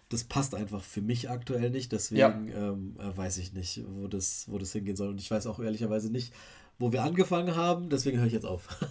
[0.08, 1.92] das passt einfach für mich aktuell nicht.
[1.92, 2.72] Deswegen ja.
[2.72, 5.08] ähm, äh, weiß ich nicht, wo das, wo das hingehen soll.
[5.08, 6.32] Und ich weiß auch ehrlicherweise nicht,
[6.78, 7.88] wo wir angefangen haben.
[7.88, 8.68] Deswegen höre ich jetzt auf.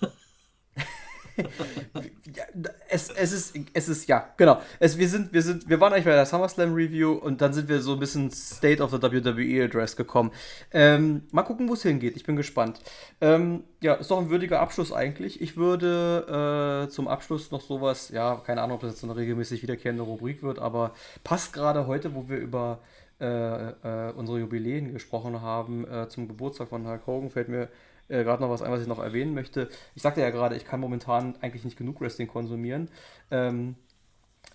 [1.37, 2.43] ja,
[2.89, 4.61] es, es, ist, es ist, ja, genau.
[4.79, 7.67] Es, wir, sind, wir, sind, wir waren eigentlich bei der SummerSlam Review und dann sind
[7.67, 10.31] wir so ein bisschen State of the WWE Address gekommen.
[10.71, 12.15] Ähm, mal gucken, wo es hingeht.
[12.15, 12.79] Ich bin gespannt.
[13.21, 15.41] Ähm, ja, ist doch ein würdiger Abschluss eigentlich.
[15.41, 19.15] Ich würde äh, zum Abschluss noch sowas, ja, keine Ahnung, ob das jetzt so eine
[19.15, 20.93] regelmäßig wiederkehrende Rubrik wird, aber
[21.23, 22.79] passt gerade heute, wo wir über
[23.19, 27.69] äh, äh, unsere Jubiläen gesprochen haben, äh, zum Geburtstag von Hulk Hogan, fällt mir
[28.09, 29.69] äh, gerade noch was ein, was ich noch erwähnen möchte.
[29.95, 32.89] Ich sagte ja gerade, ich kann momentan eigentlich nicht genug Wrestling konsumieren.
[33.31, 33.75] Ähm,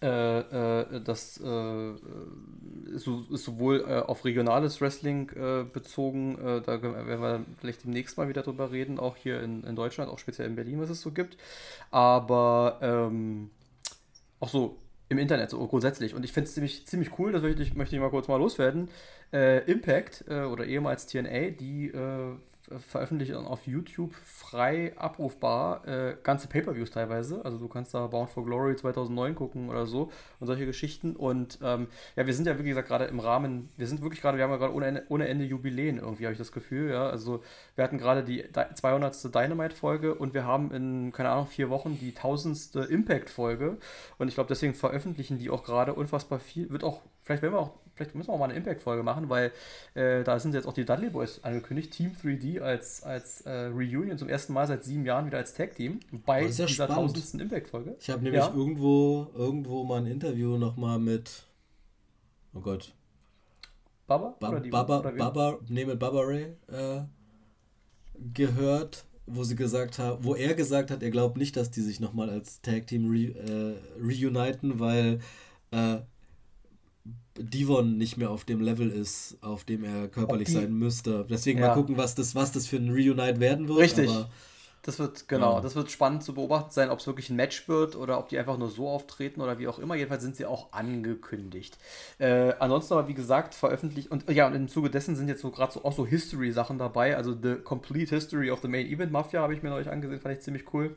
[0.02, 5.30] äh, äh, das ist, sowohl auf regionales Wrestling
[5.72, 10.10] bezogen, da werden wir vielleicht demnächst mal wieder drüber reden, auch hier in, in Deutschland,
[10.10, 11.36] auch speziell in Berlin, was es so gibt.
[11.90, 13.50] Aber ähm,
[14.40, 14.79] auch so
[15.10, 16.14] im Internet, so grundsätzlich.
[16.14, 18.36] Und ich finde es ziemlich, ziemlich cool, das möchte ich, möchte ich mal kurz mal
[18.36, 18.88] loswerden.
[19.66, 21.92] Impact oder ehemals TNA, die
[22.78, 27.44] veröffentlicht auf YouTube frei abrufbar, äh, ganze Pay-Per-Views teilweise.
[27.44, 31.16] Also du kannst da Bound for Glory 2009 gucken oder so und solche Geschichten.
[31.16, 34.44] Und ähm, ja, wir sind ja, gesagt, gerade im Rahmen, wir sind wirklich gerade, wir
[34.44, 36.90] haben ja gerade ohne Ende, ohne Ende Jubiläen irgendwie, habe ich das Gefühl.
[36.90, 37.42] Ja, also
[37.74, 38.44] wir hatten gerade die
[38.74, 39.34] 200.
[39.34, 42.76] Dynamite-Folge und wir haben in, keine Ahnung, vier Wochen die 1000.
[42.90, 43.78] Impact-Folge.
[44.18, 46.70] Und ich glaube, deswegen veröffentlichen die auch gerade unfassbar viel.
[46.70, 49.52] Wird auch, vielleicht werden wir auch vielleicht müssen wir auch mal eine Impact-Folge machen, weil
[49.94, 51.92] äh, da sind jetzt auch die Dudley Boys angekündigt.
[51.92, 56.00] Team 3D als, als äh, Reunion zum ersten Mal seit sieben Jahren wieder als Tag-Team
[56.24, 57.96] bei dieser tausendsten Impact-Folge.
[58.00, 58.52] Ich habe nämlich ja.
[58.54, 61.42] irgendwo, irgendwo mal ein Interview nochmal mit,
[62.54, 62.94] oh Gott.
[64.06, 64.34] Baba?
[64.40, 67.02] Ba oder die, Baba, oder Baba, nee, mit Baba Ray äh,
[68.32, 72.00] gehört, wo sie gesagt haben, wo er gesagt hat, er glaubt nicht, dass die sich
[72.00, 75.20] nochmal als Tag-Team re, äh, reuniten, weil
[75.70, 75.98] äh,
[77.38, 81.26] Divon nicht mehr auf dem Level ist, auf dem er körperlich die, sein müsste.
[81.28, 81.68] Deswegen ja.
[81.68, 83.78] mal gucken, was das, was das für ein Reunite werden wird.
[83.78, 84.10] Richtig.
[84.10, 84.28] Aber,
[84.82, 85.60] das wird, genau, ja.
[85.60, 88.38] das wird spannend zu beobachten sein, ob es wirklich ein Match wird oder ob die
[88.38, 89.94] einfach nur so auftreten oder wie auch immer.
[89.94, 91.76] Jedenfalls sind sie auch angekündigt.
[92.18, 95.50] Äh, ansonsten aber, wie gesagt, veröffentlicht und ja, und im Zuge dessen sind jetzt so
[95.50, 97.16] gerade so auch so History-Sachen dabei.
[97.16, 100.36] Also The Complete History of the Main Event Mafia habe ich mir neulich angesehen, fand
[100.36, 100.96] ich ziemlich cool.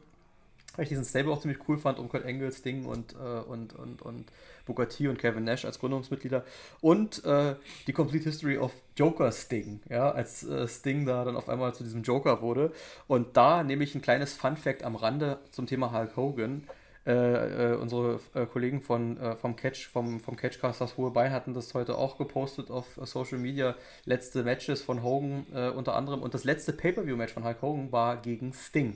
[0.75, 3.73] Weil ich diesen Stable auch ziemlich cool fand um Kurt Engels Ding und, äh, und,
[3.73, 4.31] und, und
[4.65, 6.43] Booker T und Kevin Nash als Gründungsmitglieder
[6.81, 7.55] und äh,
[7.85, 11.83] die Complete History of Joker Sting, ja, als äh, Sting da dann auf einmal zu
[11.83, 12.71] diesem Joker wurde.
[13.07, 16.63] Und da nehme ich ein kleines Fun Fact am Rande zum Thema Hulk Hogan.
[17.05, 21.53] Äh, äh, unsere äh, Kollegen von, vom Catch, vom, vom Catchcast das hohe Bein hatten
[21.53, 23.75] das heute auch gepostet auf Social Media.
[24.05, 25.45] Letzte Matches von Hogan
[25.75, 26.21] unter anderem.
[26.21, 28.95] Und das letzte Pay-Per-View-Match von Hulk Hogan war gegen Sting.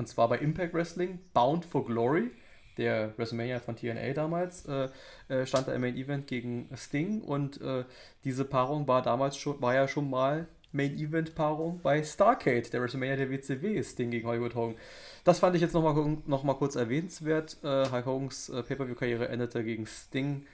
[0.00, 2.30] Und zwar bei Impact Wrestling, Bound for Glory
[2.78, 4.88] der WrestleMania von TNA damals, äh,
[5.28, 7.84] äh, stand da im Main Event gegen Sting und äh,
[8.24, 12.80] diese Paarung war damals schon, war ja schon mal Main Event Paarung bei Starcade, der
[12.80, 14.76] WrestleMania der WCW, Sting gegen Hollywood Hogan.
[15.24, 17.58] Das fand ich jetzt nochmal noch mal kurz erwähnenswert.
[17.62, 20.46] Äh, Hulk Hogans äh, Pay-Per-View-Karriere endete gegen Sting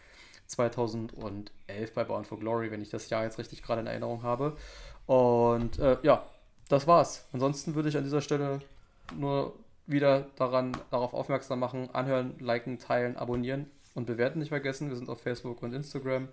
[0.49, 4.57] 2011 bei Bound for Glory, wenn ich das Jahr jetzt richtig gerade in Erinnerung habe.
[5.07, 6.27] Und äh, ja,
[6.69, 7.29] das war's.
[7.33, 8.59] Ansonsten würde ich an dieser Stelle
[9.17, 9.55] nur
[9.87, 14.89] wieder daran, darauf aufmerksam machen, anhören, liken, teilen, abonnieren und bewerten nicht vergessen.
[14.89, 16.29] Wir sind auf Facebook und Instagram.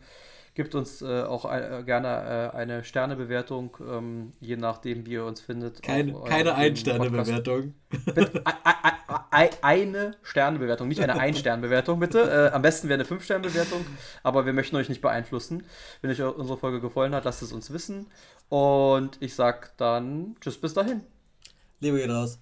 [0.56, 5.42] Gibt uns äh, auch äh, gerne äh, eine Sternebewertung, ähm, je nachdem, wie ihr uns
[5.42, 5.82] findet.
[5.82, 7.74] Kein, keine Ein-Sterne-Bewertung.
[9.64, 12.50] eine Sternebewertung, nicht eine Ein-Sterne-Bewertung, bitte.
[12.52, 13.84] Äh, am besten wäre eine Fünf-Sterne-Bewertung,
[14.22, 15.64] aber wir möchten euch nicht beeinflussen.
[16.02, 18.12] Wenn euch unsere Folge gefallen hat, lasst es uns wissen.
[18.50, 21.02] Und ich sag dann Tschüss bis dahin.
[21.80, 22.40] Liebe geht raus.